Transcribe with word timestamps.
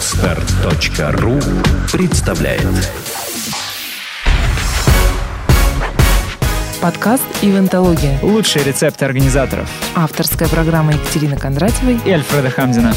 Отстар.ру 0.00 1.38
представляет 1.92 2.90
Подкаст 6.80 7.24
«Ивентология». 7.42 8.18
Лучшие 8.22 8.64
рецепты 8.64 9.04
организаторов. 9.04 9.68
Авторская 9.94 10.48
программа 10.48 10.94
Екатерины 10.94 11.36
Кондратьевой 11.36 12.00
и 12.06 12.10
Альфреда 12.12 12.48
Хамзина. 12.48 12.94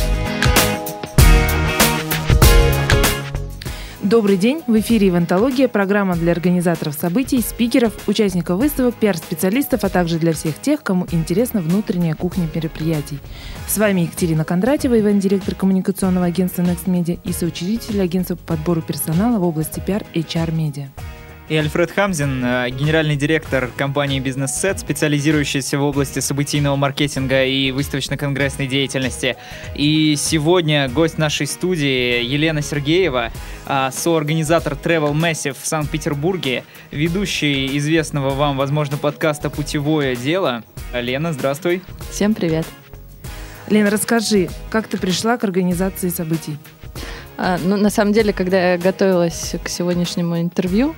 Добрый 4.13 4.37
день! 4.37 4.61
В 4.67 4.79
эфире 4.79 5.07
«Ивентология»– 5.07 5.67
программа 5.69 6.15
для 6.15 6.33
организаторов 6.33 6.93
событий, 6.93 7.41
спикеров, 7.41 8.07
участников 8.07 8.59
выставок, 8.59 8.93
пиар-специалистов, 8.93 9.83
а 9.83 9.89
также 9.89 10.19
для 10.19 10.33
всех 10.33 10.53
тех, 10.61 10.83
кому 10.83 11.07
интересна 11.11 11.61
внутренняя 11.61 12.13
кухня 12.13 12.47
мероприятий. 12.53 13.17
С 13.67 13.75
вами 13.75 14.01
Екатерина 14.01 14.45
Кондратьева, 14.45 14.99
ивент-директор 14.99 15.55
коммуникационного 15.55 16.27
агентства 16.27 16.61
Next 16.61 16.85
Media 16.85 17.19
и 17.23 17.33
соучредитель 17.33 17.99
агентства 18.03 18.35
по 18.35 18.53
подбору 18.53 18.83
персонала 18.83 19.39
в 19.39 19.43
области 19.45 19.79
пиар 19.79 20.03
HR 20.13 20.51
Media 20.51 20.89
и 21.49 21.55
Альфред 21.55 21.91
Хамзин, 21.91 22.43
э, 22.43 22.69
генеральный 22.69 23.15
директор 23.15 23.69
компании 23.75 24.21
Business 24.21 24.51
Set, 24.61 24.77
специализирующийся 24.79 25.77
в 25.77 25.83
области 25.83 26.19
событийного 26.19 26.75
маркетинга 26.75 27.43
и 27.43 27.71
выставочно-конгрессной 27.71 28.67
деятельности. 28.67 29.35
И 29.75 30.15
сегодня 30.17 30.89
гость 30.89 31.17
нашей 31.17 31.47
студии 31.47 32.23
Елена 32.23 32.61
Сергеева, 32.61 33.31
а, 33.65 33.91
соорганизатор 33.91 34.73
Travel 34.73 35.13
Massive 35.13 35.57
в 35.61 35.65
Санкт-Петербурге, 35.65 36.63
ведущий 36.91 37.77
известного 37.77 38.31
вам, 38.31 38.57
возможно, 38.57 38.97
подкаста 38.97 39.49
«Путевое 39.49 40.15
дело». 40.15 40.63
Лена, 40.93 41.33
здравствуй. 41.33 41.81
Всем 42.11 42.33
привет. 42.33 42.65
Лена, 43.67 43.89
расскажи, 43.89 44.49
как 44.69 44.87
ты 44.87 44.97
пришла 44.97 45.37
к 45.37 45.43
организации 45.43 46.09
событий? 46.09 46.57
А, 47.37 47.57
ну, 47.63 47.77
на 47.77 47.89
самом 47.89 48.13
деле, 48.13 48.31
когда 48.31 48.73
я 48.73 48.77
готовилась 48.77 49.55
к 49.63 49.67
сегодняшнему 49.67 50.39
интервью, 50.39 50.95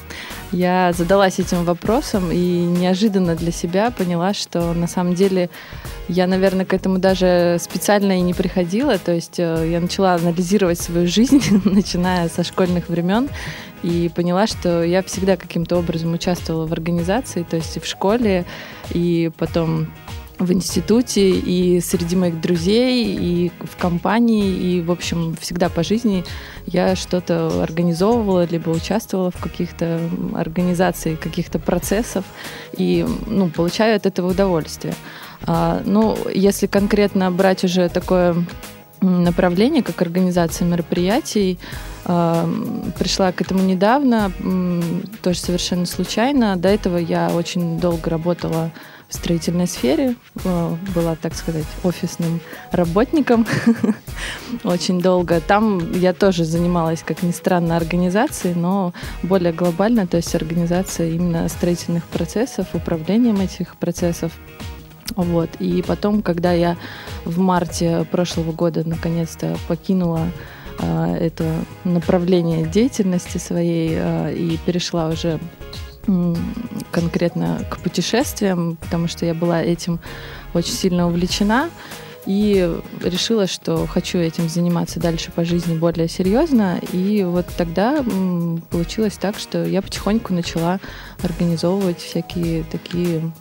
я 0.52 0.92
задалась 0.94 1.40
этим 1.40 1.64
вопросом 1.64 2.32
и 2.32 2.38
неожиданно 2.38 3.36
для 3.36 3.52
себя 3.52 3.90
поняла, 3.92 4.34
что 4.34 4.74
на 4.74 4.88
самом 4.88 5.16
деле 5.16 5.50
я, 6.08 6.28
наверное, 6.28 6.66
к 6.66 6.74
этому 6.74 7.00
даже 7.00 7.58
специально 7.60 8.18
и 8.18 8.22
не 8.22 8.34
приходила. 8.34 8.98
То 8.98 9.14
есть 9.14 9.40
э, 9.40 9.70
я 9.72 9.80
начала 9.80 10.14
анализировать 10.14 10.80
свою 10.80 11.08
жизнь, 11.08 11.42
начиная 11.66 12.28
со 12.30 12.44
школьных 12.44 12.90
времен, 12.90 13.30
и 13.82 14.12
поняла, 14.14 14.46
что 14.46 14.84
я 14.84 15.04
всегда 15.04 15.38
каким-то 15.38 15.78
образом 15.78 16.14
участвовала 16.14 16.66
в 16.68 16.74
организации, 16.74 17.44
то 17.44 17.56
есть 17.56 17.78
и 17.78 17.80
в 17.80 17.86
школе, 17.86 18.46
и 18.92 19.32
потом 19.38 19.88
в 20.40 20.52
институте 20.52 21.30
и 21.30 21.80
среди 21.80 22.16
моих 22.16 22.42
друзей, 22.42 23.16
и 23.16 23.52
в 23.60 23.78
компании, 23.78 24.52
и, 24.52 24.82
в 24.82 24.92
общем, 24.92 25.36
всегда 25.40 25.70
по 25.70 25.84
жизни 25.84 26.24
я 26.66 26.96
что-то 26.96 27.64
организовывала, 27.64 28.46
либо 28.46 28.70
участвовала 28.70 29.32
в 29.32 29.38
каких-то 29.38 30.00
организациях, 30.34 31.20
каких-то 31.20 31.60
процессов, 31.60 32.26
и, 32.78 33.06
ну, 33.28 33.50
получаю 33.50 33.96
от 33.96 34.06
этого 34.06 34.32
удовольствие. 34.32 34.94
А, 35.46 35.82
ну, 35.86 36.18
если 36.34 36.68
конкретно 36.68 37.32
брать 37.32 37.64
уже 37.64 37.90
такое 37.90 38.36
направление, 39.02 39.84
как 39.84 40.02
организация 40.02 40.68
мероприятий, 40.68 41.60
а, 42.06 42.50
пришла 42.98 43.32
к 43.32 43.42
этому 43.42 43.64
недавно, 43.64 44.32
тоже 45.22 45.40
совершенно 45.40 45.86
случайно. 45.86 46.56
До 46.56 46.70
этого 46.70 46.98
я 46.98 47.30
очень 47.30 47.80
долго 47.80 48.10
работала 48.10 48.72
в 49.08 49.14
строительной 49.14 49.68
сфере, 49.68 50.16
э, 50.44 50.76
была, 50.96 51.16
так 51.16 51.36
сказать, 51.36 51.66
офисным 51.84 52.40
работником 52.72 53.46
очень 54.64 55.02
долго. 55.02 55.40
Там 55.42 55.92
я 55.94 56.14
тоже 56.14 56.44
занималась, 56.44 57.04
как 57.04 57.22
ни 57.24 57.32
странно, 57.32 57.78
организацией, 57.78 58.56
но 58.56 58.94
более 59.24 59.54
глобально, 59.54 60.08
то 60.08 60.18
есть 60.18 60.34
организацией 60.36 61.16
именно 61.16 61.48
строительных 61.50 62.06
процессов, 62.06 62.68
управлением 62.74 63.40
этих 63.40 63.76
процессов. 63.78 64.32
Вот. 65.16 65.50
И 65.60 65.84
потом, 65.86 66.22
когда 66.22 66.52
я 66.52 66.78
в 67.26 67.40
марте 67.40 68.06
прошлого 68.12 68.52
года 68.52 68.88
наконец-то 68.88 69.58
покинула 69.68 70.28
э, 70.80 71.18
это 71.22 71.46
направление 71.84 72.66
деятельности 72.66 73.38
своей 73.38 73.92
э, 73.94 74.34
и 74.34 74.58
перешла 74.66 75.10
уже 75.10 75.40
конкретно 76.92 77.62
к 77.70 77.80
путешествиям, 77.80 78.78
потому 78.82 79.08
что 79.08 79.26
я 79.26 79.34
была 79.34 79.62
этим 79.62 80.00
очень 80.54 80.74
сильно 80.74 81.08
увлечена 81.08 81.70
и 82.26 82.76
решила, 83.04 83.48
что 83.48 83.86
хочу 83.86 84.18
этим 84.18 84.50
заниматься 84.50 85.00
дальше 85.00 85.32
по 85.32 85.46
жизни 85.46 85.78
более 85.78 86.08
серьезно. 86.08 86.80
И 86.92 87.24
вот 87.24 87.46
тогда 87.58 88.04
получилось 88.72 89.18
так, 89.20 89.38
что 89.38 89.64
я 89.64 89.82
потихоньку 89.82 90.34
начала 90.34 90.80
организовывать 91.22 92.00
всякие 92.00 92.64
такие 92.64 93.32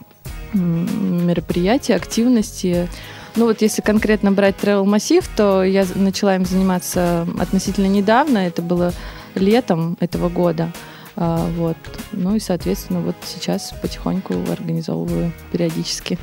мероприятия, 0.53 1.95
активности. 1.95 2.89
Ну 3.37 3.47
вот 3.47 3.63
если 3.63 3.83
конкретно 3.83 4.31
брать 4.33 4.57
Travel 4.63 4.85
массив, 4.85 5.27
то 5.37 5.65
я 5.65 5.87
начала 5.95 6.37
им 6.37 6.45
заниматься 6.45 7.27
относительно 7.41 7.87
недавно, 7.87 8.39
это 8.39 8.63
было 8.63 8.93
летом 9.35 9.97
этого 10.01 10.29
года. 10.29 10.73
А, 11.17 11.47
вот. 11.57 11.77
Ну 12.13 12.37
и, 12.37 12.41
соответственно, 12.41 13.01
вот 13.01 13.17
сейчас 13.25 13.75
потихоньку 13.81 14.35
организовываю 14.51 15.33
периодически. 15.53 16.19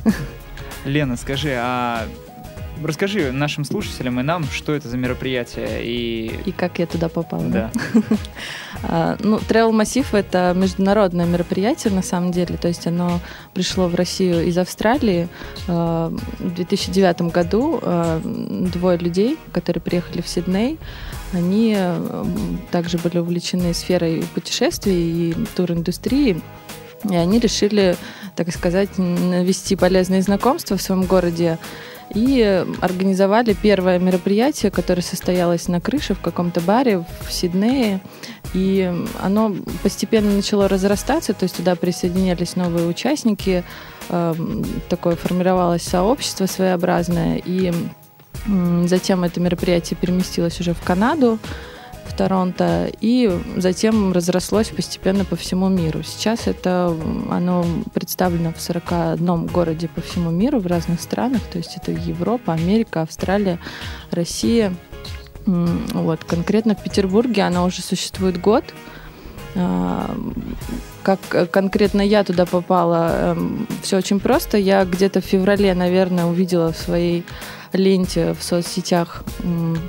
Лена, 0.84 1.16
скажи, 1.16 1.54
а 1.56 2.06
расскажи 2.84 3.32
нашим 3.32 3.64
слушателям 3.64 4.18
и 4.20 4.22
нам, 4.22 4.44
что 4.44 4.74
это 4.74 4.88
за 4.88 4.96
мероприятие 4.96 5.84
и... 5.84 6.40
И 6.46 6.52
как 6.52 6.78
я 6.78 6.86
туда 6.86 7.08
попала. 7.08 7.44
Да. 7.44 7.70
А, 8.84 9.16
ну, 9.20 9.36
Travel 9.36 9.70
Массив— 9.70 10.12
это 10.12 10.54
международное 10.56 11.24
мероприятие, 11.24 11.92
на 11.92 12.02
самом 12.02 12.32
деле. 12.32 12.56
То 12.56 12.66
есть 12.66 12.84
оно 12.88 13.20
пришло 13.54 13.86
в 13.86 13.94
Россию 13.94 14.44
из 14.44 14.58
Австралии. 14.58 15.28
А, 15.68 16.12
в 16.40 16.54
2009 16.54 17.30
году 17.32 17.80
двое 18.72 18.98
людей, 18.98 19.38
которые 19.52 19.80
приехали 19.80 20.20
в 20.20 20.26
Сидней, 20.26 20.80
они 21.32 21.76
также 22.70 22.98
были 22.98 23.18
увлечены 23.18 23.74
сферой 23.74 24.24
путешествий 24.34 25.30
и 25.30 25.34
туриндустрии, 25.54 26.40
и 27.08 27.16
они 27.16 27.38
решили, 27.38 27.96
так 28.36 28.52
сказать, 28.52 28.96
навести 28.98 29.76
полезные 29.76 30.22
знакомства 30.22 30.76
в 30.76 30.82
своем 30.82 31.04
городе 31.04 31.58
и 32.14 32.64
организовали 32.80 33.54
первое 33.54 33.98
мероприятие, 33.98 34.70
которое 34.70 35.02
состоялось 35.02 35.66
на 35.68 35.80
крыше 35.80 36.14
в 36.14 36.20
каком-то 36.20 36.60
баре 36.60 37.04
в 37.26 37.32
Сиднее. 37.32 38.00
И 38.52 38.92
оно 39.20 39.56
постепенно 39.82 40.30
начало 40.30 40.68
разрастаться, 40.68 41.32
то 41.32 41.44
есть 41.44 41.56
туда 41.56 41.74
присоединялись 41.74 42.54
новые 42.54 42.86
участники, 42.86 43.64
такое 44.88 45.16
формировалось 45.16 45.84
сообщество 45.84 46.44
своеобразное, 46.44 47.40
и 47.42 47.72
Затем 48.86 49.24
это 49.24 49.40
мероприятие 49.40 49.96
переместилось 50.00 50.60
уже 50.60 50.74
в 50.74 50.82
Канаду, 50.82 51.38
в 52.06 52.16
Торонто, 52.16 52.90
и 53.00 53.30
затем 53.56 54.12
разрослось 54.12 54.68
постепенно 54.68 55.24
по 55.24 55.36
всему 55.36 55.68
миру. 55.68 56.02
Сейчас 56.02 56.46
это 56.46 56.94
оно 57.30 57.64
представлено 57.94 58.52
в 58.52 58.60
41 58.60 59.46
городе 59.46 59.88
по 59.88 60.00
всему 60.00 60.30
миру, 60.30 60.58
в 60.58 60.66
разных 60.66 61.00
странах, 61.00 61.40
то 61.50 61.58
есть 61.58 61.76
это 61.76 61.92
Европа, 61.92 62.52
Америка, 62.52 63.02
Австралия, 63.02 63.58
Россия. 64.10 64.74
Вот, 65.46 66.24
конкретно 66.24 66.74
в 66.74 66.82
Петербурге 66.82 67.42
она 67.42 67.64
уже 67.64 67.82
существует 67.82 68.40
год. 68.40 68.64
А, 69.54 70.16
как 71.02 71.50
конкретно 71.50 72.00
я 72.00 72.24
туда 72.24 72.46
попала, 72.46 73.32
эм, 73.32 73.66
все 73.82 73.98
очень 73.98 74.20
просто. 74.20 74.56
Я 74.56 74.84
где-то 74.84 75.20
в 75.20 75.24
феврале, 75.24 75.74
наверное, 75.74 76.26
увидела 76.26 76.72
в 76.72 76.76
своей 76.76 77.24
ленте 77.74 78.34
в 78.34 78.42
соцсетях, 78.42 79.24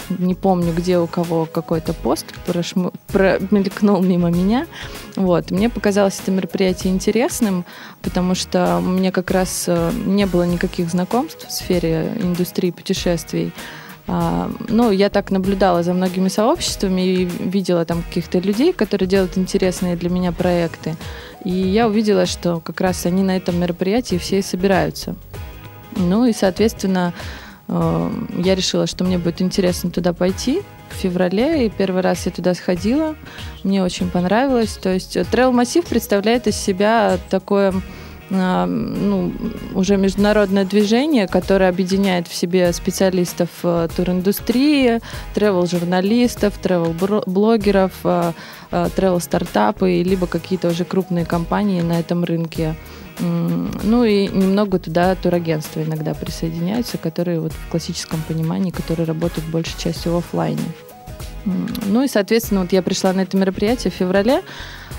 не 0.09 0.35
помню, 0.35 0.73
где 0.73 0.99
у 0.99 1.07
кого 1.07 1.45
какой-то 1.45 1.93
пост 1.93 2.25
прошм... 2.45 2.89
промелькнул 3.07 4.01
мимо 4.01 4.29
меня. 4.29 4.67
Вот. 5.15 5.51
Мне 5.51 5.69
показалось 5.69 6.19
это 6.19 6.31
мероприятие 6.31 6.93
интересным, 6.93 7.65
потому 8.01 8.35
что 8.35 8.77
у 8.77 8.89
меня 8.89 9.11
как 9.11 9.31
раз 9.31 9.65
э, 9.67 9.91
не 10.05 10.25
было 10.25 10.43
никаких 10.43 10.89
знакомств 10.89 11.47
в 11.47 11.51
сфере 11.51 12.13
индустрии 12.21 12.71
путешествий. 12.71 13.53
А, 14.05 14.51
ну, 14.67 14.91
я 14.91 15.09
так 15.09 15.31
наблюдала 15.31 15.81
за 15.83 15.93
многими 15.93 16.27
сообществами 16.27 17.01
и 17.01 17.25
видела 17.25 17.85
там 17.85 18.03
каких-то 18.03 18.39
людей, 18.39 18.73
которые 18.73 19.07
делают 19.07 19.37
интересные 19.37 19.95
для 19.95 20.09
меня 20.09 20.31
проекты. 20.31 20.95
И 21.45 21.51
я 21.51 21.87
увидела, 21.87 22.25
что 22.25 22.59
как 22.59 22.81
раз 22.81 23.05
они 23.05 23.23
на 23.23 23.37
этом 23.37 23.59
мероприятии 23.59 24.17
все 24.17 24.39
и 24.39 24.41
собираются. 24.41 25.15
Ну 25.95 26.25
и, 26.25 26.33
соответственно, 26.33 27.13
я 27.67 28.55
решила, 28.55 28.87
что 28.87 29.03
мне 29.03 29.17
будет 29.17 29.41
интересно 29.41 29.89
туда 29.89 30.13
пойти 30.13 30.61
в 30.89 30.95
феврале, 30.95 31.65
и 31.65 31.69
первый 31.69 32.01
раз 32.01 32.25
я 32.25 32.31
туда 32.31 32.53
сходила. 32.53 33.15
Мне 33.63 33.83
очень 33.83 34.09
понравилось. 34.09 34.77
То 34.81 34.93
есть 34.93 35.15
Travel 35.15 35.59
э, 35.63 35.81
представляет 35.81 36.47
из 36.47 36.55
себя 36.55 37.17
такое 37.29 37.73
а, 38.31 38.65
ну, 38.65 39.31
уже 39.75 39.97
международное 39.97 40.65
движение, 40.65 41.27
которое 41.27 41.69
объединяет 41.69 42.27
в 42.27 42.33
себе 42.33 42.71
специалистов 42.73 43.49
э, 43.63 43.87
туриндустрии, 43.95 44.99
тревел-журналистов, 45.35 46.53
тревел-блогеров, 46.61 47.93
э, 48.03 48.33
тревел-стартапы, 48.95 50.01
либо 50.03 50.25
какие-то 50.27 50.69
уже 50.69 50.83
крупные 50.83 51.25
компании 51.25 51.81
на 51.81 51.99
этом 51.99 52.23
рынке. 52.23 52.75
Ну 53.19 54.03
и 54.03 54.27
немного 54.27 54.79
туда 54.79 55.15
турагентства 55.15 55.83
иногда 55.83 56.13
присоединяются, 56.13 56.97
которые 56.97 57.39
вот 57.39 57.53
в 57.53 57.69
классическом 57.69 58.21
понимании, 58.27 58.71
которые 58.71 59.05
работают 59.05 59.47
большей 59.49 59.79
частью 59.79 60.13
в 60.13 60.17
офлайне. 60.17 60.63
Ну 61.45 62.03
и, 62.03 62.07
соответственно, 62.07 62.61
вот 62.61 62.71
я 62.71 62.81
пришла 62.81 63.13
на 63.13 63.21
это 63.21 63.35
мероприятие 63.37 63.91
в 63.91 63.95
феврале, 63.95 64.41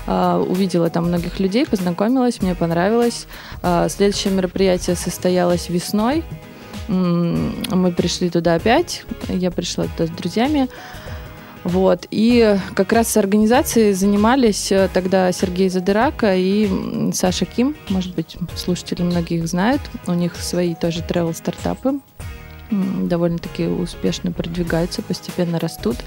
а, 0.07 0.39
увидела 0.39 0.89
там 0.89 1.07
многих 1.07 1.39
людей, 1.39 1.65
познакомилась, 1.65 2.41
мне 2.41 2.53
понравилось. 2.53 3.25
А, 3.63 3.89
следующее 3.89 4.33
мероприятие 4.33 4.95
состоялось 4.95 5.69
весной. 5.69 6.23
Мы 6.87 7.91
пришли 7.97 8.29
туда 8.29 8.55
опять, 8.55 9.05
я 9.27 9.49
пришла 9.49 9.85
туда 9.85 10.05
с 10.05 10.15
друзьями. 10.15 10.69
Вот. 11.65 12.07
И 12.11 12.57
как 12.75 12.93
раз 12.93 13.09
с 13.09 13.17
организацией 13.17 13.93
занимались 13.93 14.71
э, 14.71 14.87
тогда 14.93 15.31
Сергей 15.31 15.67
Задырака 15.67 16.35
и 16.35 16.69
Саша 17.11 17.45
Ким. 17.45 17.75
Может 17.89 18.13
быть, 18.13 18.37
слушатели 18.55 19.01
многих 19.01 19.47
знают. 19.47 19.81
У 20.05 20.13
них 20.13 20.35
свои 20.35 20.75
тоже 20.75 20.99
travel-стартапы. 20.99 21.99
Довольно-таки 22.69 23.65
успешно 23.65 24.31
продвигаются, 24.31 25.01
постепенно 25.01 25.57
растут. 25.57 25.97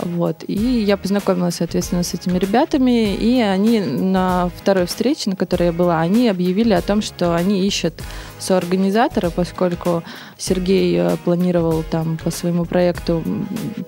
Вот. 0.00 0.44
И 0.46 0.54
я 0.54 0.96
познакомилась, 0.96 1.56
соответственно, 1.56 2.02
с 2.02 2.14
этими 2.14 2.38
ребятами, 2.38 3.14
и 3.14 3.40
они 3.40 3.80
на 3.80 4.50
второй 4.56 4.86
встрече, 4.86 5.30
на 5.30 5.36
которой 5.36 5.64
я 5.64 5.72
была, 5.72 6.00
они 6.00 6.28
объявили 6.28 6.72
о 6.72 6.82
том, 6.82 7.02
что 7.02 7.34
они 7.34 7.66
ищут 7.66 7.94
соорганизатора, 8.38 9.30
поскольку 9.30 10.02
Сергей 10.36 10.96
э, 10.96 11.16
планировал 11.24 11.82
там 11.82 12.18
по 12.22 12.30
своему 12.30 12.64
проекту 12.64 13.22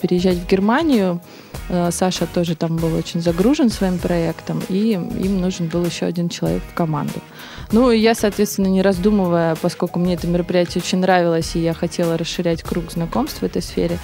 переезжать 0.01 0.39
в 0.39 0.47
Германию, 0.47 1.21
э, 1.69 1.91
Саша 1.93 2.27
тоже 2.27 2.57
там 2.57 2.77
был 2.77 2.95
очень 2.97 3.21
загружен 3.21 3.71
своим 3.71 3.99
проектом, 3.99 4.61
и 4.69 4.93
им 4.93 5.41
нужен 5.41 5.69
был 5.69 5.85
еще 5.85 6.07
один 6.07 6.29
человек 6.29 6.63
в 6.71 6.75
команду. 6.75 7.21
Ну, 7.73 7.93
я, 7.93 8.17
соответственно, 8.17 8.67
не 8.67 8.83
раздумывая, 8.83 9.55
поскольку 9.55 10.01
мне 10.01 10.15
это 10.15 10.27
мероприятие 10.27 10.83
очень 10.83 10.99
нравилось, 10.99 11.55
и 11.55 11.61
я 11.61 11.73
хотела 11.73 12.19
расширять 12.19 12.65
круг 12.65 12.91
знакомств 12.91 13.43
в 13.43 13.45
этой 13.45 13.63
сфере, 13.63 13.99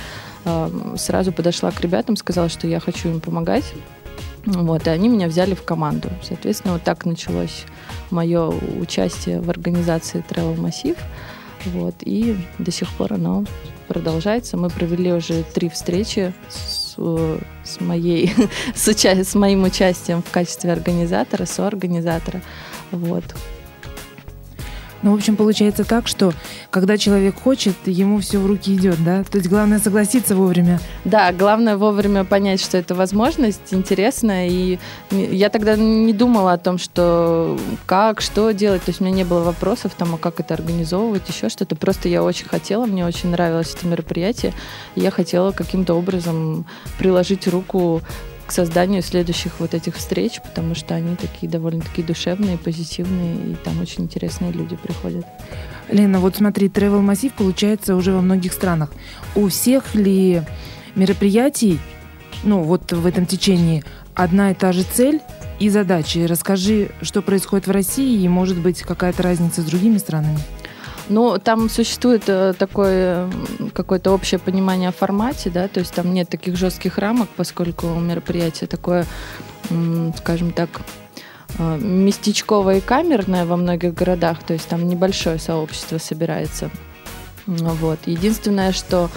сразу 0.97 1.33
подошла 1.33 1.71
к 1.71 1.81
ребятам, 1.81 2.17
сказала, 2.17 2.49
что 2.49 2.67
я 2.67 2.81
хочу 2.81 3.09
им 3.09 3.21
помогать. 3.21 3.65
Вот, 4.47 4.87
и 4.87 4.91
они 4.91 5.09
меня 5.09 5.27
взяли 5.27 5.55
в 5.55 5.65
команду. 5.65 6.09
Соответственно, 6.23 6.75
вот 6.75 6.83
так 6.83 7.05
началось 7.05 7.65
мое 8.11 8.47
участие 8.81 9.41
в 9.41 9.51
организации 9.51 10.25
Travel 10.29 10.57
Massive. 10.57 10.99
Вот, 11.67 11.97
и 12.03 12.37
до 12.59 12.71
сих 12.71 12.89
пор 12.91 13.15
оно 13.15 13.45
продолжается. 13.89 14.57
Мы 14.57 14.71
провели 14.71 15.13
уже 15.13 15.43
три 15.43 15.69
встречи 15.69 16.33
с, 16.49 16.97
с, 17.65 17.81
моей, 17.81 18.33
с, 18.75 18.87
уча- 18.87 19.25
с 19.25 19.35
моим 19.35 19.65
участием 19.65 20.23
в 20.23 20.31
качестве 20.31 20.73
организатора, 20.73 21.45
соорганизатора. 21.45 22.41
Вот. 22.93 23.25
Ну, 25.03 25.13
в 25.13 25.15
общем, 25.15 25.37
получается 25.37 25.85
так, 25.85 26.09
что 26.09 26.33
когда 26.71 26.97
человек 26.97 27.41
хочет, 27.41 27.75
ему 27.85 28.21
все 28.21 28.39
в 28.39 28.47
руки 28.47 28.75
идет, 28.75 29.03
да? 29.05 29.23
То 29.25 29.39
есть 29.39 29.49
главное 29.49 29.79
согласиться 29.79 30.35
вовремя. 30.35 30.81
Да, 31.05 31.33
главное 31.33 31.77
вовремя 31.77 32.25
понять, 32.25 32.61
что 32.61 32.79
это 32.79 32.95
возможность, 32.95 33.73
интересно. 33.73 34.49
И 34.49 34.79
я 35.11 35.51
тогда 35.51 35.77
не 35.77 36.13
думала 36.13 36.55
о 36.55 36.59
том, 36.59 36.79
что 36.79 37.59
как, 37.85 38.21
что 38.21 38.53
делать. 38.53 38.83
То 38.83 38.91
есть 38.91 39.01
у 39.01 39.05
меня 39.05 39.15
не 39.15 39.25
было 39.25 39.41
вопросов, 39.41 39.93
там, 39.97 40.15
а 40.15 40.19
как 40.19 40.41
это 40.41 40.55
организовывать, 40.55 41.29
еще 41.29 41.49
что-то. 41.49 41.77
Просто 41.77 42.09
я 42.09 42.23
очень 42.23 42.47
хотела, 42.47 42.87
мне 42.87 43.05
очень 43.07 43.31
нравилось 43.31 43.75
это 43.75 43.87
мероприятие. 43.87 44.55
И 44.95 45.01
я 45.01 45.11
хотела 45.11 45.53
каким-то 45.53 45.95
образом 45.95 46.65
приложить 46.99 47.47
руку 47.47 48.03
к 48.47 48.53
созданию 48.53 49.03
следующих 49.03 49.59
вот 49.59 49.75
этих 49.75 49.97
встреч, 49.97 50.41
потому 50.43 50.75
что 50.75 50.95
они 50.95 51.17
такие 51.17 51.51
довольно-таки 51.51 52.03
душевные, 52.03 52.59
позитивные, 52.59 53.53
и 53.53 53.55
там 53.57 53.81
очень 53.81 54.05
интересные 54.05 54.53
люди 54.53 54.77
приходят. 54.77 55.27
Лена, 55.91 56.21
вот 56.21 56.37
смотри, 56.37 56.69
Travel 56.69 57.01
Массив 57.01 57.33
получается 57.33 57.97
уже 57.97 58.13
во 58.13 58.21
многих 58.21 58.53
странах. 58.53 58.93
У 59.35 59.49
всех 59.49 59.95
ли 59.95 60.43
мероприятий, 60.95 61.79
ну 62.45 62.63
вот 62.63 62.93
в 62.93 63.07
этом 63.07 63.27
течении, 63.27 63.85
одна 64.15 64.53
и 64.53 64.55
та 64.55 64.73
же 64.73 64.83
цель 64.83 65.21
и 65.59 65.69
задачи? 65.69 66.19
Расскажи, 66.19 66.91
что 67.03 67.23
происходит 67.23 67.67
в 67.67 67.71
России 67.71 68.23
и, 68.23 68.29
может 68.29 68.59
быть, 68.59 68.83
какая-то 68.83 69.23
разница 69.23 69.63
с 69.63 69.65
другими 69.65 69.99
странами? 69.99 70.39
Ну, 71.09 71.39
там 71.39 71.69
существует 71.69 72.25
э, 72.27 72.53
такое 72.59 73.31
какое-то 73.73 74.11
общее 74.11 74.41
понимание 74.41 74.89
о 74.89 74.93
формате, 74.93 75.51
да, 75.51 75.69
то 75.69 75.81
есть 75.81 75.95
там 75.95 76.13
нет 76.13 76.29
таких 76.29 76.57
жестких 76.57 76.99
рамок, 76.99 77.29
поскольку 77.37 77.87
мероприятие 77.87 78.67
такое, 78.67 79.07
скажем 80.17 80.53
так, 80.53 80.69
э, 81.59 81.79
местечковое 81.79 82.79
и 82.79 82.81
камерное 82.81 83.45
во 83.45 83.57
многих 83.57 83.95
городах, 83.95 84.43
то 84.43 84.53
есть 84.53 84.67
там 84.69 84.89
небольшое 84.89 85.39
сообщество 85.39 85.99
собирается. 85.99 86.71
Вот. 87.47 88.01
Единственное, 88.07 88.73
что 88.73 89.09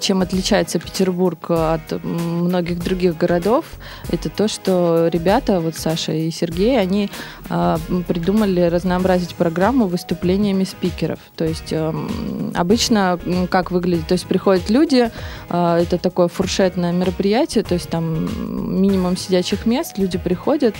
чем 0.00 0.22
отличается 0.22 0.78
Петербург 0.78 1.50
от 1.50 2.02
многих 2.02 2.78
других 2.78 3.16
городов, 3.16 3.64
это 4.10 4.30
то, 4.30 4.48
что 4.48 5.08
ребята, 5.08 5.60
вот 5.60 5.76
Саша 5.76 6.12
и 6.12 6.30
Сергей, 6.30 6.80
они 6.80 7.10
а, 7.48 7.78
придумали 8.08 8.62
разнообразить 8.62 9.34
программу 9.34 9.86
выступлениями 9.86 10.64
спикеров. 10.64 11.18
То 11.36 11.44
есть 11.44 11.72
эм, 11.72 12.52
обычно 12.54 13.18
как 13.50 13.70
выглядит? 13.70 14.06
То 14.06 14.12
есть 14.12 14.26
приходят 14.26 14.70
люди, 14.70 15.10
а, 15.48 15.78
это 15.78 15.98
такое 15.98 16.28
фуршетное 16.28 16.92
мероприятие, 16.92 17.64
то 17.64 17.74
есть 17.74 17.88
там 17.88 18.80
минимум 18.80 19.16
сидячих 19.16 19.66
мест, 19.66 19.98
люди 19.98 20.18
приходят, 20.18 20.74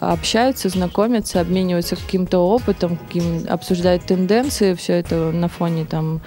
общаются, 0.00 0.68
знакомятся, 0.68 1.40
обмениваются 1.40 1.96
каким-то 1.96 2.38
опытом, 2.38 2.96
каким, 2.96 3.46
обсуждают 3.48 4.04
тенденции, 4.04 4.74
все 4.74 4.94
это 4.94 5.30
на 5.30 5.48
фоне 5.48 5.84
там 5.84 6.20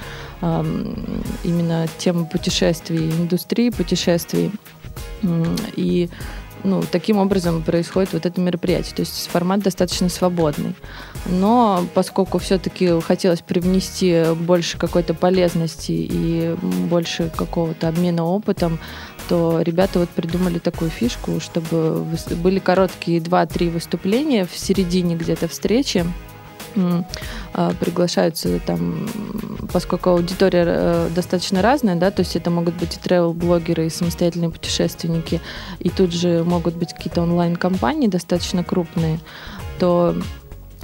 именно 1.43 1.87
темы 1.97 2.25
путешествий, 2.25 3.09
индустрии 3.09 3.69
путешествий. 3.69 4.51
И 5.75 6.09
ну, 6.63 6.81
таким 6.89 7.17
образом 7.17 7.61
происходит 7.61 8.13
вот 8.13 8.25
это 8.25 8.39
мероприятие. 8.39 8.95
То 8.95 9.01
есть 9.01 9.27
формат 9.27 9.61
достаточно 9.61 10.09
свободный. 10.09 10.75
Но 11.25 11.85
поскольку 11.93 12.37
все-таки 12.37 13.01
хотелось 13.01 13.41
привнести 13.41 14.23
больше 14.33 14.77
какой-то 14.77 15.13
полезности 15.13 15.91
и 15.91 16.55
больше 16.61 17.29
какого-то 17.35 17.89
обмена 17.89 18.23
опытом, 18.23 18.79
то 19.33 19.61
ребята 19.61 19.97
вот 19.97 20.09
придумали 20.09 20.59
такую 20.59 20.91
фишку, 20.91 21.39
чтобы 21.39 22.05
были 22.35 22.59
короткие 22.59 23.19
2-3 23.19 23.71
выступления 23.71 24.45
в 24.45 24.55
середине 24.55 25.15
где-то 25.15 25.47
встречи, 25.47 26.05
а, 26.75 27.73
приглашаются 27.79 28.59
там, 28.59 29.09
поскольку 29.71 30.11
аудитория 30.11 30.65
э, 30.67 31.09
достаточно 31.15 31.63
разная, 31.63 31.95
да, 31.95 32.11
то 32.11 32.19
есть 32.19 32.35
это 32.35 32.51
могут 32.51 32.75
быть 32.75 32.95
и 32.95 32.99
travel-блогеры, 32.99 33.87
и 33.87 33.89
самостоятельные 33.89 34.51
путешественники, 34.51 35.41
и 35.79 35.89
тут 35.89 36.13
же 36.13 36.43
могут 36.43 36.75
быть 36.75 36.93
какие-то 36.93 37.23
онлайн-компании 37.23 38.09
достаточно 38.09 38.63
крупные, 38.63 39.19
то 39.79 40.15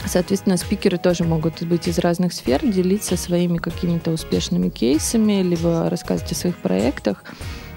Соответственно, 0.06 0.56
спикеры 0.56 0.98
тоже 0.98 1.26
могут 1.26 1.62
быть 1.64 1.90
из 1.90 2.00
разных 2.00 2.32
сфер, 2.32 2.66
делиться 2.66 3.18
своими 3.18 3.58
какими-то 3.58 4.12
успешными 4.12 4.70
кейсами, 4.70 5.44
либо 5.44 5.90
рассказывать 5.90 6.32
о 6.32 6.36
своих 6.36 6.58
проектах. 6.58 7.26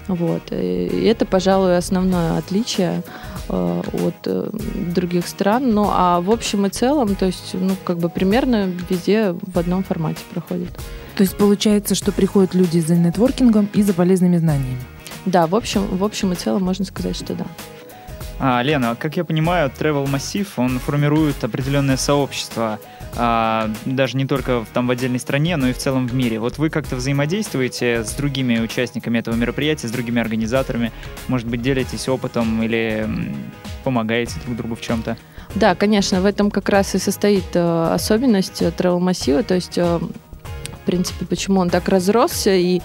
Вот. 0.07 0.51
И 0.51 1.05
это, 1.05 1.25
пожалуй, 1.25 1.77
основное 1.77 2.37
отличие 2.37 3.03
э, 3.49 3.81
от 4.05 4.15
э, 4.25 4.49
других 4.93 5.27
стран. 5.27 5.71
Ну, 5.73 5.87
а 5.89 6.21
в 6.21 6.29
общем 6.31 6.65
и 6.65 6.69
целом, 6.69 7.15
то 7.15 7.25
есть, 7.25 7.53
ну, 7.53 7.75
как 7.83 7.97
бы 7.97 8.09
примерно 8.09 8.65
везде 8.89 9.35
в 9.41 9.57
одном 9.57 9.83
формате 9.83 10.19
проходит. 10.33 10.71
То 11.15 11.21
есть 11.21 11.37
получается, 11.37 11.95
что 11.95 12.11
приходят 12.11 12.53
люди 12.53 12.79
за 12.79 12.95
нетворкингом 12.95 13.69
и 13.73 13.81
за 13.83 13.93
полезными 13.93 14.37
знаниями? 14.37 14.81
Да, 15.25 15.47
в 15.47 15.55
общем, 15.55 15.85
в 15.85 16.03
общем 16.03 16.33
и 16.33 16.35
целом 16.35 16.63
можно 16.63 16.85
сказать, 16.85 17.15
что 17.15 17.33
да. 17.33 17.45
А, 18.39 18.61
Лена, 18.61 18.97
как 18.99 19.15
я 19.15 19.23
понимаю, 19.23 19.71
Travel 19.77 20.07
Массив, 20.07 20.47
он 20.57 20.79
формирует 20.79 21.43
определенное 21.43 21.97
сообщество, 21.97 22.79
а, 23.15 23.69
даже 23.85 24.17
не 24.17 24.25
только 24.25 24.61
в, 24.61 24.67
там 24.73 24.87
в 24.87 24.91
отдельной 24.91 25.19
стране, 25.19 25.55
но 25.57 25.69
и 25.69 25.73
в 25.73 25.77
целом 25.77 26.07
в 26.07 26.13
мире. 26.13 26.39
Вот 26.39 26.57
вы 26.57 26.69
как-то 26.69 26.95
взаимодействуете 26.95 28.03
с 28.03 28.11
другими 28.13 28.59
участниками 28.59 29.19
этого 29.19 29.35
мероприятия, 29.35 29.87
с 29.87 29.91
другими 29.91 30.21
организаторами, 30.21 30.91
может 31.27 31.47
быть, 31.47 31.61
делитесь 31.61 32.07
опытом 32.07 32.61
или 32.63 33.07
помогаете 33.83 34.35
друг 34.45 34.57
другу 34.57 34.75
в 34.75 34.81
чем-то? 34.81 35.17
Да, 35.55 35.75
конечно, 35.75 36.21
в 36.21 36.25
этом 36.25 36.49
как 36.49 36.69
раз 36.69 36.95
и 36.95 36.97
состоит 36.97 37.45
э, 37.53 37.93
особенность 37.93 38.61
Travel 38.61 38.99
Массива, 38.99 39.43
то 39.43 39.53
есть 39.53 39.77
э, 39.77 39.99
в 39.99 40.85
принципе, 40.85 41.25
почему 41.25 41.59
он 41.59 41.69
так 41.69 41.87
разросся, 41.89 42.55
и 42.55 42.81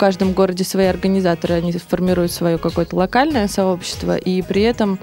каждом 0.00 0.32
городе 0.32 0.64
свои 0.64 0.86
организаторы, 0.86 1.56
они 1.56 1.72
формируют 1.72 2.32
свое 2.32 2.56
какое-то 2.56 2.96
локальное 2.96 3.48
сообщество, 3.48 4.16
и 4.16 4.40
при 4.40 4.62
этом 4.62 4.98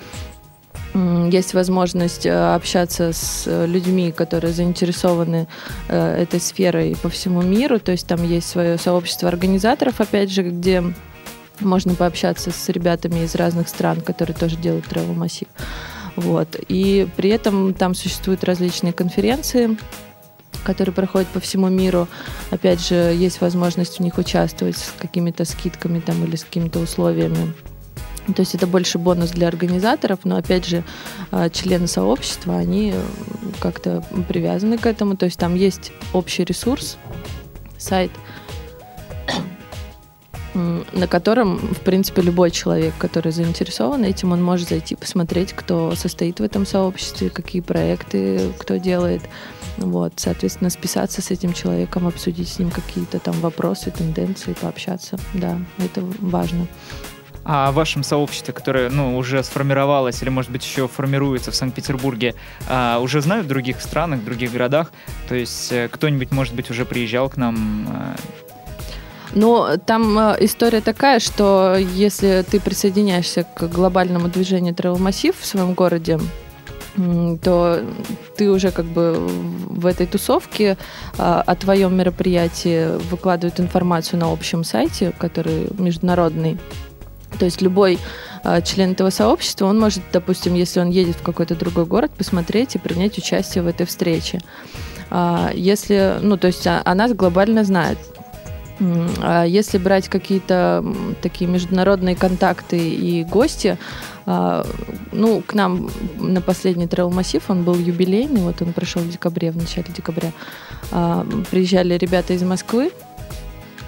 есть 1.32 1.54
возможность 1.54 2.26
э, 2.26 2.56
общаться 2.56 3.12
с 3.14 3.66
людьми, 3.66 4.12
которые 4.12 4.54
заинтересованы 4.54 5.48
э, 5.88 6.22
этой 6.24 6.40
сферой 6.40 6.96
по 7.02 7.10
всему 7.10 7.42
миру. 7.42 7.80
То 7.80 7.92
есть 7.92 8.08
там 8.08 8.24
есть 8.24 8.50
свое 8.50 8.78
сообщество 8.78 9.30
организаторов, 9.30 10.02
опять 10.02 10.32
же, 10.32 10.44
где 10.44 10.84
можно 11.60 11.96
пообщаться 11.96 12.52
с 12.52 12.70
ребятами 12.70 13.24
из 13.24 13.36
разных 13.36 13.68
стран, 13.68 14.02
которые 14.02 14.36
тоже 14.36 14.58
делают 14.58 14.86
travel 14.86 15.14
массив. 15.14 15.48
Вот. 16.16 16.60
И 16.68 17.08
при 17.16 17.30
этом 17.30 17.74
там 17.74 17.94
существуют 17.94 18.44
различные 18.44 18.94
конференции, 18.94 19.78
которые 20.64 20.94
проходят 20.94 21.28
по 21.30 21.40
всему 21.40 21.70
миру. 21.70 22.08
Опять 22.52 22.86
же, 22.86 22.96
есть 22.96 23.42
возможность 23.42 23.98
в 23.98 24.00
них 24.02 24.18
участвовать 24.18 24.78
с 24.78 24.94
какими-то 24.98 25.46
скидками 25.46 26.00
там, 26.00 26.24
или 26.26 26.36
с 26.36 26.44
какими-то 26.44 26.80
условиями. 26.80 27.54
То 28.36 28.42
есть 28.42 28.56
это 28.56 28.68
больше 28.68 28.98
бонус 28.98 29.32
для 29.32 29.48
организаторов, 29.48 30.20
но 30.24 30.38
опять 30.38 30.66
же 30.66 30.84
а, 31.32 31.50
члены 31.50 31.88
сообщества, 31.88 32.58
они 32.58 32.94
как-то 33.60 34.04
привязаны 34.28 34.78
к 34.78 34.86
этому. 34.86 35.16
То 35.16 35.26
есть 35.26 35.40
там 35.40 35.56
есть 35.56 35.92
общий 36.14 36.44
ресурс, 36.44 36.98
сайт, 37.78 38.12
на 40.54 41.08
котором, 41.08 41.58
в 41.58 41.80
принципе, 41.82 42.22
любой 42.22 42.52
человек, 42.52 42.94
который 42.98 43.32
заинтересован 43.32 44.04
этим, 44.04 44.34
он 44.34 44.44
может 44.44 44.70
зайти 44.70 44.96
посмотреть, 44.96 45.54
кто 45.54 45.96
состоит 45.96 46.40
в 46.40 46.44
этом 46.44 46.66
сообществе, 46.66 47.30
какие 47.30 47.62
проекты 47.62 48.52
кто 48.58 48.76
делает. 48.76 49.22
Вот, 49.78 50.14
соответственно, 50.16 50.72
списаться 50.72 51.22
с 51.22 51.30
этим 51.30 51.54
человеком, 51.54 52.08
обсудить 52.08 52.50
с 52.50 52.60
ним 52.60 52.72
какие-то 52.72 53.20
там 53.20 53.40
вопросы, 53.42 53.92
тенденции, 53.92 54.54
пообщаться. 54.60 55.20
Да, 55.34 55.60
это 55.78 56.02
важно. 56.20 56.68
О 57.50 57.72
вашем 57.72 58.04
сообществе, 58.04 58.54
которое 58.54 58.90
ну, 58.90 59.18
уже 59.18 59.42
сформировалось 59.42 60.22
или, 60.22 60.30
может 60.30 60.52
быть, 60.52 60.66
еще 60.66 60.90
формируется 60.90 61.52
в 61.52 61.56
Санкт-Петербурге, 61.56 62.36
а, 62.68 63.00
уже 63.00 63.22
знают 63.22 63.46
в 63.46 63.50
других 63.50 63.80
странах, 63.80 64.20
в 64.20 64.26
других 64.26 64.52
городах? 64.52 64.92
То 65.30 65.36
есть 65.36 65.72
э, 65.72 65.88
кто-нибудь, 65.90 66.32
может 66.32 66.56
быть, 66.56 66.70
уже 66.70 66.84
приезжал 66.84 67.30
к 67.30 67.38
нам? 67.38 67.88
А? 67.90 68.16
Ну, 69.34 69.66
там 69.86 70.20
э, 70.20 70.38
история 70.42 70.82
такая, 70.82 71.20
что 71.20 71.78
если 71.78 72.44
ты 72.50 72.60
присоединяешься 72.60 73.44
к 73.44 73.70
глобальному 73.70 74.28
движению 74.28 74.74
Travel 74.74 74.98
Massive 74.98 75.36
в 75.40 75.46
своем 75.46 75.74
городе, 75.74 76.20
то 77.44 77.80
ты 78.38 78.50
уже 78.50 78.72
как 78.72 78.86
бы 78.86 79.16
в 79.20 79.86
этой 79.86 80.08
тусовке 80.08 80.78
а, 81.18 81.44
о 81.46 81.56
твоем 81.56 81.96
мероприятии 81.96 82.98
выкладывают 83.10 83.60
информацию 83.60 84.20
на 84.20 84.32
общем 84.32 84.64
сайте, 84.64 85.14
который 85.18 85.68
международный. 85.78 86.58
То 87.40 87.46
есть 87.46 87.62
любой 87.62 88.00
э, 88.44 88.62
член 88.62 88.92
этого 88.92 89.10
сообщества, 89.10 89.66
он 89.66 89.80
может, 89.80 90.02
допустим, 90.12 90.56
если 90.56 90.80
он 90.80 90.90
едет 90.90 91.16
в 91.18 91.22
какой-то 91.22 91.56
другой 91.56 91.86
город, 91.86 92.12
посмотреть 92.18 92.76
и 92.76 92.80
принять 92.80 93.18
участие 93.18 93.64
в 93.64 93.68
этой 93.68 93.86
встрече. 93.86 94.42
Э, 95.12 95.50
если, 95.54 96.18
ну, 96.22 96.38
то 96.38 96.48
есть 96.48 96.66
о, 96.68 96.82
о 96.84 96.96
нас 96.96 97.14
глобально 97.14 97.64
знает. 97.64 97.98
А 99.22 99.44
если 99.44 99.80
брать 99.80 100.08
какие-то 100.08 100.86
такие 101.22 101.50
международные 101.50 102.16
контакты 102.16 102.78
и 102.78 103.24
гости, 103.24 103.78
ну, 104.28 105.42
к 105.48 105.54
нам 105.56 105.90
на 106.20 106.42
последний 106.42 106.86
Travel 106.86 107.12
массив, 107.12 107.42
он 107.48 107.64
был 107.64 107.76
юбилейный, 107.76 108.42
вот 108.42 108.62
он 108.62 108.74
прошел 108.74 109.02
в 109.02 109.10
декабре, 109.10 109.52
в 109.52 109.58
начале 109.58 109.88
декабря. 109.96 110.32
Приезжали 111.50 111.98
ребята 111.98 112.34
из 112.34 112.44
Москвы, 112.44 112.92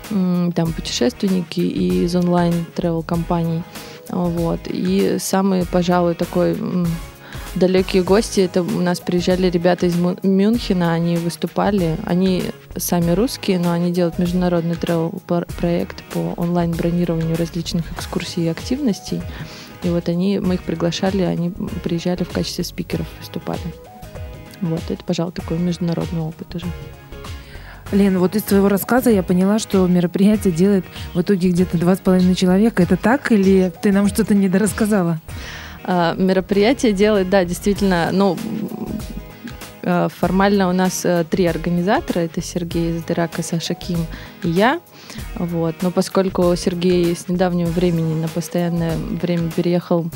там 0.09 0.73
путешественники 0.73 1.59
из 1.59 2.15
онлайн 2.15 2.65
travel 2.75 3.03
компаний. 3.03 3.63
Вот. 4.09 4.61
И 4.65 5.17
самый, 5.19 5.65
пожалуй, 5.65 6.15
такой 6.15 6.57
далекие 7.55 8.03
гости, 8.03 8.41
это 8.41 8.61
у 8.61 8.81
нас 8.81 8.99
приезжали 8.99 9.49
ребята 9.49 9.85
из 9.85 9.95
Мюнхена, 9.95 10.93
они 10.93 11.17
выступали, 11.17 11.97
они 12.05 12.43
сами 12.75 13.11
русские, 13.11 13.59
но 13.59 13.71
они 13.71 13.91
делают 13.91 14.19
международный 14.19 14.75
travel 14.75 15.21
проект 15.59 16.03
по 16.05 16.33
онлайн-бронированию 16.37 17.35
различных 17.37 17.91
экскурсий 17.91 18.45
и 18.45 18.49
активностей. 18.49 19.21
И 19.83 19.89
вот 19.89 20.09
они, 20.09 20.39
мы 20.39 20.55
их 20.55 20.63
приглашали, 20.63 21.21
они 21.21 21.51
приезжали 21.83 22.23
в 22.23 22.29
качестве 22.29 22.63
спикеров, 22.63 23.07
выступали. 23.19 23.59
Вот, 24.61 24.81
это, 24.89 25.03
пожалуй, 25.05 25.31
такой 25.31 25.57
международный 25.57 26.21
опыт 26.21 26.53
уже. 26.55 26.65
Лен, 27.91 28.19
вот 28.19 28.35
из 28.35 28.43
твоего 28.43 28.69
рассказа 28.69 29.09
я 29.09 29.23
поняла, 29.23 29.57
что 29.57 29.87
мероприятие 29.87 30.53
делает 30.53 30.85
в 31.13 31.21
итоге 31.21 31.49
где-то 31.49 31.77
два 31.77 31.95
с 31.95 31.99
половиной 31.99 32.35
человека. 32.35 32.83
Это 32.83 32.97
так 32.97 33.31
или 33.31 33.71
ты 33.81 33.91
нам 33.91 34.07
что-то 34.07 34.35
недорассказала? 34.35 35.19
А, 35.83 36.13
мероприятие 36.15 36.93
делает, 36.93 37.29
да, 37.29 37.43
действительно, 37.45 38.09
ну, 38.11 38.37
а, 39.81 40.07
формально 40.09 40.69
у 40.69 40.71
нас 40.71 41.03
а, 41.03 41.23
три 41.23 41.47
организатора. 41.47 42.19
Это 42.19 42.43
Сергей 42.43 42.99
Здырака, 42.99 43.41
Саша 43.41 43.73
Ким 43.73 44.05
и 44.43 44.49
я. 44.49 44.81
Вот. 45.35 45.75
Но 45.81 45.89
поскольку 45.89 46.55
Сергей 46.55 47.15
с 47.15 47.27
недавнего 47.27 47.69
времени 47.69 48.13
на 48.13 48.27
постоянное 48.27 48.97
время 48.97 49.49
переехал 49.49 50.09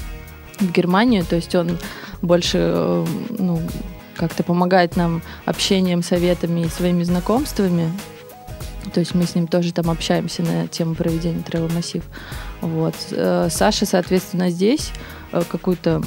в 0.60 0.72
Германию, 0.72 1.26
то 1.26 1.36
есть 1.36 1.56
он 1.56 1.80
больше 2.22 2.60
э, 2.62 3.06
ну, 3.40 3.60
как-то 4.16 4.44
помогает 4.44 4.96
нам 4.96 5.22
общением, 5.46 6.04
советами 6.04 6.62
и 6.62 6.70
своими 6.70 7.04
знакомствами. 7.04 7.92
То 8.94 9.00
есть 9.00 9.16
мы 9.16 9.26
с 9.26 9.36
ним 9.36 9.48
тоже 9.48 9.74
там 9.74 9.90
общаемся 9.90 10.44
на 10.44 10.68
тему 10.68 10.96
проведения 10.96 11.42
Travel 11.42 11.74
массив. 11.74 12.04
Вот. 12.62 12.96
Э, 13.12 13.48
Саша, 13.50 13.86
соответственно, 13.86 14.50
здесь 14.50 14.92
э, 15.32 15.42
какую-то 15.50 16.02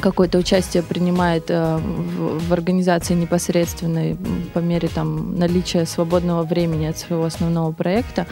какое-то 0.00 0.38
участие 0.38 0.82
принимает 0.82 1.50
э, 1.50 1.76
в, 1.76 2.48
в 2.48 2.52
организации 2.52 3.12
непосредственной 3.14 4.16
по 4.54 4.58
мере 4.58 4.88
там 4.88 5.38
наличия 5.38 5.84
свободного 5.84 6.42
времени 6.42 6.86
от 6.86 6.98
своего 6.98 7.24
основного 7.24 7.70
проекта. 7.72 8.26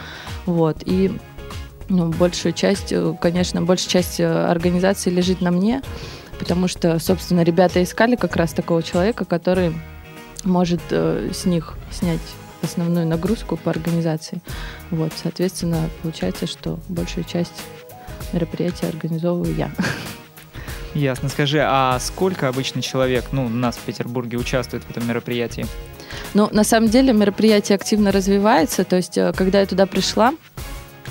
Вот. 0.45 0.77
И 0.85 1.11
ну, 1.89 2.07
большую 2.07 2.53
часть, 2.53 2.93
конечно, 3.21 3.61
большая 3.61 3.89
часть 3.89 4.19
организации 4.19 5.09
лежит 5.09 5.41
на 5.41 5.51
мне 5.51 5.81
потому 6.39 6.67
что, 6.67 6.97
собственно, 6.99 7.41
ребята 7.41 7.83
искали 7.83 8.15
как 8.15 8.35
раз 8.35 8.53
такого 8.53 8.81
человека, 8.81 9.25
который 9.25 9.73
может 10.43 10.81
э, 10.89 11.29
с 11.33 11.45
них 11.45 11.75
снять 11.91 12.21
основную 12.61 13.05
нагрузку 13.05 13.57
по 13.57 13.69
организации. 13.69 14.41
Вот, 14.89 15.11
соответственно, 15.21 15.89
получается, 16.01 16.47
что 16.47 16.79
большую 16.87 17.25
часть 17.25 17.53
мероприятия 18.33 18.87
организовываю 18.87 19.53
я. 19.55 19.71
Ясно. 20.95 21.29
Скажи, 21.29 21.59
а 21.61 21.99
сколько 21.99 22.47
обычно 22.47 22.81
человек, 22.81 23.25
ну, 23.31 23.45
у 23.45 23.49
нас 23.49 23.75
в 23.75 23.81
Петербурге 23.81 24.37
участвует 24.37 24.83
в 24.83 24.89
этом 24.89 25.07
мероприятии? 25.07 25.65
Ну, 26.33 26.49
на 26.51 26.63
самом 26.63 26.89
деле 26.89 27.13
мероприятие 27.13 27.75
активно 27.75 28.11
развивается. 28.11 28.83
То 28.83 28.95
есть, 28.95 29.17
э, 29.17 29.33
когда 29.35 29.59
я 29.59 29.65
туда 29.65 29.85
пришла, 29.85 30.33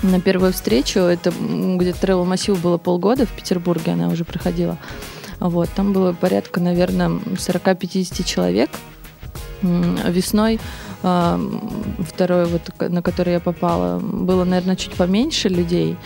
на 0.02 0.20
первую 0.20 0.52
встречу, 0.52 1.00
это 1.00 1.32
где-то 1.32 2.06
Travel 2.06 2.24
массив 2.24 2.60
было 2.60 2.78
полгода 2.78 3.26
в 3.26 3.30
Петербурге, 3.30 3.92
она 3.92 4.08
уже 4.08 4.24
проходила. 4.24 4.78
Вот, 5.40 5.68
там 5.74 5.92
было 5.92 6.12
порядка, 6.12 6.60
наверное, 6.60 7.08
40-50 7.08 8.24
человек. 8.24 8.70
Весной 9.62 10.60
а, 11.02 11.40
второй, 12.00 12.46
вот, 12.46 12.62
на 12.80 13.02
который 13.02 13.34
я 13.34 13.40
попала, 13.40 13.98
было, 14.00 14.44
наверное, 14.44 14.76
чуть 14.76 14.94
поменьше 14.94 15.48
людей. 15.48 15.96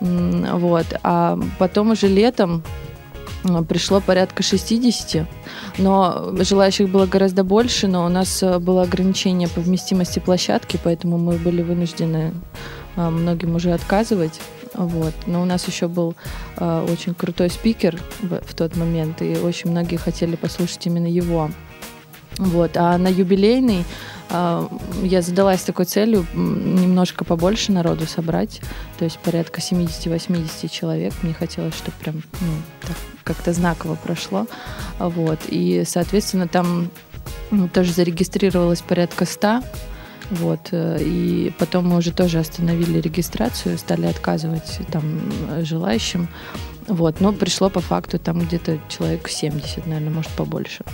Вот. 0.00 0.86
А 1.02 1.38
потом 1.58 1.90
уже 1.90 2.06
летом 2.06 2.62
а, 3.44 3.62
пришло 3.64 4.00
порядка 4.00 4.42
60, 4.42 5.26
но 5.78 6.32
желающих 6.40 6.88
было 6.88 7.06
гораздо 7.06 7.42
больше, 7.42 7.88
но 7.88 8.04
у 8.04 8.08
нас 8.08 8.42
а, 8.42 8.60
было 8.60 8.82
ограничение 8.82 9.48
по 9.48 9.60
вместимости 9.60 10.20
площадки, 10.20 10.78
поэтому 10.82 11.18
мы 11.18 11.34
были 11.34 11.62
вынуждены 11.62 12.32
многим 12.96 13.54
уже 13.54 13.72
отказывать. 13.72 14.40
Вот. 14.78 15.12
Но 15.26 15.42
у 15.42 15.44
нас 15.44 15.66
еще 15.66 15.88
был 15.88 16.14
э, 16.56 16.86
очень 16.88 17.12
крутой 17.12 17.50
спикер 17.50 18.00
в, 18.22 18.40
в 18.40 18.54
тот 18.54 18.76
момент, 18.76 19.20
и 19.22 19.36
очень 19.36 19.70
многие 19.70 19.96
хотели 19.96 20.36
послушать 20.36 20.86
именно 20.86 21.08
его. 21.08 21.50
Вот. 22.36 22.76
А 22.76 22.96
на 22.96 23.08
юбилейный 23.08 23.84
э, 24.30 24.68
я 25.02 25.22
задалась 25.22 25.62
такой 25.62 25.84
целью 25.84 26.24
немножко 26.32 27.24
побольше 27.24 27.72
народу 27.72 28.06
собрать, 28.06 28.60
то 28.98 29.04
есть 29.04 29.18
порядка 29.18 29.60
70-80 29.60 30.68
человек. 30.68 31.12
Мне 31.22 31.34
хотелось, 31.34 31.74
чтобы 31.74 31.96
прям 31.98 32.22
ну, 32.40 32.94
как-то 33.24 33.52
знаково 33.52 33.96
прошло. 33.96 34.46
Вот. 35.00 35.40
И, 35.48 35.82
соответственно, 35.84 36.46
там 36.46 36.88
ну, 37.50 37.68
тоже 37.68 37.92
зарегистрировалось 37.92 38.82
порядка 38.82 39.26
100 39.26 39.62
вот. 40.30 40.68
Э, 40.72 40.98
и 41.00 41.52
потом 41.58 41.88
мы 41.88 41.96
уже 41.96 42.12
тоже 42.12 42.38
остановили 42.38 43.00
регистрацию, 43.00 43.78
стали 43.78 44.06
отказывать 44.06 44.80
там 44.90 45.04
желающим. 45.62 46.28
Вот. 46.86 47.20
Но 47.20 47.32
пришло 47.32 47.70
по 47.70 47.80
факту 47.80 48.18
там 48.18 48.40
где-то 48.40 48.78
человек 48.88 49.28
70, 49.28 49.86
наверное, 49.86 50.12
может, 50.12 50.30
побольше. 50.32 50.84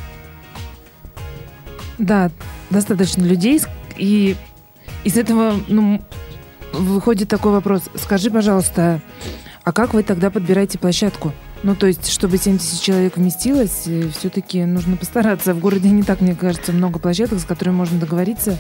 Да, 1.99 2.31
достаточно 2.71 3.23
людей. 3.23 3.61
И 3.97 4.37
из 5.05 5.17
этого 5.17 5.55
ну, 5.69 6.01
выходит 6.73 7.29
такой 7.29 7.53
вопрос. 7.53 7.83
Скажи, 7.97 8.31
пожалуйста, 8.31 9.01
а 9.63 9.73
как 9.73 9.95
вы 9.95 10.03
тогда 10.03 10.31
подбираете 10.31 10.79
площадку? 10.79 11.33
Ну, 11.63 11.75
то 11.75 11.87
есть, 11.87 12.09
чтобы 12.09 12.37
70 12.37 12.83
человек 12.83 13.17
вместилось, 13.17 13.85
э, 13.87 14.11
все-таки 14.19 14.65
нужно 14.65 14.97
постараться. 14.97 15.55
В 15.55 15.61
городе 15.61 15.89
не 15.89 16.03
так, 16.03 16.21
мне 16.21 16.35
кажется, 16.35 16.73
много 16.73 16.99
площадок, 16.99 17.39
с 17.39 17.45
которыми 17.45 17.77
можно 17.77 17.99
договориться. 17.99 18.59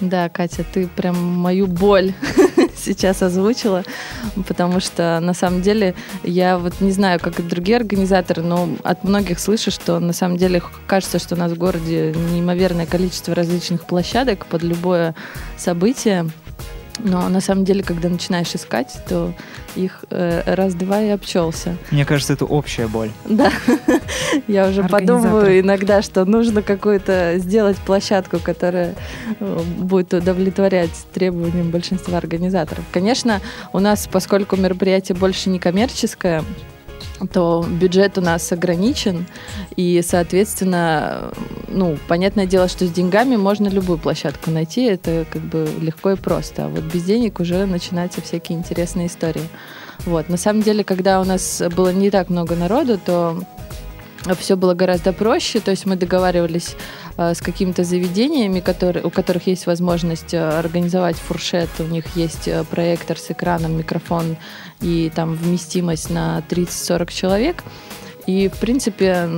Да, 0.00 0.28
Катя, 0.28 0.64
ты 0.64 0.88
прям 0.88 1.16
мою 1.16 1.66
боль 1.66 2.12
сейчас 2.76 3.22
озвучила, 3.22 3.84
потому 4.46 4.80
что 4.80 5.18
на 5.20 5.34
самом 5.34 5.62
деле 5.62 5.94
я 6.22 6.58
вот 6.58 6.80
не 6.80 6.90
знаю, 6.90 7.20
как 7.20 7.38
и 7.38 7.42
другие 7.42 7.76
организаторы, 7.76 8.42
но 8.42 8.68
от 8.82 9.04
многих 9.04 9.38
слышу, 9.38 9.70
что 9.70 10.00
на 10.00 10.12
самом 10.12 10.36
деле 10.36 10.62
кажется, 10.86 11.18
что 11.18 11.34
у 11.34 11.38
нас 11.38 11.52
в 11.52 11.58
городе 11.58 12.12
неимоверное 12.32 12.86
количество 12.86 13.34
различных 13.34 13.84
площадок 13.84 14.46
под 14.46 14.62
любое 14.62 15.14
событие. 15.56 16.28
Но 16.98 17.28
на 17.28 17.40
самом 17.40 17.64
деле, 17.64 17.82
когда 17.82 18.08
начинаешь 18.08 18.54
искать, 18.54 18.96
то 19.08 19.32
их 19.74 20.04
э, 20.10 20.42
раз-два 20.54 21.02
и 21.02 21.08
обчелся. 21.08 21.76
Мне 21.90 22.04
кажется, 22.04 22.34
это 22.34 22.44
общая 22.44 22.86
боль. 22.86 23.10
Да. 23.24 23.50
Я 24.48 24.68
уже 24.68 24.84
подумываю 24.84 25.60
иногда, 25.60 26.02
что 26.02 26.24
нужно 26.24 26.62
какую-то 26.62 27.34
сделать 27.38 27.76
площадку, 27.78 28.38
которая 28.38 28.94
э, 29.40 29.60
будет 29.78 30.14
удовлетворять 30.14 31.06
требованиям 31.12 31.70
большинства 31.70 32.18
организаторов. 32.18 32.84
Конечно, 32.92 33.40
у 33.72 33.80
нас, 33.80 34.08
поскольку 34.10 34.56
мероприятие 34.56 35.16
больше 35.16 35.50
не 35.50 35.58
коммерческое, 35.58 36.44
то 37.32 37.64
бюджет 37.68 38.18
у 38.18 38.20
нас 38.20 38.50
ограничен, 38.52 39.26
и, 39.76 40.02
соответственно, 40.04 41.32
ну, 41.68 41.96
понятное 42.08 42.46
дело, 42.46 42.68
что 42.68 42.86
с 42.86 42.90
деньгами 42.90 43.36
можно 43.36 43.68
любую 43.68 43.98
площадку 43.98 44.50
найти, 44.50 44.84
это 44.84 45.24
как 45.30 45.42
бы 45.42 45.68
легко 45.80 46.12
и 46.12 46.16
просто. 46.16 46.66
А 46.66 46.68
вот 46.68 46.84
без 46.84 47.04
денег 47.04 47.40
уже 47.40 47.66
начинаются 47.66 48.20
всякие 48.20 48.58
интересные 48.58 49.06
истории. 49.06 49.48
Вот. 50.06 50.28
На 50.28 50.36
самом 50.36 50.62
деле, 50.62 50.84
когда 50.84 51.20
у 51.20 51.24
нас 51.24 51.62
было 51.74 51.92
не 51.92 52.10
так 52.10 52.30
много 52.30 52.56
народу, 52.56 52.98
то 53.04 53.38
все 54.38 54.56
было 54.56 54.74
гораздо 54.74 55.12
проще, 55.12 55.60
то 55.60 55.70
есть 55.70 55.84
мы 55.84 55.96
договаривались 55.96 56.76
э, 57.18 57.34
с 57.34 57.42
какими-то 57.42 57.84
заведениями, 57.84 58.60
которые, 58.60 59.04
у 59.04 59.10
которых 59.10 59.46
есть 59.46 59.66
возможность 59.66 60.32
э, 60.32 60.38
организовать 60.38 61.16
фуршет, 61.16 61.68
у 61.78 61.84
них 61.84 62.16
есть 62.16 62.48
э, 62.48 62.64
проектор 62.64 63.18
с 63.18 63.30
экраном, 63.30 63.76
микрофон 63.76 64.36
и 64.84 65.10
там 65.14 65.34
вместимость 65.34 66.10
на 66.10 66.44
30-40 66.48 67.12
человек. 67.12 67.64
И, 68.26 68.48
в 68.48 68.58
принципе, 68.58 69.28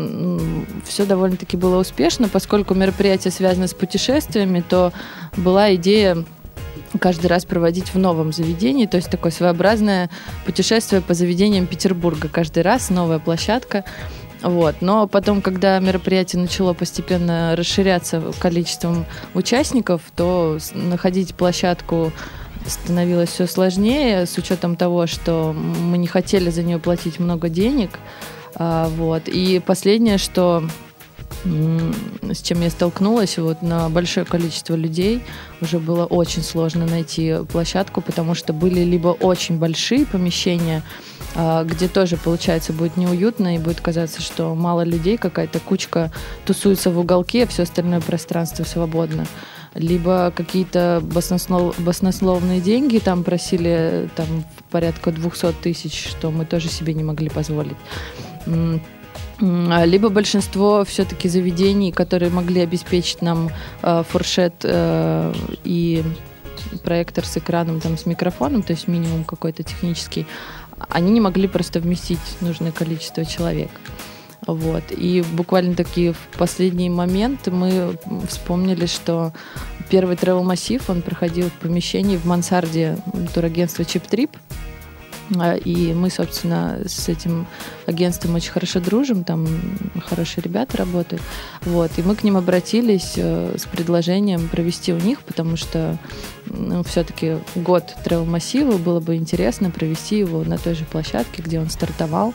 все 0.85 1.07
довольно-таки 1.07 1.57
было 1.57 1.81
успешно, 1.81 2.29
поскольку 2.29 2.75
мероприятие 2.75 3.33
связано 3.33 3.67
с 3.67 3.75
путешествиями, 3.75 4.63
то 4.69 4.93
была 5.37 5.75
идея 5.77 6.25
каждый 7.01 7.27
раз 7.27 7.45
проводить 7.45 7.95
в 7.95 7.99
новом 7.99 8.33
заведении, 8.33 8.87
то 8.87 8.97
есть 8.97 9.11
такое 9.11 9.33
своеобразное 9.33 10.11
путешествие 10.45 11.03
по 11.03 11.15
заведениям 11.15 11.67
Петербурга. 11.67 12.29
Каждый 12.29 12.63
раз 12.63 12.91
новая 12.91 13.19
площадка. 13.19 13.85
Вот. 14.43 14.77
Но 14.81 15.09
потом, 15.09 15.43
когда 15.43 15.79
мероприятие 15.79 16.43
начало 16.43 16.73
постепенно 16.73 17.55
расширяться 17.57 18.23
количеством 18.39 19.07
участников, 19.35 20.03
то 20.15 20.59
находить 20.75 21.35
площадку 21.35 22.13
становилось 22.69 23.31
все 23.31 23.47
сложнее, 23.47 24.27
с 24.27 24.37
учетом 24.39 24.77
того, 24.77 25.07
что 25.07 25.53
мы 25.53 25.99
не 25.99 26.07
хотели 26.07 26.51
за 26.51 26.63
нее 26.63 26.79
платить 26.79 27.19
много 27.19 27.49
денег. 27.49 27.99
А, 28.55 28.89
вот. 28.89 29.29
И 29.29 29.61
последнее, 29.61 30.19
что 30.19 30.65
с 31.45 32.43
чем 32.43 32.61
я 32.61 32.71
столкнулась, 32.71 33.39
вот 33.39 33.63
на 33.63 33.89
большое 33.89 34.27
количество 34.27 34.75
людей 34.75 35.23
уже 35.61 35.79
было 35.79 36.05
очень 36.05 36.43
сложно 36.43 36.87
найти 36.87 37.37
площадку, 37.51 38.01
потому 38.01 38.35
что 38.35 38.53
были 38.53 38.81
либо 38.81 39.09
очень 39.09 39.59
большие 39.59 40.07
помещения, 40.07 40.83
а, 41.35 41.65
где 41.65 41.89
тоже, 41.89 42.17
получается, 42.17 42.73
будет 42.73 42.97
неуютно 42.97 43.55
и 43.55 43.59
будет 43.59 43.81
казаться, 43.81 44.23
что 44.23 44.55
мало 44.55 44.83
людей, 44.83 45.17
какая-то 45.17 45.61
кучка 45.61 46.11
тусуется 46.45 46.91
в 46.91 46.99
уголке, 46.99 47.45
а 47.45 47.47
все 47.47 47.63
остальное 47.63 48.01
пространство 48.01 48.65
свободно 48.65 49.27
либо 49.77 50.33
какие-то 50.35 51.01
баснослов, 51.03 51.79
баснословные 51.79 52.61
деньги 52.61 52.99
там 52.99 53.25
просили 53.25 54.09
там 54.17 54.27
порядка 54.71 55.13
200 55.13 55.53
тысяч, 55.63 56.09
что 56.09 56.31
мы 56.31 56.45
тоже 56.45 56.69
себе 56.69 56.95
не 56.95 57.05
могли 57.05 57.29
позволить. 57.29 57.77
Либо 59.39 60.09
большинство 60.09 60.85
все-таки 60.85 61.29
заведений, 61.29 61.93
которые 61.93 62.31
могли 62.31 62.63
обеспечить 62.63 63.21
нам 63.21 63.51
э, 63.83 64.03
фуршет 64.09 64.55
э, 64.63 65.35
и 65.63 66.03
проектор 66.83 67.27
с 67.27 67.37
экраном, 67.37 67.81
там, 67.81 67.99
с 67.99 68.07
микрофоном, 68.07 68.63
то 68.63 68.73
есть 68.73 68.89
минимум 68.89 69.25
какой-то 69.25 69.63
технический, 69.63 70.27
они 70.89 71.11
не 71.11 71.21
могли 71.21 71.49
просто 71.49 71.81
вместить 71.81 72.19
нужное 72.41 72.73
количество 72.73 73.27
человек. 73.27 73.71
Вот. 74.47 74.85
И 74.91 75.25
буквально 75.33 75.75
таки 75.75 76.13
в 76.13 76.39
последний 76.39 76.89
момент 76.89 77.49
мы 77.49 77.99
вспомнили, 78.29 78.87
что 78.87 79.33
первый 79.91 80.17
travel 80.17 80.43
массив 80.43 80.89
он 80.89 81.03
проходил 81.03 81.49
в 81.49 81.55
помещении 81.55 82.17
в 82.17 82.25
мансарде 82.25 82.97
турагентства 83.35 83.83
Chip 83.83 84.09
Trip. 84.09 84.31
А, 85.39 85.57
и 85.57 85.93
мы, 85.93 86.11
собственно, 86.11 86.79
с 86.87 87.09
этим 87.09 87.47
агентством 87.87 88.37
очень 88.37 88.53
хорошо 88.53 88.79
дружим, 88.79 89.25
там 89.25 89.47
хорошие 90.07 90.43
ребята 90.45 90.77
работают. 90.77 91.23
Вот. 91.63 91.91
И 91.97 92.03
мы 92.03 92.15
к 92.15 92.23
ним 92.23 92.37
обратились 92.37 93.15
э, 93.17 93.57
с 93.59 93.65
предложением 93.65 94.49
провести 94.49 94.93
у 94.93 94.99
них, 94.99 95.23
потому 95.23 95.57
что 95.57 95.99
ну, 96.47 96.83
все-таки 96.83 97.37
год 97.55 97.95
travel 98.05 98.25
массива 98.25 98.77
было 98.79 99.01
бы 99.01 99.17
интересно 99.17 99.71
провести 99.71 100.19
его 100.19 100.45
на 100.45 100.59
той 100.59 100.75
же 100.75 100.85
площадке, 100.85 101.43
где 101.43 101.61
он 101.61 101.71
стартовал. 101.71 102.35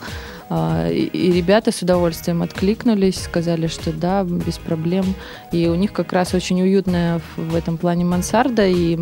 А, 0.54 0.90
и 0.90 1.32
ребята 1.32 1.72
с 1.72 1.82
удовольствием 1.82 2.42
откликнулись, 2.42 3.24
сказали, 3.24 3.68
что 3.68 3.94
да, 3.94 4.24
без 4.24 4.58
проблем. 4.58 5.06
И 5.54 5.68
у 5.68 5.76
них 5.76 5.94
как 5.94 6.12
раз 6.12 6.34
очень 6.34 6.62
уютная 6.62 7.22
в 7.38 7.56
этом 7.56 7.78
плане 7.78 8.04
мансарда, 8.04 8.68
и 8.68 9.00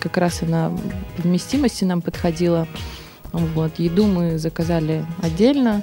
как 0.00 0.16
раз 0.16 0.42
она 0.42 0.72
вместимости 1.18 1.84
нам 1.84 2.02
подходила. 2.02 2.66
Вот. 3.32 3.78
Еду 3.78 4.06
мы 4.06 4.38
заказали 4.38 5.04
отдельно. 5.22 5.82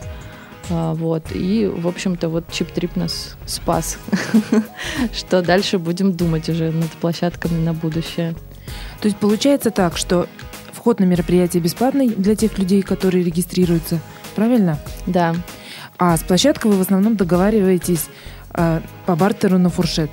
А, 0.70 0.94
вот. 0.94 1.24
И, 1.34 1.66
в 1.66 1.88
общем-то, 1.88 2.28
вот 2.28 2.52
чип-трип 2.52 2.98
нас 2.98 3.38
спас. 3.46 3.98
Что 5.14 5.42
дальше 5.42 5.78
будем 5.80 6.12
думать 6.12 6.50
уже 6.50 6.72
над 6.72 6.90
площадками 6.92 7.64
на 7.64 7.74
будущее. 7.74 8.36
То 9.02 9.08
есть 9.08 9.18
получается 9.18 9.72
так, 9.72 9.98
что 9.98 10.28
вход 10.74 11.00
на 11.00 11.06
мероприятие 11.06 11.62
бесплатный 11.62 12.10
для 12.10 12.36
тех 12.36 12.58
людей, 12.58 12.82
которые 12.82 13.24
регистрируются– 13.24 14.00
правильно? 14.40 14.80
Да. 15.06 15.36
А 15.98 16.16
с 16.16 16.22
площадкой 16.22 16.72
вы 16.72 16.78
в 16.78 16.82
основном 16.82 17.18
договариваетесь 17.18 18.08
э, 18.54 18.80
по 19.06 19.16
бартеру 19.18 19.58
на 19.58 19.70
фуршет? 19.70 20.10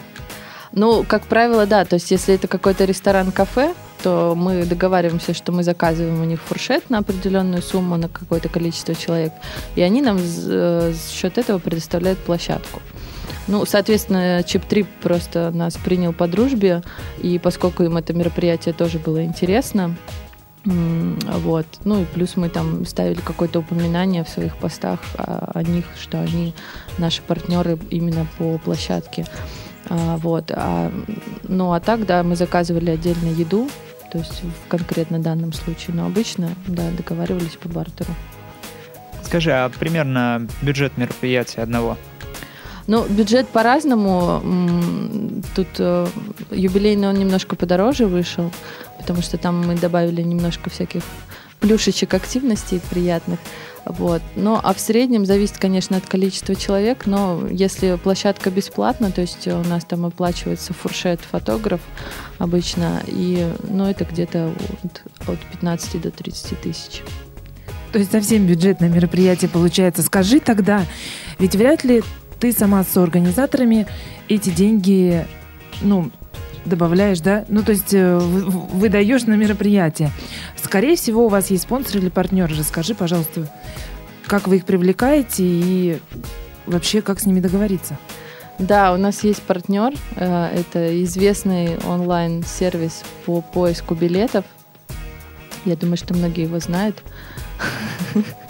Ну, 0.73 1.05
как 1.05 1.23
правило, 1.27 1.65
да. 1.65 1.85
То 1.85 1.95
есть, 1.95 2.11
если 2.11 2.35
это 2.35 2.49
какой-то 2.49 2.85
ресторан-кафе, 2.85 3.73
то 4.03 4.35
мы 4.37 4.65
договариваемся, 4.65 5.33
что 5.33 5.53
мы 5.53 5.63
заказываем 5.63 6.21
у 6.21 6.25
них 6.25 6.41
фуршет 6.43 6.91
на 6.91 6.99
определенную 6.99 7.63
сумму, 7.63 7.97
на 7.97 8.09
какое-то 8.09 8.49
количество 8.49 8.97
человек, 8.97 9.33
и 9.77 9.81
они 9.81 10.03
нам 10.03 10.19
за 10.19 10.93
счет 11.09 11.39
этого 11.39 11.59
предоставляют 11.59 12.19
площадку. 12.19 12.83
Ну, 13.49 13.65
соответственно, 13.65 14.43
Чип 14.45 14.65
Трип 14.65 14.89
просто 15.03 15.51
нас 15.53 15.77
принял 15.77 16.13
по 16.13 16.27
дружбе, 16.27 16.83
и 17.23 17.39
поскольку 17.39 17.83
им 17.83 17.97
это 17.97 18.13
мероприятие 18.13 18.75
тоже 18.75 18.99
было 18.99 19.25
интересно, 19.25 19.95
вот. 20.65 21.67
Ну 21.85 22.03
и 22.03 22.05
плюс 22.05 22.37
мы 22.37 22.49
там 22.49 22.85
ставили 22.87 23.21
какое-то 23.21 23.61
упоминание 23.61 24.25
в 24.25 24.29
своих 24.29 24.57
постах 24.57 25.01
о, 25.17 25.53
о 25.55 25.63
них, 25.63 25.85
что 26.01 26.21
они 26.21 26.55
наши 26.99 27.23
партнеры 27.23 27.79
именно 27.91 28.27
по 28.37 28.59
площадке. 28.59 29.27
А, 29.89 30.17
вот. 30.17 30.51
А, 30.53 30.91
ну 31.45 31.73
а 31.73 31.79
так, 31.79 32.05
да, 32.05 32.25
мы 32.25 32.35
заказывали 32.35 32.91
отдельно 32.91 33.29
еду, 33.29 33.71
то 34.11 34.19
есть 34.19 34.43
в 34.43 34.69
конкретно 34.69 35.21
данном 35.21 35.53
случае, 35.53 35.95
но 35.95 36.07
обычно, 36.07 36.51
да, 36.67 36.91
договаривались 36.97 37.57
по 37.57 37.69
бартеру. 37.69 38.13
Скажи, 39.23 39.53
а 39.53 39.69
примерно 39.69 40.47
бюджет 40.63 40.97
мероприятия 40.97 41.63
одного? 41.63 41.97
Ну, 42.87 43.05
бюджет 43.07 43.49
по-разному. 43.49 44.43
Тут 45.55 45.69
э, 45.79 46.07
юбилейный 46.51 47.09
он 47.09 47.17
немножко 47.17 47.57
подороже 47.57 48.07
вышел, 48.07 48.53
потому 48.99 49.23
что 49.23 49.39
там 49.39 49.67
мы 49.67 49.75
добавили 49.75 50.23
немножко 50.23 50.71
всяких 50.71 51.03
плюшечек 51.61 52.15
активностей 52.15 52.81
приятных. 52.91 53.41
Вот. 53.85 54.23
Ну, 54.35 54.59
а 54.61 54.75
в 54.75 54.81
среднем 54.81 55.25
зависит, 55.27 55.59
конечно, 55.59 55.97
от 55.97 56.07
количества 56.07 56.55
человек, 56.55 57.07
но 57.07 57.43
если 57.51 57.97
площадка 58.03 58.51
бесплатна, 58.51 59.13
то 59.13 59.21
есть 59.21 59.47
у 59.47 59.63
нас 59.63 59.85
там 59.85 60.07
оплачивается 60.07 60.73
фуршет, 60.73 61.21
фотограф 61.21 61.81
обычно, 62.39 63.01
и, 63.07 63.47
ну, 63.69 63.87
это 63.89 64.05
где-то 64.05 64.53
от, 64.83 65.29
от 65.29 65.39
15 65.39 66.01
до 66.01 66.11
30 66.11 66.61
тысяч. 66.61 67.03
То 67.93 68.01
есть 68.01 68.11
совсем 68.11 68.47
бюджетное 68.47 68.89
мероприятие 68.89 69.49
получается. 69.49 70.03
Скажи 70.03 70.41
тогда, 70.41 70.85
ведь 71.39 71.55
вряд 71.55 71.85
ли 71.85 72.03
ты 72.39 72.53
сама 72.53 72.83
с 72.85 72.97
организаторами 72.97 73.87
эти 74.29 74.51
деньги, 74.51 75.27
ну, 75.81 76.11
добавляешь, 76.65 77.21
да? 77.21 77.45
Ну, 77.49 77.63
то 77.63 77.73
есть 77.73 77.95
э, 77.95 78.19
выдаешь 78.19 79.25
на 79.25 79.35
мероприятие. 79.35 80.11
Скорее 80.57 80.97
всего, 80.97 81.27
у 81.27 81.29
вас 81.29 81.51
есть 81.51 81.65
спонсор 81.65 81.99
или 81.99 82.09
партнер. 82.09 82.51
Расскажи, 82.51 82.95
пожалуйста, 82.95 83.51
как 84.27 84.49
вы 84.49 84.57
их 84.57 84.65
привлекаете 84.65 85.45
и 85.45 86.01
вообще 86.67 87.03
как 87.03 87.21
с 87.21 87.27
ними 87.27 87.41
договориться? 87.41 87.99
Да, 88.59 88.93
у 88.93 88.97
нас 88.97 89.23
есть 89.23 89.43
партнер. 89.43 89.93
Э, 90.17 90.49
это 90.53 91.03
известный 91.05 91.79
онлайн-сервис 91.79 93.05
по 93.25 93.41
поиску 93.41 93.95
билетов. 93.95 94.45
Я 95.65 95.77
думаю, 95.77 95.97
что 95.97 96.15
многие 96.15 96.45
его 96.45 96.59
знают. 96.59 97.03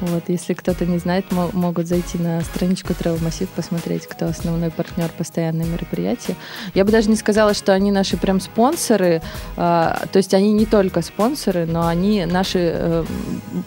Вот, 0.00 0.24
если 0.28 0.54
кто-то 0.54 0.86
не 0.86 0.98
знает, 0.98 1.26
могут 1.30 1.86
зайти 1.86 2.18
на 2.18 2.40
страничку 2.42 2.92
Travel 2.92 3.20
Massive, 3.20 3.48
посмотреть, 3.54 4.06
кто 4.06 4.26
основной 4.26 4.70
партнер 4.70 5.10
постоянные 5.16 5.68
мероприятия. 5.68 6.36
Я 6.74 6.84
бы 6.84 6.90
даже 6.90 7.10
не 7.10 7.16
сказала, 7.16 7.54
что 7.54 7.72
они 7.72 7.92
наши 7.92 8.16
прям 8.16 8.40
спонсоры, 8.40 9.20
а, 9.56 10.02
то 10.12 10.16
есть 10.16 10.32
они 10.34 10.52
не 10.52 10.66
только 10.66 11.02
спонсоры, 11.02 11.66
но 11.66 11.86
они 11.86 12.24
наши 12.24 12.58
э, 12.72 13.04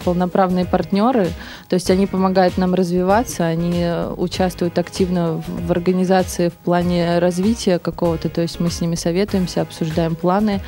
полноправные 0.03 0.65
партнеры, 0.65 1.29
то 1.69 1.75
есть 1.75 1.89
они 1.91 2.07
помогают 2.07 2.57
нам 2.57 2.73
развиваться, 2.73 3.45
они 3.45 3.87
участвуют 4.17 4.79
активно 4.79 5.43
в 5.47 5.71
организации 5.71 6.49
в 6.49 6.53
плане 6.53 7.19
развития 7.19 7.79
какого-то, 7.79 8.29
то 8.29 8.41
есть 8.41 8.59
мы 8.59 8.69
с 8.69 8.81
ними 8.81 8.95
советуемся, 8.95 9.61
обсуждаем 9.61 10.15
планы, 10.15 10.61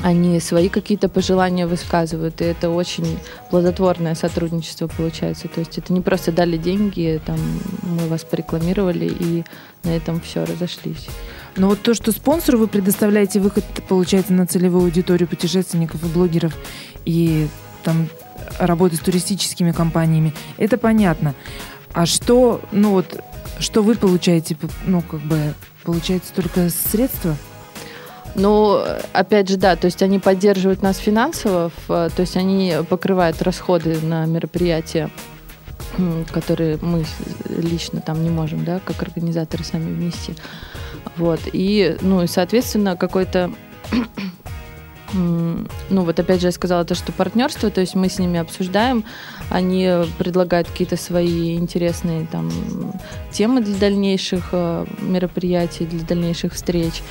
они 0.00 0.40
свои 0.40 0.68
какие-то 0.68 1.08
пожелания 1.08 1.66
высказывают, 1.66 2.40
и 2.40 2.44
это 2.44 2.70
очень 2.70 3.18
плодотворное 3.50 4.14
сотрудничество 4.14 4.86
получается. 4.86 5.48
То 5.48 5.60
есть 5.60 5.78
это 5.78 5.92
не 5.92 6.00
просто 6.00 6.32
дали 6.32 6.56
деньги, 6.56 7.20
там 7.24 7.38
мы 7.82 8.08
вас 8.08 8.24
порекламировали, 8.24 9.06
и 9.06 9.44
на 9.84 9.90
этом 9.90 10.20
все 10.20 10.44
разошлись. 10.44 11.08
Но 11.56 11.68
вот 11.68 11.82
то, 11.82 11.94
что 11.94 12.12
спонсору 12.12 12.58
вы 12.58 12.66
предоставляете 12.66 13.38
выход, 13.38 13.64
получается, 13.88 14.32
на 14.32 14.46
целевую 14.46 14.84
аудиторию 14.84 15.28
путешественников 15.28 16.02
и 16.02 16.06
блогеров, 16.06 16.56
и 17.04 17.46
там 17.84 18.08
работы 18.58 18.96
с 18.96 19.00
туристическими 19.00 19.72
компаниями, 19.72 20.32
это 20.56 20.78
понятно. 20.78 21.34
А 21.92 22.06
что, 22.06 22.62
ну 22.72 22.92
вот, 22.92 23.22
что 23.58 23.82
вы 23.82 23.94
получаете, 23.96 24.56
ну, 24.86 25.02
как 25.02 25.20
бы, 25.20 25.54
получается 25.84 26.32
только 26.34 26.70
средства? 26.70 27.36
Ну, 28.34 28.82
опять 29.12 29.48
же, 29.48 29.56
да, 29.56 29.76
то 29.76 29.86
есть 29.86 30.02
они 30.02 30.18
поддерживают 30.18 30.82
нас 30.82 30.96
финансово, 30.98 31.70
то 31.86 32.12
есть 32.16 32.36
они 32.36 32.74
покрывают 32.88 33.42
расходы 33.42 34.00
на 34.00 34.24
мероприятия, 34.24 35.10
которые 36.32 36.78
мы 36.80 37.04
лично 37.48 38.00
там 38.00 38.22
не 38.22 38.30
можем, 38.30 38.64
да, 38.64 38.80
как 38.84 39.02
организаторы 39.02 39.64
сами 39.64 39.94
внести. 39.94 40.34
Вот. 41.16 41.40
И, 41.52 41.96
ну, 42.00 42.22
и, 42.22 42.26
соответственно, 42.26 42.96
какой-то 42.96 43.50
ну 45.12 45.66
вот 45.90 46.18
опять 46.18 46.40
же 46.40 46.48
я 46.48 46.52
сказала 46.52 46.84
то, 46.84 46.94
что 46.94 47.12
партнерство, 47.12 47.70
то 47.70 47.80
есть 47.80 47.94
мы 47.94 48.08
с 48.08 48.18
ними 48.18 48.38
обсуждаем, 48.38 49.04
они 49.50 49.88
предлагают 50.18 50.68
какие-то 50.68 50.96
свои 50.96 51.56
интересные 51.56 52.26
там 52.26 52.50
темы 53.30 53.60
для 53.62 53.76
дальнейших 53.76 54.48
э, 54.52 54.86
мероприятий, 55.00 55.84
для 55.84 56.04
дальнейших 56.04 56.54
встреч. 56.54 57.02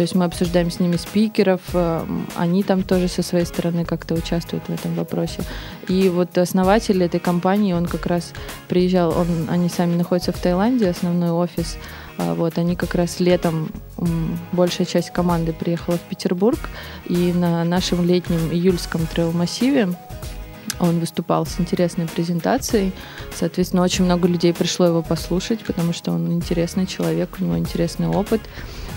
То 0.00 0.04
есть 0.04 0.14
мы 0.14 0.24
обсуждаем 0.24 0.70
с 0.70 0.80
ними 0.80 0.96
спикеров, 0.96 1.60
э, 1.74 2.06
они 2.34 2.62
там 2.62 2.82
тоже 2.82 3.06
со 3.06 3.22
своей 3.22 3.44
стороны 3.44 3.84
как-то 3.84 4.14
участвуют 4.14 4.64
в 4.66 4.70
этом 4.70 4.94
вопросе. 4.94 5.42
И 5.88 6.08
вот 6.08 6.38
основатель 6.38 7.02
этой 7.02 7.20
компании, 7.20 7.74
он 7.74 7.84
как 7.84 8.06
раз 8.06 8.32
приезжал, 8.66 9.10
он, 9.10 9.26
они 9.50 9.68
сами 9.68 9.96
находятся 9.96 10.32
в 10.32 10.38
Таиланде, 10.38 10.88
основной 10.88 11.32
офис. 11.32 11.76
А 12.16 12.34
вот, 12.34 12.56
они 12.56 12.76
как 12.76 12.94
раз 12.94 13.20
летом, 13.20 13.70
большая 14.52 14.86
часть 14.86 15.10
команды 15.10 15.52
приехала 15.52 15.98
в 15.98 16.08
Петербург, 16.08 16.58
и 17.04 17.34
на 17.34 17.62
нашем 17.64 18.02
летнем 18.02 18.50
июльском 18.50 19.06
трейл-массиве 19.06 19.94
он 20.78 20.98
выступал 20.98 21.44
с 21.44 21.60
интересной 21.60 22.06
презентацией. 22.06 22.92
Соответственно, 23.34 23.82
очень 23.82 24.06
много 24.06 24.26
людей 24.26 24.54
пришло 24.54 24.86
его 24.86 25.02
послушать, 25.02 25.60
потому 25.60 25.92
что 25.92 26.12
он 26.12 26.32
интересный 26.32 26.86
человек, 26.86 27.36
у 27.38 27.44
него 27.44 27.58
интересный 27.58 28.08
опыт. 28.08 28.40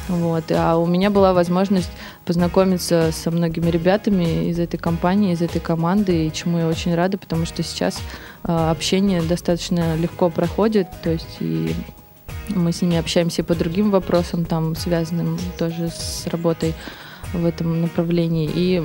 Вот. 0.10 0.52
А 0.52 0.76
у 0.78 0.86
меня 0.86 1.10
была 1.10 1.34
возможность 1.34 1.92
познакомиться 2.26 3.12
со 3.12 3.32
многими 3.32 3.70
ребятами 3.70 4.50
из 4.50 4.60
этой 4.60 4.78
компании, 4.78 5.34
из 5.34 5.42
этой 5.42 5.62
команды, 5.62 6.28
и 6.28 6.34
чему 6.34 6.60
я 6.60 6.68
очень 6.68 6.94
рада, 6.94 7.18
потому 7.18 7.46
что 7.46 7.64
сейчас 7.64 8.00
э, 8.44 8.52
общение 8.52 9.22
достаточно 9.22 9.96
легко 9.96 10.30
проходит, 10.30 10.88
то 11.02 11.10
есть 11.10 11.38
и 11.40 11.74
мы 12.50 12.72
с 12.72 12.82
ними 12.82 12.98
общаемся 12.98 13.44
по 13.44 13.56
другим 13.56 13.92
вопросам, 13.92 14.46
там, 14.46 14.76
связанным 14.76 15.40
тоже 15.58 15.90
с 15.90 16.28
работой 16.28 16.74
в 17.34 17.46
этом 17.46 17.82
направлении. 17.82 18.50
И 18.54 18.84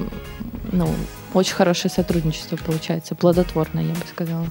ну, 0.73 0.89
очень 1.35 1.55
хорошее 1.55 1.93
сотрудничество 1.93 2.57
получается, 2.57 3.15
плодотворное, 3.15 3.85
я 3.85 3.95
бы 3.95 4.07
сказала. 4.09 4.47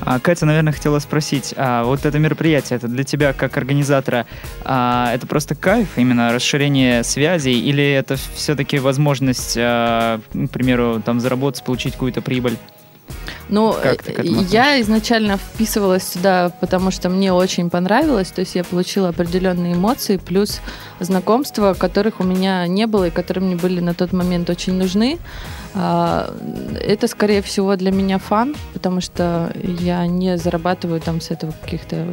А, 0.00 0.18
Катя, 0.18 0.46
наверное, 0.46 0.72
хотела 0.72 0.98
спросить, 0.98 1.54
а 1.56 1.84
вот 1.84 2.04
это 2.04 2.18
мероприятие, 2.18 2.76
это 2.76 2.88
для 2.88 3.04
тебя 3.04 3.32
как 3.32 3.56
организатора, 3.56 4.26
а, 4.64 5.12
это 5.12 5.26
просто 5.26 5.54
кайф, 5.54 5.88
именно 5.96 6.32
расширение 6.32 7.04
связей, 7.04 7.60
или 7.60 7.84
это 7.84 8.16
все-таки 8.34 8.78
возможность, 8.78 9.56
а, 9.58 10.20
к 10.32 10.50
примеру, 10.50 11.02
там 11.04 11.20
заработать, 11.20 11.64
получить 11.64 11.94
какую-то 11.94 12.22
прибыль? 12.22 12.56
Ну, 13.48 13.74
я 14.50 14.80
изначально 14.80 15.36
вписывалась 15.36 16.04
сюда, 16.04 16.52
потому 16.60 16.90
что 16.90 17.08
мне 17.08 17.32
очень 17.32 17.70
понравилось, 17.70 18.28
то 18.28 18.40
есть 18.40 18.54
я 18.54 18.64
получила 18.64 19.08
определенные 19.08 19.74
эмоции, 19.74 20.16
плюс 20.16 20.60
знакомства, 21.00 21.74
которых 21.74 22.20
у 22.20 22.24
меня 22.24 22.66
не 22.66 22.86
было 22.86 23.08
и 23.08 23.10
которые 23.10 23.44
мне 23.44 23.56
были 23.56 23.80
на 23.80 23.94
тот 23.94 24.12
момент 24.12 24.50
очень 24.50 24.74
нужны. 24.74 25.18
А, 25.74 26.34
это, 26.80 27.08
скорее 27.08 27.42
всего, 27.42 27.76
для 27.76 27.90
меня 27.90 28.18
фан, 28.18 28.54
потому 28.72 29.00
что 29.00 29.52
я 29.54 30.06
не 30.06 30.36
зарабатываю 30.38 31.00
там 31.00 31.20
с 31.20 31.30
этого 31.30 31.52
каких-то 31.62 32.06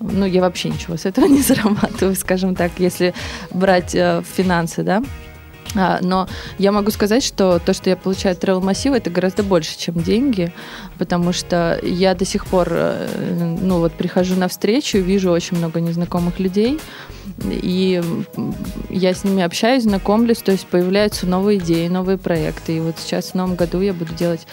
ну, 0.00 0.26
я 0.26 0.40
вообще 0.40 0.70
ничего 0.70 0.96
с 0.96 1.06
этого 1.06 1.26
не 1.28 1.42
зарабатываю, 1.42 2.16
скажем 2.16 2.54
так, 2.54 2.72
если 2.78 3.14
брать 3.50 3.94
э, 3.94 4.22
финансы, 4.36 4.82
да. 4.82 5.02
А, 5.74 5.98
но 6.02 6.28
я 6.58 6.72
могу 6.72 6.90
сказать, 6.90 7.24
что 7.24 7.58
то, 7.58 7.72
что 7.72 7.90
я 7.90 7.96
получаю 7.96 8.34
от 8.34 8.44
Travel 8.44 8.62
Massive, 8.62 8.96
это 8.96 9.10
гораздо 9.10 9.42
больше, 9.42 9.78
чем 9.78 10.02
деньги, 10.02 10.52
потому 10.98 11.32
что 11.32 11.78
я 11.82 12.14
до 12.14 12.24
сих 12.24 12.46
пор, 12.46 12.68
э, 12.70 13.56
ну 13.60 13.78
вот, 13.78 13.92
прихожу 13.92 14.36
на 14.36 14.48
встречу, 14.48 14.98
вижу 14.98 15.30
очень 15.30 15.56
много 15.56 15.80
незнакомых 15.80 16.38
людей, 16.38 16.78
и 17.50 18.02
я 18.90 19.14
с 19.14 19.24
ними 19.24 19.42
общаюсь, 19.42 19.84
знакомлюсь, 19.84 20.38
то 20.38 20.52
есть 20.52 20.66
появляются 20.66 21.26
новые 21.26 21.58
идеи, 21.58 21.88
новые 21.88 22.18
проекты. 22.18 22.76
И 22.76 22.80
вот 22.80 22.96
сейчас 22.98 23.30
в 23.30 23.34
новом 23.34 23.54
году 23.54 23.80
я 23.80 23.92
буду 23.92 24.12
делать 24.14 24.46